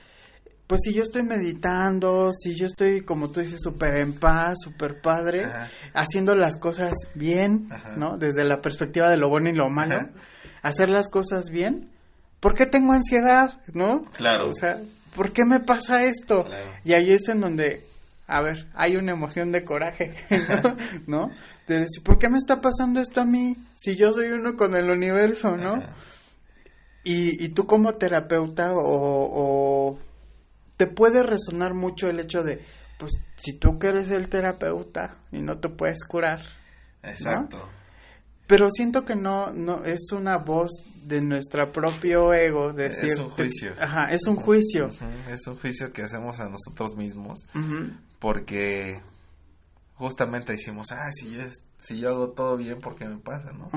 pues 0.66 0.82
si 0.84 0.92
yo 0.92 1.02
estoy 1.02 1.22
meditando, 1.22 2.30
si 2.32 2.54
yo 2.56 2.66
estoy, 2.66 3.02
como 3.02 3.30
tú 3.30 3.40
dices, 3.40 3.60
súper 3.62 3.96
en 3.96 4.14
paz, 4.14 4.56
súper 4.62 5.00
padre, 5.00 5.46
haciendo 5.94 6.34
las 6.34 6.56
cosas 6.56 6.92
bien, 7.14 7.68
¿no? 7.96 8.18
Desde 8.18 8.44
la 8.44 8.60
perspectiva 8.60 9.08
de 9.08 9.16
lo 9.16 9.30
bueno 9.30 9.48
y 9.48 9.54
lo 9.54 9.70
malo, 9.70 10.10
hacer 10.62 10.90
las 10.90 11.08
cosas 11.08 11.50
bien, 11.50 11.90
¿por 12.40 12.54
qué 12.54 12.66
tengo 12.66 12.92
ansiedad, 12.92 13.60
no? 13.72 14.04
Claro. 14.16 14.50
O 14.50 14.54
sea, 14.54 14.78
¿por 15.14 15.32
qué 15.32 15.44
me 15.44 15.60
pasa 15.60 16.04
esto? 16.04 16.46
Y 16.84 16.92
ahí 16.92 17.12
es 17.12 17.28
en 17.28 17.40
donde, 17.40 17.84
a 18.26 18.40
ver, 18.40 18.66
hay 18.74 18.96
una 18.96 19.12
emoción 19.12 19.52
de 19.52 19.64
coraje, 19.64 20.14
¿no? 21.06 21.30
De 21.66 21.80
decir, 21.80 22.02
¿por 22.02 22.18
qué 22.18 22.28
me 22.28 22.38
está 22.38 22.60
pasando 22.60 23.00
esto 23.00 23.20
a 23.20 23.24
mí? 23.24 23.56
Si 23.76 23.96
yo 23.96 24.12
soy 24.12 24.28
uno 24.28 24.56
con 24.56 24.74
el 24.76 24.90
universo, 24.90 25.56
¿no? 25.56 25.82
Y, 27.04 27.44
y, 27.44 27.50
tú 27.50 27.66
como 27.66 27.92
terapeuta 27.92 28.72
o, 28.72 28.80
o, 28.82 29.98
te 30.78 30.86
puede 30.86 31.22
resonar 31.22 31.74
mucho 31.74 32.08
el 32.08 32.18
hecho 32.18 32.42
de, 32.42 32.64
pues 32.98 33.12
si 33.36 33.52
tú 33.52 33.78
que 33.78 33.88
eres 33.88 34.10
el 34.10 34.30
terapeuta 34.30 35.18
y 35.30 35.42
no 35.42 35.58
te 35.58 35.68
puedes 35.68 36.02
curar, 36.04 36.40
Exacto. 37.02 37.68
Pero 38.46 38.70
siento 38.70 39.04
que 39.04 39.16
no, 39.16 39.52
no, 39.52 39.84
es 39.84 40.12
una 40.12 40.36
voz 40.36 40.70
de 41.04 41.20
nuestro 41.20 41.70
propio 41.72 42.34
ego. 42.34 42.72
Decir, 42.72 43.10
es 43.10 43.18
un 43.18 43.30
juicio. 43.30 43.72
Ajá, 43.80 44.12
es 44.12 44.26
un 44.26 44.36
juicio. 44.36 44.90
Es 45.28 45.46
un 45.46 45.56
juicio 45.56 45.92
que 45.92 46.02
hacemos 46.02 46.40
a 46.40 46.48
nosotros 46.48 46.96
mismos. 46.96 47.38
Porque 48.18 49.00
justamente 49.96 50.52
decimos, 50.52 50.90
ah, 50.90 51.08
si 51.12 51.30
yo, 51.30 51.42
si 51.78 52.00
yo 52.00 52.08
hago 52.08 52.30
todo 52.30 52.56
bien, 52.56 52.80
¿por 52.80 52.96
qué 52.96 53.06
me 53.06 53.18
pasa, 53.18 53.52
no? 53.52 53.70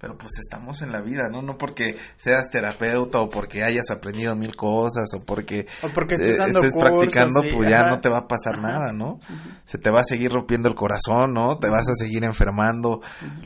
Pero 0.00 0.18
pues 0.18 0.32
estamos 0.40 0.82
en 0.82 0.90
la 0.90 1.00
vida, 1.00 1.28
¿no? 1.30 1.42
No 1.42 1.56
porque 1.58 1.96
seas 2.16 2.50
terapeuta 2.50 3.20
o 3.20 3.30
porque 3.30 3.62
hayas 3.62 3.88
aprendido 3.90 4.34
mil 4.34 4.56
cosas 4.56 5.14
o 5.14 5.24
porque, 5.24 5.66
o 5.82 5.88
porque 5.92 6.14
estés, 6.14 6.38
dando 6.38 6.60
practicando, 6.60 7.42
pues 7.54 7.70
ya 7.70 7.84
no 7.84 8.00
te 8.00 8.08
va 8.08 8.18
a 8.18 8.28
pasar 8.28 8.58
nada, 8.58 8.92
¿no? 8.92 9.20
Se 9.64 9.78
te 9.78 9.90
va 9.90 10.00
a 10.00 10.04
seguir 10.04 10.32
rompiendo 10.32 10.68
el 10.68 10.74
corazón, 10.74 11.34
¿no? 11.34 11.58
Te 11.58 11.68
vas 11.68 11.88
a 11.88 11.94
seguir 11.94 12.24
enfermando. 12.24 13.00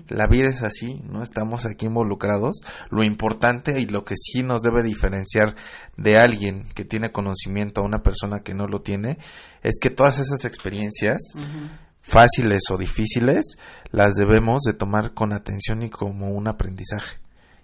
La 0.08 0.26
vida 0.26 0.48
es 0.48 0.62
así, 0.62 1.02
¿no? 1.04 1.22
Estamos 1.22 1.66
aquí 1.66 1.86
involucrados. 1.86 2.62
Lo 2.88 3.02
importante 3.02 3.80
y 3.80 3.86
lo 3.86 4.04
que 4.04 4.14
sí 4.16 4.42
nos 4.42 4.62
debe 4.62 4.82
diferenciar 4.82 5.56
de 5.98 6.16
alguien 6.16 6.64
que 6.74 6.86
tiene 6.86 7.12
conocimiento 7.12 7.82
a 7.82 7.84
una 7.84 8.02
persona 8.02 8.40
que 8.40 8.54
no 8.54 8.66
lo 8.66 8.80
tiene 8.80 9.18
es 9.62 9.78
que 9.80 9.90
todas 9.90 10.18
esas 10.18 10.44
experiencias 10.46 11.34
fáciles 12.04 12.62
o 12.70 12.76
difíciles, 12.76 13.56
las 13.90 14.14
debemos 14.14 14.62
de 14.62 14.74
tomar 14.74 15.14
con 15.14 15.32
atención 15.32 15.82
y 15.82 15.90
como 15.90 16.30
un 16.30 16.46
aprendizaje. 16.46 17.18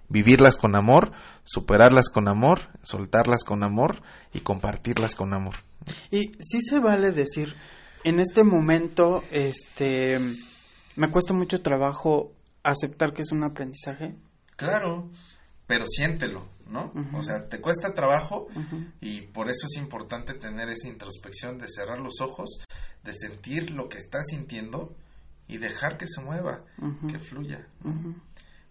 Vivirlas 0.08 0.56
con 0.56 0.74
amor, 0.74 1.12
superarlas 1.44 2.08
con 2.08 2.26
amor, 2.26 2.70
soltarlas 2.82 3.44
con 3.44 3.62
amor 3.62 4.02
y 4.32 4.40
compartirlas 4.40 5.14
con 5.14 5.34
amor. 5.34 5.54
Y 6.10 6.32
sí 6.40 6.62
se 6.62 6.80
vale 6.80 7.12
decir, 7.12 7.54
en 8.02 8.18
este 8.18 8.42
momento, 8.42 9.22
este, 9.30 10.18
me 10.96 11.10
cuesta 11.10 11.32
mucho 11.32 11.60
trabajo 11.60 12.32
aceptar 12.62 13.12
que 13.12 13.22
es 13.22 13.30
un 13.30 13.44
aprendizaje. 13.44 14.16
Claro, 14.56 15.10
pero 15.66 15.84
siéntelo, 15.86 16.48
¿no? 16.66 16.92
O 17.14 17.22
sea, 17.22 17.48
te 17.48 17.60
cuesta 17.60 17.94
trabajo 17.94 18.48
y 19.00 19.20
por 19.20 19.48
eso 19.48 19.66
es 19.66 19.76
importante 19.76 20.34
tener 20.34 20.68
esa 20.70 20.88
introspección 20.88 21.58
de 21.58 21.68
cerrar 21.68 22.00
los 22.00 22.20
ojos, 22.20 22.58
de 23.04 23.12
sentir 23.12 23.70
lo 23.70 23.88
que 23.88 23.98
estás 23.98 24.26
sintiendo 24.28 24.94
y 25.48 25.58
dejar 25.58 25.96
que 25.98 26.06
se 26.06 26.20
mueva, 26.22 26.62
que 27.10 27.18
fluya. 27.18 27.66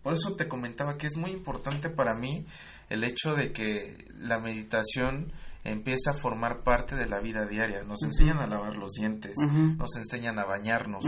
Por 0.04 0.14
eso 0.14 0.36
te 0.36 0.48
comentaba 0.48 0.98
que 0.98 1.08
es 1.08 1.18
muy 1.18 1.32
importante 1.32 1.90
para 1.90 2.16
mí 2.16 2.46
el 2.90 3.04
hecho 3.04 3.36
de 3.36 3.52
que 3.52 4.06
la 4.18 4.40
meditación 4.40 5.32
empieza 5.64 6.12
a 6.12 6.14
formar 6.14 6.64
parte 6.64 6.96
de 6.96 7.06
la 7.06 7.20
vida 7.20 7.46
diaria. 7.46 7.84
Nos 7.84 8.02
enseñan 8.04 8.38
a 8.38 8.48
lavar 8.48 8.78
los 8.78 8.92
dientes, 8.94 9.34
nos 9.38 9.96
enseñan 9.98 10.40
a 10.40 10.46
bañarnos, 10.46 11.06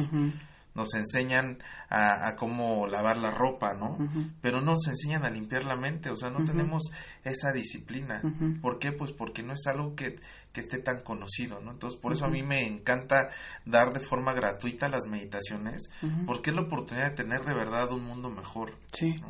nos 0.73 0.93
enseñan 0.93 1.61
a, 1.89 2.35
cómo 2.37 2.87
lavar 2.87 3.17
la 3.17 3.31
ropa, 3.31 3.73
¿no? 3.73 3.97
Pero 4.41 4.61
no 4.61 4.71
nos 4.71 4.87
enseñan 4.87 5.25
a 5.25 5.29
limpiar 5.29 5.65
la 5.65 5.75
mente, 5.75 6.09
o 6.09 6.15
sea, 6.15 6.29
no 6.29 6.45
tenemos 6.45 6.83
esa 7.23 7.51
disciplina. 7.51 8.21
¿Por 8.61 8.79
qué? 8.79 8.91
Pues 8.91 9.11
porque 9.11 9.43
no 9.43 9.53
es 9.53 9.67
algo 9.67 9.95
que, 9.95 10.17
que 10.53 10.61
esté 10.61 10.77
tan 10.77 11.01
conocido, 11.01 11.59
¿no? 11.59 11.71
Entonces, 11.71 11.99
por 11.99 12.13
eso 12.13 12.25
a 12.25 12.29
mí 12.29 12.43
me 12.43 12.65
encanta 12.65 13.29
dar 13.65 13.91
de 13.93 13.99
forma 13.99 14.33
gratuita 14.33 14.87
las 14.89 15.07
meditaciones, 15.07 15.89
porque 16.25 16.51
es 16.51 16.55
la 16.55 16.63
oportunidad 16.63 17.09
de 17.09 17.15
tener 17.17 17.43
de 17.43 17.53
verdad 17.53 17.91
un 17.91 18.05
mundo 18.05 18.29
mejor. 18.29 18.73
Sí. 18.93 19.21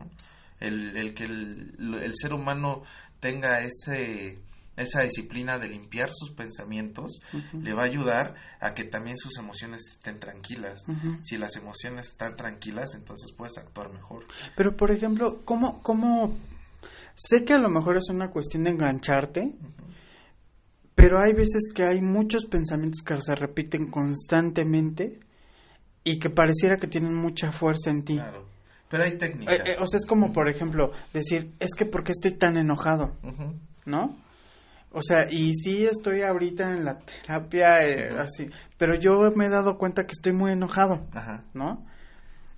El, 0.60 0.96
el 0.96 1.16
que 1.16 1.24
el 1.24 2.12
ser 2.14 2.34
humano 2.34 2.84
tenga 3.20 3.62
ese 3.62 4.38
esa 4.82 5.02
disciplina 5.02 5.58
de 5.60 5.70
limpiar 5.70 6.10
sus 6.12 6.32
pensamientos 6.32 7.22
le 7.54 7.74
va 7.74 7.84
a 7.84 7.86
ayudar 7.86 8.36
a 8.60 8.74
que 8.74 8.84
también 8.84 9.18
sus 9.18 9.38
emociones 9.38 9.82
estén 9.96 10.20
tranquilas. 10.20 10.82
Si 11.22 11.38
las 11.38 11.56
emociones 11.56 12.08
están 12.08 12.36
tranquilas, 12.36 12.94
entonces 12.96 13.32
puedes 13.36 13.58
actuar 13.58 13.92
mejor. 13.92 14.26
Pero, 14.56 14.76
por 14.76 14.92
ejemplo, 14.92 15.42
¿cómo, 15.46 15.82
cómo... 15.82 16.38
Sé 17.16 17.46
que 17.46 17.54
a 17.54 17.60
lo 17.60 17.70
mejor 17.70 17.98
es 17.98 18.10
una 18.10 18.30
cuestión 18.30 18.64
de 18.64 18.72
engancharte, 18.72 19.54
pero 20.96 21.22
hay 21.22 21.34
veces 21.34 21.72
que 21.74 21.84
hay 21.84 22.02
muchos 22.02 22.46
pensamientos 22.46 23.02
que 23.02 23.22
se 23.22 23.36
repiten 23.36 23.90
constantemente 23.90 25.20
y 26.04 26.20
que 26.20 26.30
pareciera 26.30 26.78
que 26.78 26.88
tienen 26.88 27.14
mucha 27.14 27.52
fuerza 27.52 27.90
en 27.92 28.04
ti. 28.04 28.16
Claro. 28.16 28.46
Pero 28.92 29.04
hay 29.04 29.12
técnicas. 29.12 29.56
Eh, 29.56 29.64
eh, 29.66 29.76
o 29.80 29.88
sea, 29.88 29.98
es 29.98 30.06
como, 30.06 30.34
por 30.34 30.50
ejemplo, 30.50 30.92
decir, 31.14 31.54
es 31.60 31.72
que 31.76 31.86
¿por 31.86 32.04
qué 32.04 32.12
estoy 32.12 32.34
tan 32.34 32.58
enojado? 32.58 33.16
¿No? 33.86 34.18
O 34.94 35.02
sea, 35.02 35.32
y 35.32 35.54
sí 35.56 35.86
estoy 35.86 36.22
ahorita 36.22 36.70
en 36.70 36.84
la 36.84 37.00
terapia, 37.00 37.86
eh, 37.86 38.10
así, 38.20 38.50
pero 38.78 39.00
yo 39.00 39.32
me 39.32 39.46
he 39.46 39.50
dado 39.50 39.78
cuenta 39.78 40.06
que 40.06 40.12
estoy 40.12 40.34
muy 40.34 40.52
enojado, 40.52 41.08
Ajá. 41.14 41.46
¿no? 41.54 41.86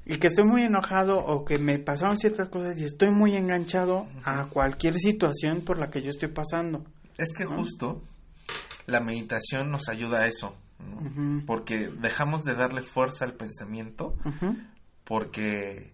Y 0.05 0.17
que 0.17 0.27
estoy 0.27 0.45
muy 0.45 0.63
enojado 0.63 1.23
o 1.23 1.45
que 1.45 1.59
me 1.59 1.77
pasaron 1.79 2.17
ciertas 2.17 2.49
cosas 2.49 2.77
y 2.77 2.85
estoy 2.85 3.11
muy 3.11 3.35
enganchado 3.35 4.07
a 4.25 4.45
cualquier 4.45 4.95
situación 4.95 5.61
por 5.61 5.77
la 5.77 5.87
que 5.87 6.01
yo 6.01 6.09
estoy 6.09 6.29
pasando. 6.29 6.83
Es 7.17 7.33
que 7.33 7.45
justo 7.45 8.01
la 8.87 8.99
meditación 8.99 9.69
nos 9.69 9.87
ayuda 9.87 10.21
a 10.21 10.27
eso, 10.27 10.55
porque 11.45 11.87
dejamos 11.87 12.41
de 12.43 12.55
darle 12.55 12.81
fuerza 12.81 13.25
al 13.25 13.35
pensamiento, 13.35 14.17
porque 15.03 15.93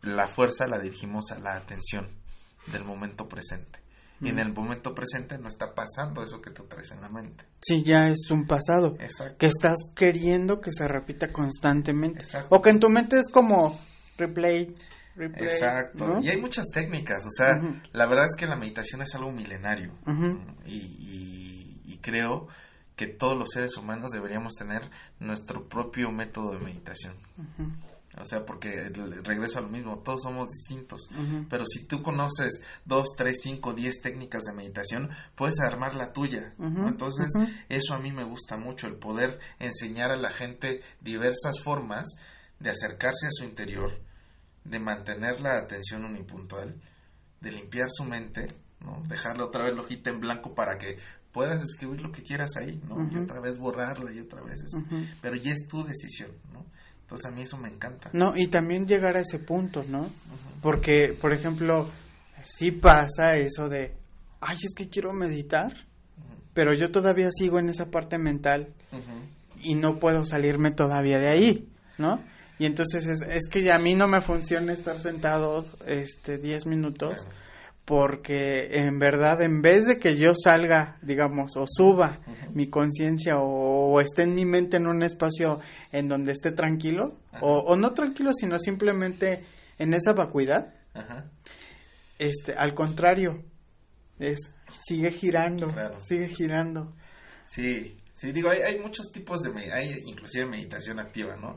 la 0.00 0.28
fuerza 0.28 0.66
la 0.66 0.78
dirigimos 0.78 1.32
a 1.32 1.38
la 1.40 1.56
atención 1.56 2.06
del 2.72 2.84
momento 2.84 3.28
presente. 3.28 3.85
Y 4.20 4.30
en 4.30 4.38
el 4.38 4.52
momento 4.52 4.94
presente 4.94 5.36
no 5.36 5.48
está 5.48 5.74
pasando 5.74 6.22
eso 6.22 6.40
que 6.40 6.50
tú 6.50 6.64
traes 6.64 6.90
en 6.90 7.02
la 7.02 7.08
mente. 7.08 7.44
Sí, 7.60 7.82
ya 7.82 8.08
es 8.08 8.30
un 8.30 8.46
pasado. 8.46 8.96
Exacto. 8.98 9.36
Que 9.38 9.46
estás 9.46 9.76
queriendo 9.94 10.60
que 10.60 10.72
se 10.72 10.88
repita 10.88 11.32
constantemente. 11.32 12.20
Exacto. 12.20 12.54
O 12.54 12.62
que 12.62 12.70
en 12.70 12.80
tu 12.80 12.88
mente 12.88 13.18
es 13.18 13.28
como 13.28 13.78
replay, 14.16 14.74
replay. 15.16 15.48
Exacto. 15.48 16.20
Y 16.22 16.30
hay 16.30 16.40
muchas 16.40 16.66
técnicas. 16.72 17.26
O 17.26 17.30
sea, 17.30 17.60
la 17.92 18.06
verdad 18.06 18.24
es 18.24 18.36
que 18.36 18.46
la 18.46 18.56
meditación 18.56 19.02
es 19.02 19.14
algo 19.14 19.32
milenario. 19.32 19.92
y, 20.64 21.82
y, 21.84 21.98
creo 22.02 22.46
que 22.94 23.08
todos 23.08 23.36
los 23.36 23.50
seres 23.50 23.76
humanos 23.76 24.12
deberíamos 24.12 24.54
tener 24.54 24.82
nuestro 25.18 25.68
propio 25.68 26.12
método 26.12 26.52
de 26.52 26.60
meditación. 26.60 27.14
O 28.18 28.24
sea, 28.24 28.46
porque 28.46 28.88
regreso 29.24 29.58
a 29.58 29.62
lo 29.62 29.68
mismo, 29.68 29.98
todos 29.98 30.22
somos 30.22 30.48
distintos. 30.48 31.08
Pero 31.50 31.64
si 31.66 31.84
tú 31.84 32.02
conoces 32.02 32.62
dos, 32.84 33.08
tres, 33.16 33.40
cinco, 33.42 33.74
diez 33.74 34.00
técnicas 34.00 34.42
de 34.44 34.54
meditación, 34.54 35.10
puedes 35.34 35.60
armar 35.60 35.94
la 35.96 36.12
tuya. 36.12 36.54
Entonces, 36.58 37.28
eso 37.68 37.94
a 37.94 37.98
mí 37.98 38.12
me 38.12 38.24
gusta 38.24 38.56
mucho, 38.56 38.86
el 38.86 38.94
poder 38.94 39.38
enseñar 39.58 40.10
a 40.10 40.16
la 40.16 40.30
gente 40.30 40.80
diversas 41.00 41.60
formas 41.62 42.06
de 42.58 42.70
acercarse 42.70 43.26
a 43.26 43.30
su 43.32 43.44
interior, 43.44 44.00
de 44.64 44.80
mantener 44.80 45.40
la 45.40 45.58
atención 45.58 46.04
unipuntual, 46.04 46.74
de 47.40 47.52
limpiar 47.52 47.88
su 47.92 48.04
mente, 48.04 48.46
¿no? 48.80 49.02
Dejarle 49.08 49.42
otra 49.42 49.64
vez 49.64 49.74
la 49.76 49.82
hojita 49.82 50.08
en 50.10 50.20
blanco 50.20 50.54
para 50.54 50.78
que 50.78 50.98
puedas 51.32 51.62
escribir 51.62 52.00
lo 52.00 52.10
que 52.12 52.22
quieras 52.22 52.56
ahí, 52.56 52.80
¿no? 52.88 53.06
Y 53.12 53.16
otra 53.18 53.40
vez 53.40 53.58
borrarla 53.58 54.10
y 54.10 54.20
otra 54.20 54.40
vez 54.40 54.62
eso. 54.62 54.82
Pero 55.20 55.36
ya 55.36 55.52
es 55.52 55.68
tu 55.68 55.84
decisión, 55.84 56.30
¿no? 56.54 56.64
Entonces 57.06 57.26
a 57.26 57.30
mí 57.30 57.42
eso 57.42 57.56
me 57.56 57.68
encanta. 57.68 58.10
No, 58.12 58.36
y 58.36 58.48
también 58.48 58.88
llegar 58.88 59.16
a 59.16 59.20
ese 59.20 59.38
punto, 59.38 59.84
¿no? 59.88 60.10
Porque, 60.60 61.16
por 61.20 61.32
ejemplo, 61.32 61.88
sí 62.42 62.72
pasa 62.72 63.36
eso 63.36 63.68
de, 63.68 63.94
ay, 64.40 64.56
es 64.60 64.74
que 64.74 64.88
quiero 64.88 65.12
meditar, 65.12 65.72
pero 66.52 66.74
yo 66.74 66.90
todavía 66.90 67.30
sigo 67.30 67.60
en 67.60 67.68
esa 67.68 67.92
parte 67.92 68.18
mental 68.18 68.74
y 69.62 69.76
no 69.76 70.00
puedo 70.00 70.24
salirme 70.24 70.72
todavía 70.72 71.20
de 71.20 71.28
ahí, 71.28 71.68
¿no? 71.96 72.20
Y 72.58 72.66
entonces 72.66 73.06
es, 73.06 73.22
es 73.22 73.48
que 73.48 73.70
a 73.70 73.78
mí 73.78 73.94
no 73.94 74.08
me 74.08 74.20
funciona 74.20 74.72
estar 74.72 74.98
sentado 74.98 75.64
este 75.86 76.38
10 76.38 76.66
minutos 76.66 77.28
porque 77.86 78.80
en 78.80 78.98
verdad 78.98 79.40
en 79.42 79.62
vez 79.62 79.86
de 79.86 79.98
que 80.00 80.16
yo 80.16 80.34
salga, 80.34 80.98
digamos, 81.02 81.56
o 81.56 81.66
suba 81.68 82.18
mi 82.52 82.68
conciencia 82.68 83.38
o, 83.38 84.00
esté 84.00 84.22
en 84.22 84.34
mi 84.34 84.44
mente 84.44 84.76
en 84.76 84.88
un 84.88 85.04
espacio 85.04 85.60
en 85.92 86.08
donde 86.08 86.32
esté 86.32 86.50
tranquilo, 86.50 87.16
o, 87.40 87.76
no 87.76 87.94
tranquilo, 87.94 88.32
sino 88.34 88.58
simplemente 88.58 89.44
en 89.78 89.94
esa 89.94 90.12
vacuidad, 90.14 90.74
este, 92.18 92.54
al 92.54 92.74
contrario, 92.74 93.44
es 94.18 94.52
sigue 94.82 95.12
girando, 95.12 95.72
sigue 96.00 96.28
girando. 96.28 96.92
Sí, 97.46 97.96
sí, 98.12 98.32
digo, 98.32 98.50
hay, 98.50 98.62
hay 98.62 98.80
muchos 98.80 99.12
tipos 99.12 99.42
de, 99.42 99.72
hay 99.72 99.96
inclusive 100.06 100.44
meditación 100.46 100.98
activa, 100.98 101.36
¿no? 101.36 101.54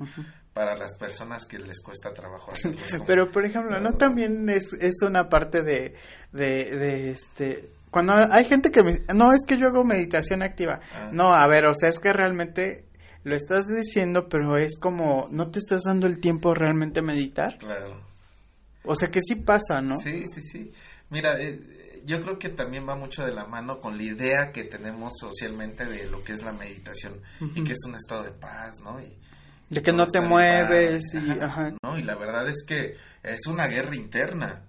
Para 0.54 0.76
las 0.76 0.98
personas 0.98 1.46
que 1.46 1.60
les 1.60 1.82
cuesta 1.82 2.14
trabajo 2.14 2.52
hacerlo. 2.52 2.80
Pero, 3.06 3.32
por 3.32 3.46
ejemplo, 3.46 3.80
¿no? 3.80 3.94
También 3.94 4.50
es, 4.50 4.74
es 4.74 5.02
una 5.02 5.30
parte 5.30 5.64
de, 5.64 5.96
de, 6.32 7.12
este... 7.12 7.70
Cuando 7.92 8.14
hay 8.14 8.46
gente 8.46 8.72
que 8.72 8.84
me... 8.84 9.00
No, 9.14 9.34
es 9.34 9.42
que 9.48 9.58
yo 9.58 9.68
hago 9.68 9.84
meditación 9.84 10.44
activa. 10.44 10.80
Ah. 10.94 11.10
No, 11.12 11.34
a 11.34 11.48
ver, 11.48 11.66
o 11.66 11.74
sea, 11.74 11.90
es 11.90 12.00
que 12.00 12.14
realmente 12.14 12.86
lo 13.24 13.36
estás 13.36 13.66
diciendo, 13.68 14.28
pero 14.30 14.58
es 14.58 14.80
como... 14.80 15.28
No 15.32 15.50
te 15.50 15.60
estás 15.60 15.84
dando 15.84 16.08
el 16.08 16.20
tiempo 16.20 16.54
realmente 16.54 17.00
a 17.00 17.04
meditar. 17.04 17.58
Claro. 17.58 18.04
O 18.84 18.96
sea, 18.96 19.10
que 19.10 19.22
sí 19.22 19.36
pasa, 19.36 19.82
¿no? 19.82 19.98
Sí, 19.98 20.26
sí, 20.28 20.42
sí. 20.42 20.72
Mira, 21.10 21.42
eh, 21.42 22.02
yo 22.06 22.22
creo 22.22 22.40
que 22.40 22.50
también 22.50 22.88
va 22.88 22.96
mucho 22.96 23.26
de 23.26 23.34
la 23.34 23.46
mano 23.46 23.80
con 23.80 23.98
la 23.98 24.04
idea 24.04 24.52
que 24.52 24.64
tenemos 24.64 25.14
socialmente 25.20 25.86
de 25.86 26.10
lo 26.10 26.24
que 26.24 26.34
es 26.34 26.44
la 26.44 26.54
meditación 26.54 27.22
y 27.56 27.64
que 27.64 27.74
es 27.74 27.80
un 27.86 27.96
estado 27.96 28.24
de 28.24 28.32
paz, 28.32 28.80
¿no? 28.84 29.00
Y, 29.00 29.18
De 29.70 29.82
que 29.82 29.94
no 29.94 30.08
te 30.08 30.22
mueves 30.22 31.14
y, 31.14 31.40
ajá. 31.40 31.74
No, 31.84 31.98
y 31.98 32.04
la 32.04 32.16
verdad 32.16 32.48
es 32.50 32.64
que 32.66 32.96
es 33.24 33.46
una 33.48 33.68
guerra 33.68 33.96
interna. 33.96 34.64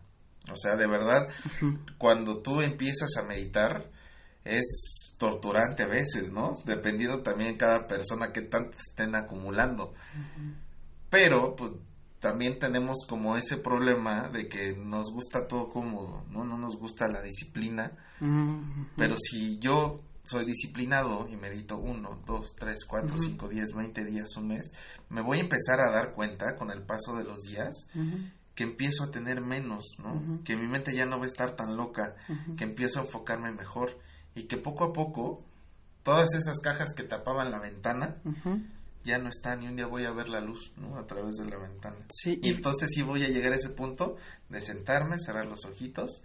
O 0.52 0.56
sea, 0.56 0.76
de 0.76 0.86
verdad, 0.86 1.28
cuando 1.98 2.38
tú 2.38 2.60
empiezas 2.60 3.16
a 3.16 3.22
meditar, 3.22 3.90
es 4.44 5.16
torturante 5.18 5.82
a 5.82 5.86
veces, 5.86 6.32
¿no? 6.32 6.58
Dependiendo 6.64 7.22
también 7.22 7.56
cada 7.56 7.86
persona 7.86 8.32
que 8.32 8.42
tanto 8.42 8.76
estén 8.76 9.14
acumulando. 9.14 9.94
Pero, 11.08 11.54
pues, 11.56 11.72
también 12.18 12.58
tenemos 12.58 13.06
como 13.08 13.36
ese 13.36 13.56
problema 13.56 14.28
de 14.28 14.48
que 14.48 14.76
nos 14.76 15.10
gusta 15.12 15.46
todo 15.46 15.70
cómodo, 15.70 16.24
¿no? 16.30 16.44
No 16.44 16.58
nos 16.58 16.76
gusta 16.76 17.08
la 17.08 17.22
disciplina. 17.22 17.92
Pero 18.96 19.16
si 19.18 19.58
yo 19.58 20.02
soy 20.24 20.44
disciplinado 20.44 21.26
y 21.28 21.36
medito 21.36 21.78
uno, 21.78 22.22
dos, 22.26 22.54
tres, 22.54 22.84
cuatro, 22.84 23.16
cinco, 23.18 23.48
diez, 23.48 23.72
veinte 23.74 24.04
días, 24.04 24.36
un 24.36 24.48
mes, 24.48 24.72
me 25.08 25.20
voy 25.20 25.38
a 25.38 25.42
empezar 25.42 25.80
a 25.80 25.90
dar 25.90 26.12
cuenta 26.12 26.56
con 26.56 26.70
el 26.70 26.82
paso 26.82 27.16
de 27.16 27.24
los 27.24 27.38
días 27.40 27.74
que 28.54 28.64
empiezo 28.64 29.04
a 29.04 29.10
tener 29.10 29.40
menos, 29.40 29.84
¿no? 29.98 30.42
Que 30.44 30.56
mi 30.56 30.66
mente 30.66 30.94
ya 30.94 31.06
no 31.06 31.18
va 31.18 31.24
a 31.24 31.28
estar 31.28 31.56
tan 31.56 31.76
loca, 31.76 32.16
que 32.56 32.64
empiezo 32.64 33.00
a 33.00 33.04
enfocarme 33.04 33.50
mejor 33.52 33.98
y 34.34 34.44
que 34.44 34.56
poco 34.56 34.84
a 34.84 34.92
poco 34.92 35.44
todas 36.02 36.34
esas 36.34 36.58
cajas 36.60 36.94
que 36.94 37.02
tapaban 37.02 37.50
la 37.50 37.58
ventana 37.58 38.16
ya 39.02 39.18
no 39.18 39.28
están 39.30 39.62
y 39.62 39.68
un 39.68 39.76
día 39.76 39.86
voy 39.86 40.04
a 40.04 40.12
ver 40.12 40.28
la 40.28 40.40
luz, 40.40 40.72
¿no? 40.76 40.98
A 40.98 41.06
través 41.06 41.36
de 41.36 41.46
la 41.46 41.56
ventana. 41.56 41.96
Sí. 42.10 42.38
Y 42.42 42.50
entonces 42.50 42.90
sí 42.92 43.02
voy 43.02 43.24
a 43.24 43.28
llegar 43.28 43.52
a 43.52 43.56
ese 43.56 43.70
punto 43.70 44.16
de 44.48 44.60
sentarme, 44.60 45.18
cerrar 45.18 45.46
los 45.46 45.64
ojitos 45.64 46.22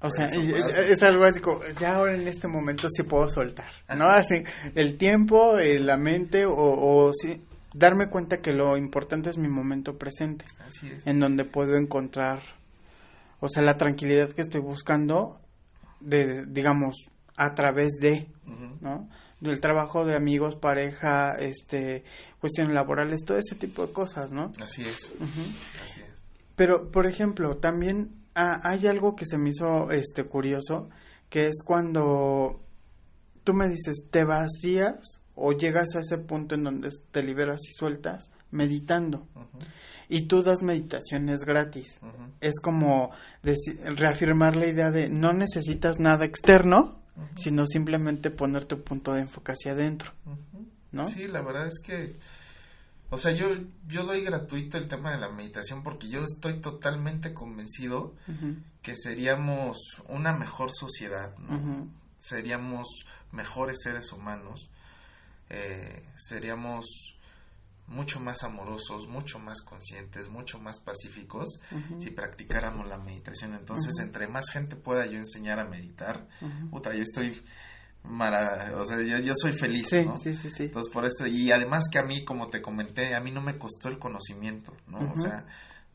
o 0.00 0.10
sea, 0.10 0.26
es, 0.26 1.02
algo 1.02 1.24
así 1.24 1.40
como, 1.40 1.60
ya 1.78 1.96
ahora 1.96 2.14
en 2.14 2.26
este 2.26 2.48
momento 2.48 2.88
sí 2.90 3.02
puedo 3.02 3.28
soltar, 3.28 3.70
¿no? 3.96 4.06
Así, 4.06 4.42
el 4.74 4.96
tiempo, 4.96 5.58
eh, 5.58 5.78
la 5.78 5.96
mente, 5.96 6.46
o, 6.46 6.54
o 6.54 7.12
sí, 7.12 7.42
darme 7.74 8.08
cuenta 8.08 8.40
que 8.40 8.52
lo 8.52 8.76
importante 8.76 9.30
es 9.30 9.38
mi 9.38 9.48
momento 9.48 9.96
presente. 9.96 10.44
Así 10.66 10.88
es. 10.88 11.06
En 11.06 11.20
donde 11.20 11.44
puedo 11.44 11.76
encontrar, 11.76 12.40
o 13.40 13.48
sea, 13.48 13.62
la 13.62 13.76
tranquilidad 13.76 14.30
que 14.30 14.42
estoy 14.42 14.60
buscando, 14.60 15.40
de, 16.00 16.44
digamos, 16.46 16.96
a 17.36 17.54
través 17.54 17.92
de, 18.00 18.28
¿no? 18.80 19.08
Del 19.40 19.60
trabajo 19.60 20.04
de 20.04 20.16
amigos, 20.16 20.56
pareja, 20.56 21.32
este, 21.38 22.04
cuestiones 22.40 22.74
laborales, 22.74 23.24
todo 23.24 23.38
ese 23.38 23.54
tipo 23.54 23.86
de 23.86 23.92
cosas, 23.92 24.32
¿no? 24.32 24.52
Así 24.60 24.84
es. 24.84 25.14
Así 25.82 26.02
es. 26.02 26.10
Pero, 26.56 26.90
por 26.90 27.06
ejemplo, 27.06 27.56
también 27.56 28.19
Ah, 28.34 28.60
hay 28.62 28.86
algo 28.86 29.16
que 29.16 29.26
se 29.26 29.38
me 29.38 29.50
hizo 29.50 29.90
este 29.90 30.24
curioso, 30.24 30.88
que 31.28 31.46
es 31.46 31.62
cuando 31.64 32.60
tú 33.44 33.54
me 33.54 33.68
dices, 33.68 34.08
te 34.10 34.24
vacías 34.24 35.22
o 35.34 35.52
llegas 35.52 35.94
a 35.96 36.00
ese 36.00 36.18
punto 36.18 36.54
en 36.54 36.64
donde 36.64 36.90
te 37.10 37.22
liberas 37.22 37.60
y 37.68 37.72
sueltas 37.72 38.30
meditando. 38.50 39.26
Y 40.08 40.22
tú 40.22 40.42
das 40.42 40.62
meditaciones 40.62 41.44
gratis. 41.44 41.98
Es 42.40 42.60
como 42.60 43.10
reafirmar 43.42 44.56
la 44.56 44.66
idea 44.66 44.90
de 44.90 45.08
no 45.08 45.32
necesitas 45.32 45.98
nada 46.00 46.24
externo, 46.24 47.00
sino 47.36 47.66
simplemente 47.66 48.30
poner 48.30 48.64
tu 48.64 48.82
punto 48.82 49.12
de 49.12 49.20
enfoque 49.20 49.52
hacia 49.52 49.72
adentro. 49.72 50.12
¿No? 50.92 51.04
Sí, 51.04 51.28
la 51.28 51.42
verdad 51.42 51.68
es 51.68 51.78
que 51.78 52.16
o 53.10 53.18
sea, 53.18 53.32
yo, 53.32 53.48
yo 53.88 54.04
doy 54.04 54.22
gratuito 54.22 54.78
el 54.78 54.86
tema 54.86 55.10
de 55.10 55.18
la 55.18 55.28
meditación 55.28 55.82
porque 55.82 56.08
yo 56.08 56.24
estoy 56.24 56.60
totalmente 56.60 57.34
convencido 57.34 58.14
que 58.82 58.94
seríamos 58.96 59.78
una 60.08 60.32
mejor 60.32 60.70
sociedad, 60.72 61.36
¿no? 61.38 61.88
Seríamos 62.18 62.86
mejores 63.32 63.78
seres 63.82 64.12
humanos, 64.12 64.70
eh, 65.48 66.04
seríamos 66.16 67.16
mucho 67.88 68.20
más 68.20 68.44
amorosos, 68.44 69.08
mucho 69.08 69.40
más 69.40 69.62
conscientes, 69.62 70.28
mucho 70.28 70.60
más 70.60 70.78
pacíficos 70.78 71.60
si 71.98 72.10
practicáramos 72.10 72.86
la 72.86 72.98
meditación. 72.98 73.54
Entonces, 73.54 73.98
entre 73.98 74.28
más 74.28 74.50
gente 74.50 74.76
pueda 74.76 75.06
yo 75.06 75.18
enseñar 75.18 75.58
a 75.58 75.64
meditar, 75.64 76.28
puta, 76.70 76.94
yo 76.94 77.02
estoy 77.02 77.42
mara, 78.04 78.72
o 78.76 78.84
sea, 78.84 79.00
yo, 79.02 79.18
yo 79.18 79.34
soy 79.34 79.52
feliz, 79.52 79.88
sí, 79.88 80.04
¿no? 80.06 80.16
Sí, 80.18 80.34
sí, 80.34 80.50
sí. 80.50 80.64
Entonces, 80.64 80.92
por 80.92 81.04
eso, 81.04 81.26
y 81.26 81.52
además 81.52 81.84
que 81.90 81.98
a 81.98 82.04
mí, 82.04 82.24
como 82.24 82.48
te 82.48 82.62
comenté, 82.62 83.14
a 83.14 83.20
mí 83.20 83.30
no 83.30 83.40
me 83.40 83.56
costó 83.56 83.88
el 83.88 83.98
conocimiento, 83.98 84.74
¿no? 84.88 85.12
O 85.12 85.20
sea, 85.20 85.46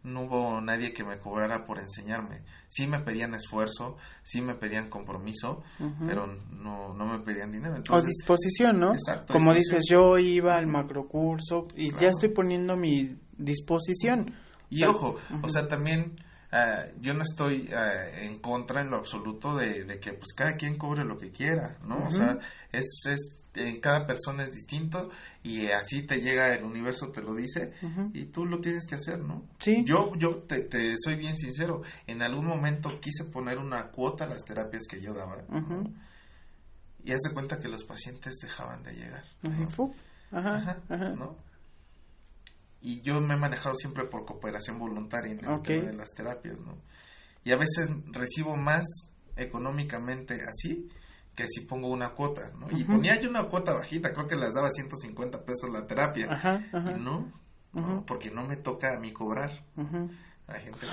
no 0.06 0.24
hubo 0.24 0.62
nadie 0.62 0.94
que 0.94 1.04
me 1.04 1.18
cobrara 1.18 1.66
por 1.66 1.80
enseñarme. 1.80 2.44
Sí 2.68 2.88
me 2.88 3.00
pedían 3.00 3.34
esfuerzo, 3.34 3.98
sí 4.24 4.42
me 4.42 4.54
pedían 4.54 4.90
compromiso, 4.90 5.64
pero 6.06 6.28
no, 6.52 6.94
no 6.94 7.06
me 7.06 7.20
pedían 7.20 7.52
dinero. 7.52 7.82
o 7.90 8.02
disposición, 8.02 8.80
¿no? 8.80 8.94
Exacto. 8.94 9.34
Como 9.34 9.54
dices, 9.54 9.84
yo 9.90 10.18
iba 10.18 10.56
al 10.56 10.68
macrocurso 10.68 11.68
y 11.76 11.92
ya 11.94 12.10
estoy 12.10 12.30
poniendo 12.30 12.78
mi 12.78 13.18
disposición. 13.38 14.36
Y 14.70 14.84
ojo, 14.84 15.16
o 15.42 15.50
sea, 15.50 15.68
también 15.68 16.20
Ah, 16.58 16.86
yo 17.02 17.14
no 17.14 17.24
estoy 17.24 17.70
ah, 17.76 18.08
en 18.22 18.40
contra 18.40 18.80
en 18.80 18.90
lo 18.90 18.96
absoluto 18.96 19.58
de, 19.58 20.00
que 20.00 20.14
pues 20.14 20.32
cada 20.34 20.56
quien 20.56 20.78
cobre 20.78 21.04
lo 21.04 21.18
que 21.18 21.30
quiera, 21.30 21.78
¿no? 21.84 22.08
O 22.08 22.12
sea, 22.12 22.40
es, 22.72 23.04
es, 23.10 23.48
en 23.56 23.82
cada 23.82 24.08
persona 24.08 24.44
es 24.44 24.52
distinto 24.52 25.10
y 25.44 25.68
así 25.68 26.04
te 26.04 26.22
llega 26.22 26.56
el 26.56 26.64
universo, 26.64 27.12
te 27.12 27.22
lo 27.22 27.36
dice 27.36 27.74
y 28.14 28.28
tú 28.28 28.46
lo 28.46 28.62
tienes 28.62 28.88
que 28.88 28.96
hacer, 28.96 29.20
¿no? 29.20 29.44
Sí. 29.60 29.84
Yo, 29.86 30.16
yo 30.16 30.38
te, 30.44 30.62
te, 30.62 30.96
soy 30.98 31.16
bien 31.16 31.38
sincero, 31.38 31.82
en 32.08 32.22
algún 32.22 32.46
momento 32.46 33.02
quise 33.02 33.26
poner 33.26 33.58
una 33.58 33.88
cuota 33.88 34.24
a 34.24 34.28
las 34.28 34.46
terapias 34.46 34.88
que 34.88 35.02
yo 35.02 35.14
daba, 35.14 35.44
y 37.04 37.12
hace 37.12 37.34
cuenta 37.34 37.60
que 37.60 37.68
los 37.68 37.84
pacientes 37.84 38.36
dejaban 38.42 38.82
de 38.82 38.94
llegar. 38.94 39.26
Ajá, 40.32 40.78
ajá, 40.88 41.10
¿no? 41.10 41.36
Y 42.86 43.02
yo 43.02 43.20
me 43.20 43.34
he 43.34 43.38
manejado 43.38 43.76
siempre 43.76 44.06
por 44.06 44.26
cooperación 44.26 44.78
voluntaria 44.78 45.32
en 45.32 45.44
el 45.44 45.62
tema 45.64 45.88
de 45.88 45.94
las 45.94 46.12
terapias, 46.12 46.60
¿no? 46.60 46.78
Y 47.44 47.52
a 47.52 47.58
veces 47.58 47.90
recibo 48.12 48.56
más 48.56 48.86
económicamente 49.36 50.42
así 50.44 50.88
que 51.36 51.48
si 51.48 51.62
pongo 51.62 51.90
una 51.90 52.12
cuota, 52.12 52.52
¿no? 52.60 52.68
Y 52.78 52.84
ponía 52.84 53.20
yo 53.20 53.30
una 53.30 53.46
cuota 53.46 53.74
bajita, 53.74 54.14
creo 54.14 54.28
que 54.28 54.36
les 54.36 54.54
daba 54.54 54.70
150 54.70 55.44
pesos 55.44 55.72
la 55.72 55.88
terapia, 55.88 56.64
y 56.72 57.00
no, 57.02 57.34
porque 58.06 58.30
no 58.30 58.46
me 58.46 58.56
toca 58.58 58.96
a 58.96 59.00
mí 59.00 59.12
cobrar. 59.12 59.52
La 60.48 60.60
gente 60.60 60.86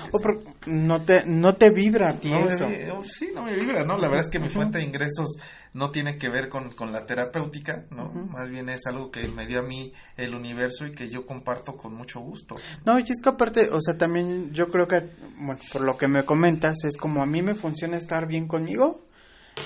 no 0.65 0.99
te 1.03 1.25
no 1.25 1.55
te 1.55 1.69
vibra 1.69 2.09
a 2.09 2.13
ti 2.13 2.33
eso. 2.33 2.67
Oh, 2.91 3.03
sí, 3.05 3.31
no 3.35 3.43
me 3.43 3.53
vibra, 3.53 3.85
¿no? 3.85 3.99
La 3.99 4.07
verdad 4.07 4.25
es 4.25 4.31
que 4.31 4.39
mi 4.39 4.49
fuente 4.49 4.79
de 4.79 4.83
ingresos 4.83 5.37
no 5.73 5.89
tiene 5.89 6.17
que 6.17 6.29
ver 6.29 6.49
con, 6.49 6.71
con 6.71 6.91
la 6.91 7.05
terapéutica, 7.05 7.85
¿no? 7.89 8.11
Más 8.11 8.49
bien 8.49 8.69
es 8.69 8.85
algo 8.85 9.09
que 9.09 9.27
me 9.27 9.47
dio 9.47 9.59
a 9.59 9.63
mí 9.63 9.91
el 10.17 10.35
universo 10.35 10.85
y 10.85 10.91
que 10.91 11.09
yo 11.09 11.25
comparto 11.25 11.75
con 11.75 11.93
mucho 11.95 12.19
gusto. 12.19 12.55
No, 12.85 12.99
y 12.99 13.03
es 13.03 13.19
que 13.21 13.29
aparte, 13.29 13.69
o 13.71 13.81
sea, 13.81 13.97
también 13.97 14.53
yo 14.53 14.69
creo 14.69 14.87
que, 14.87 15.01
bueno, 15.37 15.59
por 15.71 15.81
lo 15.81 15.97
que 15.97 16.07
me 16.07 16.23
comentas, 16.23 16.83
es 16.83 16.97
como 16.97 17.23
a 17.23 17.25
mí 17.25 17.41
me 17.41 17.55
funciona 17.55 17.97
estar 17.97 18.27
bien 18.27 18.47
conmigo 18.47 19.07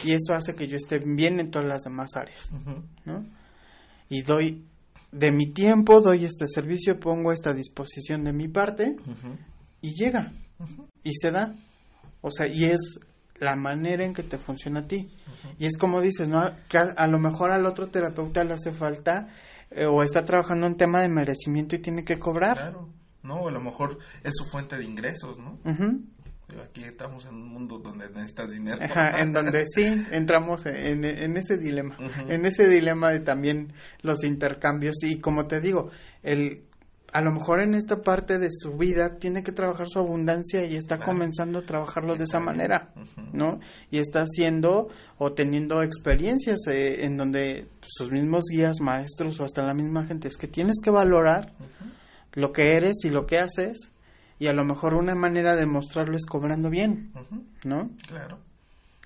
y 0.04 0.14
eso 0.14 0.34
hace 0.34 0.56
que 0.56 0.68
yo 0.68 0.78
esté 0.78 1.00
bien 1.00 1.40
en 1.40 1.52
todas 1.52 1.68
las 1.68 1.82
demás 1.84 2.16
áreas, 2.16 2.52
¿no? 3.06 3.24
Y 4.10 4.22
doy 4.22 4.66
de 5.12 5.32
mi 5.32 5.48
tiempo, 5.52 6.00
doy 6.00 6.26
este 6.26 6.48
servicio, 6.48 7.00
pongo 7.00 7.34
esta 7.34 7.54
disposición 7.54 8.24
de 8.24 8.34
mi 8.34 8.48
parte 8.48 8.96
y 9.82 9.94
llega 9.94 10.32
y 11.04 11.12
se 11.14 11.32
da. 11.32 11.54
O 12.22 12.32
sea, 12.32 12.48
y 12.48 12.66
es 12.66 13.00
la 13.40 13.56
manera 13.56 14.04
en 14.04 14.14
que 14.14 14.24
te 14.24 14.38
funciona 14.38 14.82
a 14.82 14.88
ti. 14.88 15.10
Y 15.60 15.66
es 15.66 15.78
como 15.78 16.02
dices, 16.02 16.30
¿no? 16.30 16.52
Que 16.68 16.78
a, 16.78 17.08
lo 17.08 17.20
mejor 17.20 17.52
al 17.52 17.66
otro 17.66 17.88
terapeuta 17.88 18.44
le 18.44 18.54
hace 18.54 18.72
falta 18.72 19.30
eh, 19.72 19.86
o 19.86 20.04
está 20.04 20.26
trabajando 20.26 20.68
en 20.68 20.78
tema 20.78 21.02
de 21.02 21.10
merecimiento 21.10 21.76
y 21.76 21.80
tiene 21.80 22.04
que 22.04 22.20
cobrar. 22.20 22.58
Claro, 22.58 22.90
no, 23.24 23.48
a 23.48 23.52
lo 23.52 23.60
mejor 23.60 24.00
es 24.24 24.34
su 24.36 24.46
fuente 24.46 24.78
de 24.78 24.86
ingresos, 24.86 25.38
¿no? 25.40 25.60
Aquí 26.64 26.84
estamos 26.84 27.26
en 27.26 27.36
un 27.36 27.50
mundo 27.50 27.80
donde 27.80 28.10
necesitas 28.10 28.52
dinero. 28.52 28.80
en 29.18 29.34
donde 29.34 29.66
sí, 29.74 29.84
entramos 30.12 30.66
en, 30.66 31.04
en 31.04 31.36
ese 31.36 31.58
dilema, 31.58 31.98
en 32.28 32.46
ese 32.46 32.70
dilema 32.70 33.12
de 33.12 33.20
también 33.20 33.74
los 34.02 34.24
intercambios 34.24 34.96
y 35.04 35.20
como 35.20 35.48
te 35.48 35.60
digo, 35.60 35.90
el 36.24 36.67
a 37.14 37.22
lo 37.22 37.32
mejor 37.32 37.62
en 37.62 37.74
esta 37.74 38.02
parte 38.02 38.38
de 38.38 38.50
su 38.52 38.78
vida 38.78 39.18
tiene 39.18 39.44
que 39.44 39.52
trabajar 39.52 39.88
su 39.88 40.00
abundancia 40.00 40.66
y 40.66 40.76
está 40.76 41.00
comenzando 41.00 41.60
a 41.60 41.62
trabajarlo 41.62 42.16
de 42.16 42.26
esa 42.26 42.40
manera, 42.40 42.90
¿no? 43.34 43.60
Y 43.90 44.00
está 44.00 44.22
haciendo 44.22 44.90
o 45.18 45.32
teniendo 45.32 45.82
experiencias 45.82 46.60
eh, 46.68 47.06
en 47.06 47.18
donde 47.18 47.68
sus 47.82 48.12
mismos 48.12 48.46
guías, 48.52 48.82
maestros 48.82 49.40
o 49.40 49.46
hasta 49.46 49.64
la 49.64 49.74
misma 49.74 50.06
gente 50.06 50.28
es 50.28 50.38
que 50.38 50.48
tienes 50.48 50.78
que 50.84 50.90
valorar 50.90 51.54
lo 52.34 52.52
que 52.52 52.76
eres 52.76 52.98
y 53.04 53.10
lo 53.10 53.26
que 53.26 53.40
haces 53.40 53.92
y 54.40 54.48
a 54.48 54.54
lo 54.54 54.66
mejor 54.66 54.94
una 54.94 55.16
manera 55.16 55.56
de 55.56 55.66
mostrarlo 55.66 56.16
es 56.16 56.26
cobrando 56.26 56.70
bien, 56.70 57.12
¿no? 57.64 57.90
Claro. 58.08 58.40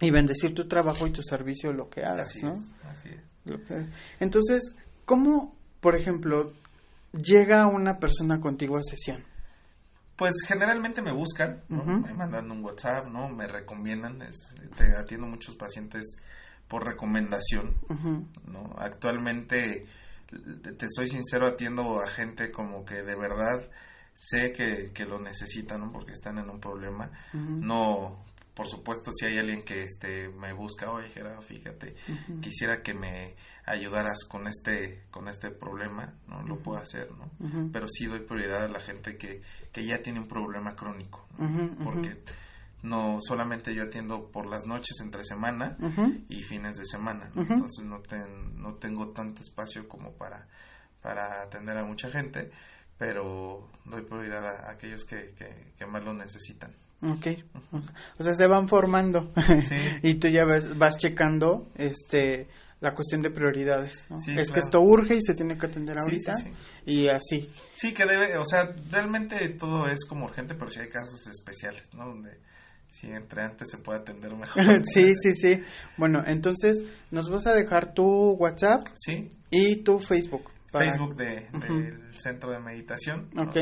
Y 0.01 0.09
bendecir 0.09 0.55
tu 0.55 0.67
trabajo 0.67 1.05
y 1.05 1.11
tu 1.11 1.21
servicio, 1.21 1.71
lo 1.71 1.89
que 1.89 2.03
hagas, 2.03 2.31
así 2.31 2.43
¿no? 2.43 2.53
Es, 2.53 2.73
así 2.83 3.09
es. 3.09 3.21
Lo 3.45 3.63
que... 3.63 3.85
Entonces, 4.19 4.75
¿cómo, 5.05 5.55
por 5.79 5.95
ejemplo, 5.95 6.51
llega 7.13 7.67
una 7.67 7.99
persona 7.99 8.39
contigo 8.39 8.77
a 8.77 8.83
sesión? 8.83 9.23
Pues 10.15 10.35
generalmente 10.45 11.01
me 11.01 11.11
buscan, 11.11 11.63
me 11.67 12.13
mandan 12.13 12.51
un 12.51 12.63
WhatsApp, 12.63 13.07
¿no? 13.07 13.27
Me 13.29 13.47
recomiendan, 13.47 14.19
te 14.77 14.95
atiendo 14.95 15.25
muchos 15.25 15.55
pacientes 15.55 16.17
por 16.67 16.85
recomendación, 16.85 17.75
¿no? 18.45 18.75
Actualmente 18.77 19.85
te 20.77 20.87
soy 20.89 21.07
sincero, 21.07 21.47
atiendo 21.47 22.01
a 22.01 22.07
gente 22.07 22.51
como 22.51 22.85
que 22.85 23.01
de 23.01 23.15
verdad 23.15 23.67
sé 24.13 24.53
que, 24.53 24.91
que 24.93 25.05
lo 25.05 25.19
necesitan, 25.19 25.81
¿no? 25.81 25.91
Porque 25.91 26.11
están 26.11 26.37
en 26.37 26.49
un 26.49 26.59
problema. 26.59 27.09
No, 27.33 28.23
por 28.53 28.67
supuesto, 28.67 29.11
si 29.11 29.25
hay 29.25 29.39
alguien 29.39 29.63
que 29.63 29.83
este 29.83 30.29
me 30.29 30.53
busca, 30.53 30.91
oye 30.91 31.09
Gerardo, 31.09 31.41
fíjate, 31.41 31.95
quisiera 32.41 32.83
que 32.83 32.93
me 32.93 33.35
ayudaras 33.65 34.23
con 34.27 34.47
este 34.47 35.03
con 35.11 35.27
este 35.27 35.51
problema, 35.51 36.13
no 36.27 36.41
lo 36.43 36.59
puedo 36.59 36.79
hacer, 36.79 37.09
¿no? 37.11 37.29
Pero 37.71 37.87
sí 37.89 38.05
doy 38.05 38.19
prioridad 38.19 38.65
a 38.65 38.67
la 38.67 38.79
gente 38.79 39.17
que, 39.17 39.41
que 39.71 39.85
ya 39.85 40.01
tiene 40.01 40.19
un 40.19 40.27
problema 40.27 40.75
crónico, 40.75 41.27
porque 41.83 42.23
no 42.83 43.19
solamente 43.21 43.75
yo 43.75 43.83
atiendo 43.83 44.31
por 44.31 44.49
las 44.49 44.65
noches 44.65 44.97
entre 45.01 45.23
semana 45.23 45.77
y 46.29 46.43
fines 46.43 46.77
de 46.77 46.85
semana, 46.85 47.31
entonces 47.35 47.85
no 47.85 48.01
no 48.55 48.73
tengo 48.75 49.09
tanto 49.09 49.41
espacio 49.41 49.87
como 49.87 50.11
para 50.13 50.47
para 51.01 51.41
atender 51.41 51.77
a 51.77 51.83
mucha 51.83 52.09
gente, 52.09 52.51
pero 52.97 53.67
doy 53.85 54.03
prioridad 54.03 54.45
a, 54.45 54.71
aquellos 54.71 55.03
que, 55.03 55.33
que 55.77 55.85
más 55.85 56.03
lo 56.03 56.13
necesitan. 56.13 56.71
Ok, 57.03 57.27
o 58.19 58.23
sea, 58.23 58.33
se 58.33 58.45
van 58.45 58.67
formando. 58.67 59.31
Y 60.03 60.15
tú 60.15 60.27
ya 60.27 60.45
vas, 60.45 60.97
checando 60.97 61.67
este 61.75 62.47
la 62.81 62.95
cuestión 62.95 63.21
de 63.21 63.29
prioridades. 63.29 64.05
es 64.27 64.49
que 64.49 64.59
esto 64.59 64.81
urge 64.81 65.15
y 65.15 65.21
se 65.21 65.35
tiene 65.35 65.57
que 65.57 65.67
atender 65.67 65.97
ahorita 65.99 66.35
y 66.85 67.07
así. 67.07 67.47
Sí, 67.73 67.93
que 67.93 68.05
debe, 68.05 68.37
o 68.37 68.45
sea, 68.45 68.75
realmente 68.89 69.47
todo 69.49 69.87
es 69.87 70.03
como 70.03 70.25
urgente, 70.25 70.55
pero 70.55 70.69
sí 70.71 70.79
hay 70.79 70.89
casos 70.89 71.27
especiales, 71.27 71.93
¿no? 71.93 72.07
Donde 72.07 72.39
si 72.89 73.11
entre 73.11 73.43
antes 73.43 73.69
se 73.69 73.77
puede 73.77 73.99
atender 73.99 74.35
mejor. 74.35 74.63
sí, 74.85 75.13
sí, 75.15 75.35
sí. 75.35 75.63
Bueno, 75.95 76.23
entonces 76.25 76.83
nos 77.11 77.29
vas 77.29 77.45
a 77.45 77.53
dejar 77.53 77.93
tu 77.93 78.31
WhatsApp 78.31 78.87
sí. 78.95 79.29
y 79.51 79.77
tu 79.77 79.99
Facebook. 79.99 80.51
Facebook 80.71 81.15
de, 81.15 81.49
del 81.51 82.13
Centro 82.19 82.51
de 82.51 82.59
Meditación. 82.59 83.29
Ok. 83.37 83.57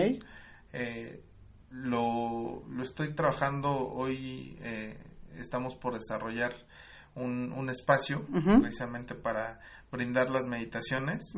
Eh, 0.72 1.24
lo, 1.72 2.64
lo 2.70 2.84
estoy 2.84 3.14
trabajando 3.14 3.70
hoy, 3.70 4.58
eh, 4.62 4.98
estamos 5.36 5.76
por 5.76 5.96
desarrollar 5.96 6.54
un, 7.20 7.52
un 7.52 7.70
espacio 7.70 8.26
precisamente 8.62 9.16
para 9.16 9.60
brindar 9.92 10.30
las 10.30 10.46
meditaciones. 10.46 11.34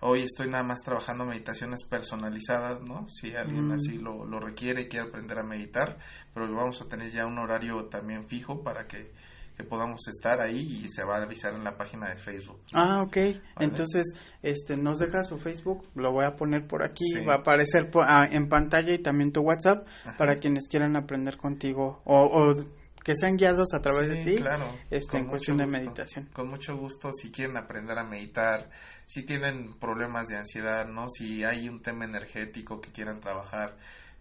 Hoy 0.00 0.22
estoy 0.22 0.48
nada 0.48 0.64
más 0.64 0.80
trabajando 0.82 1.24
meditaciones 1.24 1.84
personalizadas, 1.84 2.82
¿no? 2.82 3.06
Si 3.08 3.36
alguien 3.36 3.68
mm. 3.68 3.72
así 3.72 3.98
lo, 3.98 4.24
lo 4.24 4.40
requiere 4.40 4.82
y 4.82 4.88
quiere 4.88 5.08
aprender 5.08 5.38
a 5.38 5.44
meditar, 5.44 5.96
pero 6.34 6.52
vamos 6.52 6.82
a 6.82 6.86
tener 6.86 7.12
ya 7.12 7.24
un 7.24 7.38
horario 7.38 7.84
también 7.84 8.26
fijo 8.26 8.64
para 8.64 8.88
que 8.88 9.12
que 9.56 9.64
podamos 9.64 10.00
estar 10.08 10.40
ahí 10.40 10.82
y 10.84 10.88
se 10.88 11.04
va 11.04 11.18
a 11.18 11.22
avisar 11.22 11.54
en 11.54 11.64
la 11.64 11.76
página 11.76 12.08
de 12.08 12.16
Facebook. 12.16 12.60
Ah, 12.72 13.02
ok. 13.02 13.16
Entonces, 13.60 14.14
este, 14.42 14.76
nos 14.76 14.98
deja 14.98 15.24
su 15.24 15.38
Facebook, 15.38 15.86
lo 15.94 16.12
voy 16.12 16.24
a 16.24 16.36
poner 16.36 16.66
por 16.66 16.82
aquí, 16.82 17.04
va 17.26 17.34
a 17.34 17.36
aparecer 17.38 17.90
ah, 18.02 18.26
en 18.30 18.48
pantalla 18.48 18.92
y 18.92 18.98
también 18.98 19.32
tu 19.32 19.40
WhatsApp 19.42 19.86
para 20.16 20.36
quienes 20.36 20.68
quieran 20.68 20.96
aprender 20.96 21.36
contigo 21.36 22.00
o, 22.04 22.54
que 23.02 23.16
sean 23.16 23.36
guiados 23.36 23.74
a 23.74 23.80
través 23.80 24.08
de 24.08 24.24
ti 24.24 24.36
claro, 24.36 24.66
este, 24.90 25.18
en 25.18 25.26
cuestión 25.26 25.56
de 25.58 25.66
meditación. 25.66 26.28
Con 26.32 26.48
mucho 26.48 26.76
gusto, 26.76 27.10
si 27.12 27.30
quieren 27.30 27.56
aprender 27.56 27.98
a 27.98 28.04
meditar, 28.04 28.70
si 29.06 29.22
tienen 29.24 29.78
problemas 29.78 30.26
de 30.26 30.36
ansiedad, 30.36 30.86
¿no? 30.86 31.08
Si 31.08 31.44
hay 31.44 31.68
un 31.68 31.82
tema 31.82 32.04
energético 32.04 32.80
que 32.80 32.90
quieran 32.90 33.20
trabajar, 33.20 33.76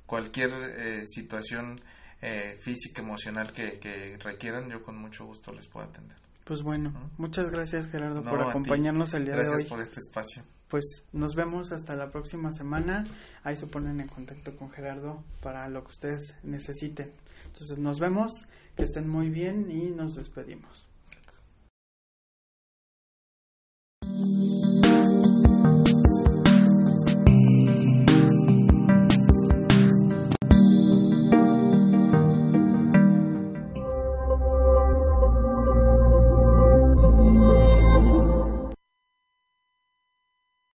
cualquier 0.06 0.52
eh, 0.52 1.04
situación 1.06 1.80
eh, 2.22 2.58
física, 2.60 3.02
emocional 3.02 3.52
que, 3.52 3.80
que, 3.80 4.18
requieran, 4.18 4.70
yo 4.70 4.84
con 4.84 4.98
mucho 4.98 5.26
gusto 5.26 5.52
les 5.52 5.68
puedo 5.68 5.88
atender. 5.88 6.18
Pues 6.44 6.64
bueno, 6.64 6.92
muchas 7.18 7.50
gracias 7.50 7.88
Gerardo 7.88 8.24
por 8.24 8.42
acompañarnos 8.42 9.14
el 9.14 9.26
día 9.26 9.36
de 9.36 9.42
hoy. 9.42 9.48
Gracias 9.48 9.70
por 9.70 9.80
este 9.80 10.00
espacio. 10.00 10.44
Pues 10.68 11.04
nos 11.12 11.36
vemos 11.36 11.72
hasta 11.72 11.96
la 11.96 12.12
próxima 12.12 12.52
semana. 12.52 13.04
Ahí 13.44 13.58
se 13.58 13.68
ponen 13.68 14.00
en 14.00 14.08
contacto 14.08 14.56
con 14.56 14.72
Gerardo 14.72 15.24
para 15.42 15.68
lo 15.70 15.84
que 15.84 15.92
ustedes 15.92 16.36
necesiten. 16.44 17.12
Entonces 17.46 17.78
nos 17.78 18.00
vemos, 18.00 18.48
que 18.82 18.86
estén 18.86 19.08
muy 19.08 19.30
bien 19.30 19.70
y 19.70 19.92
nos 19.92 20.16
despedimos. 20.16 20.91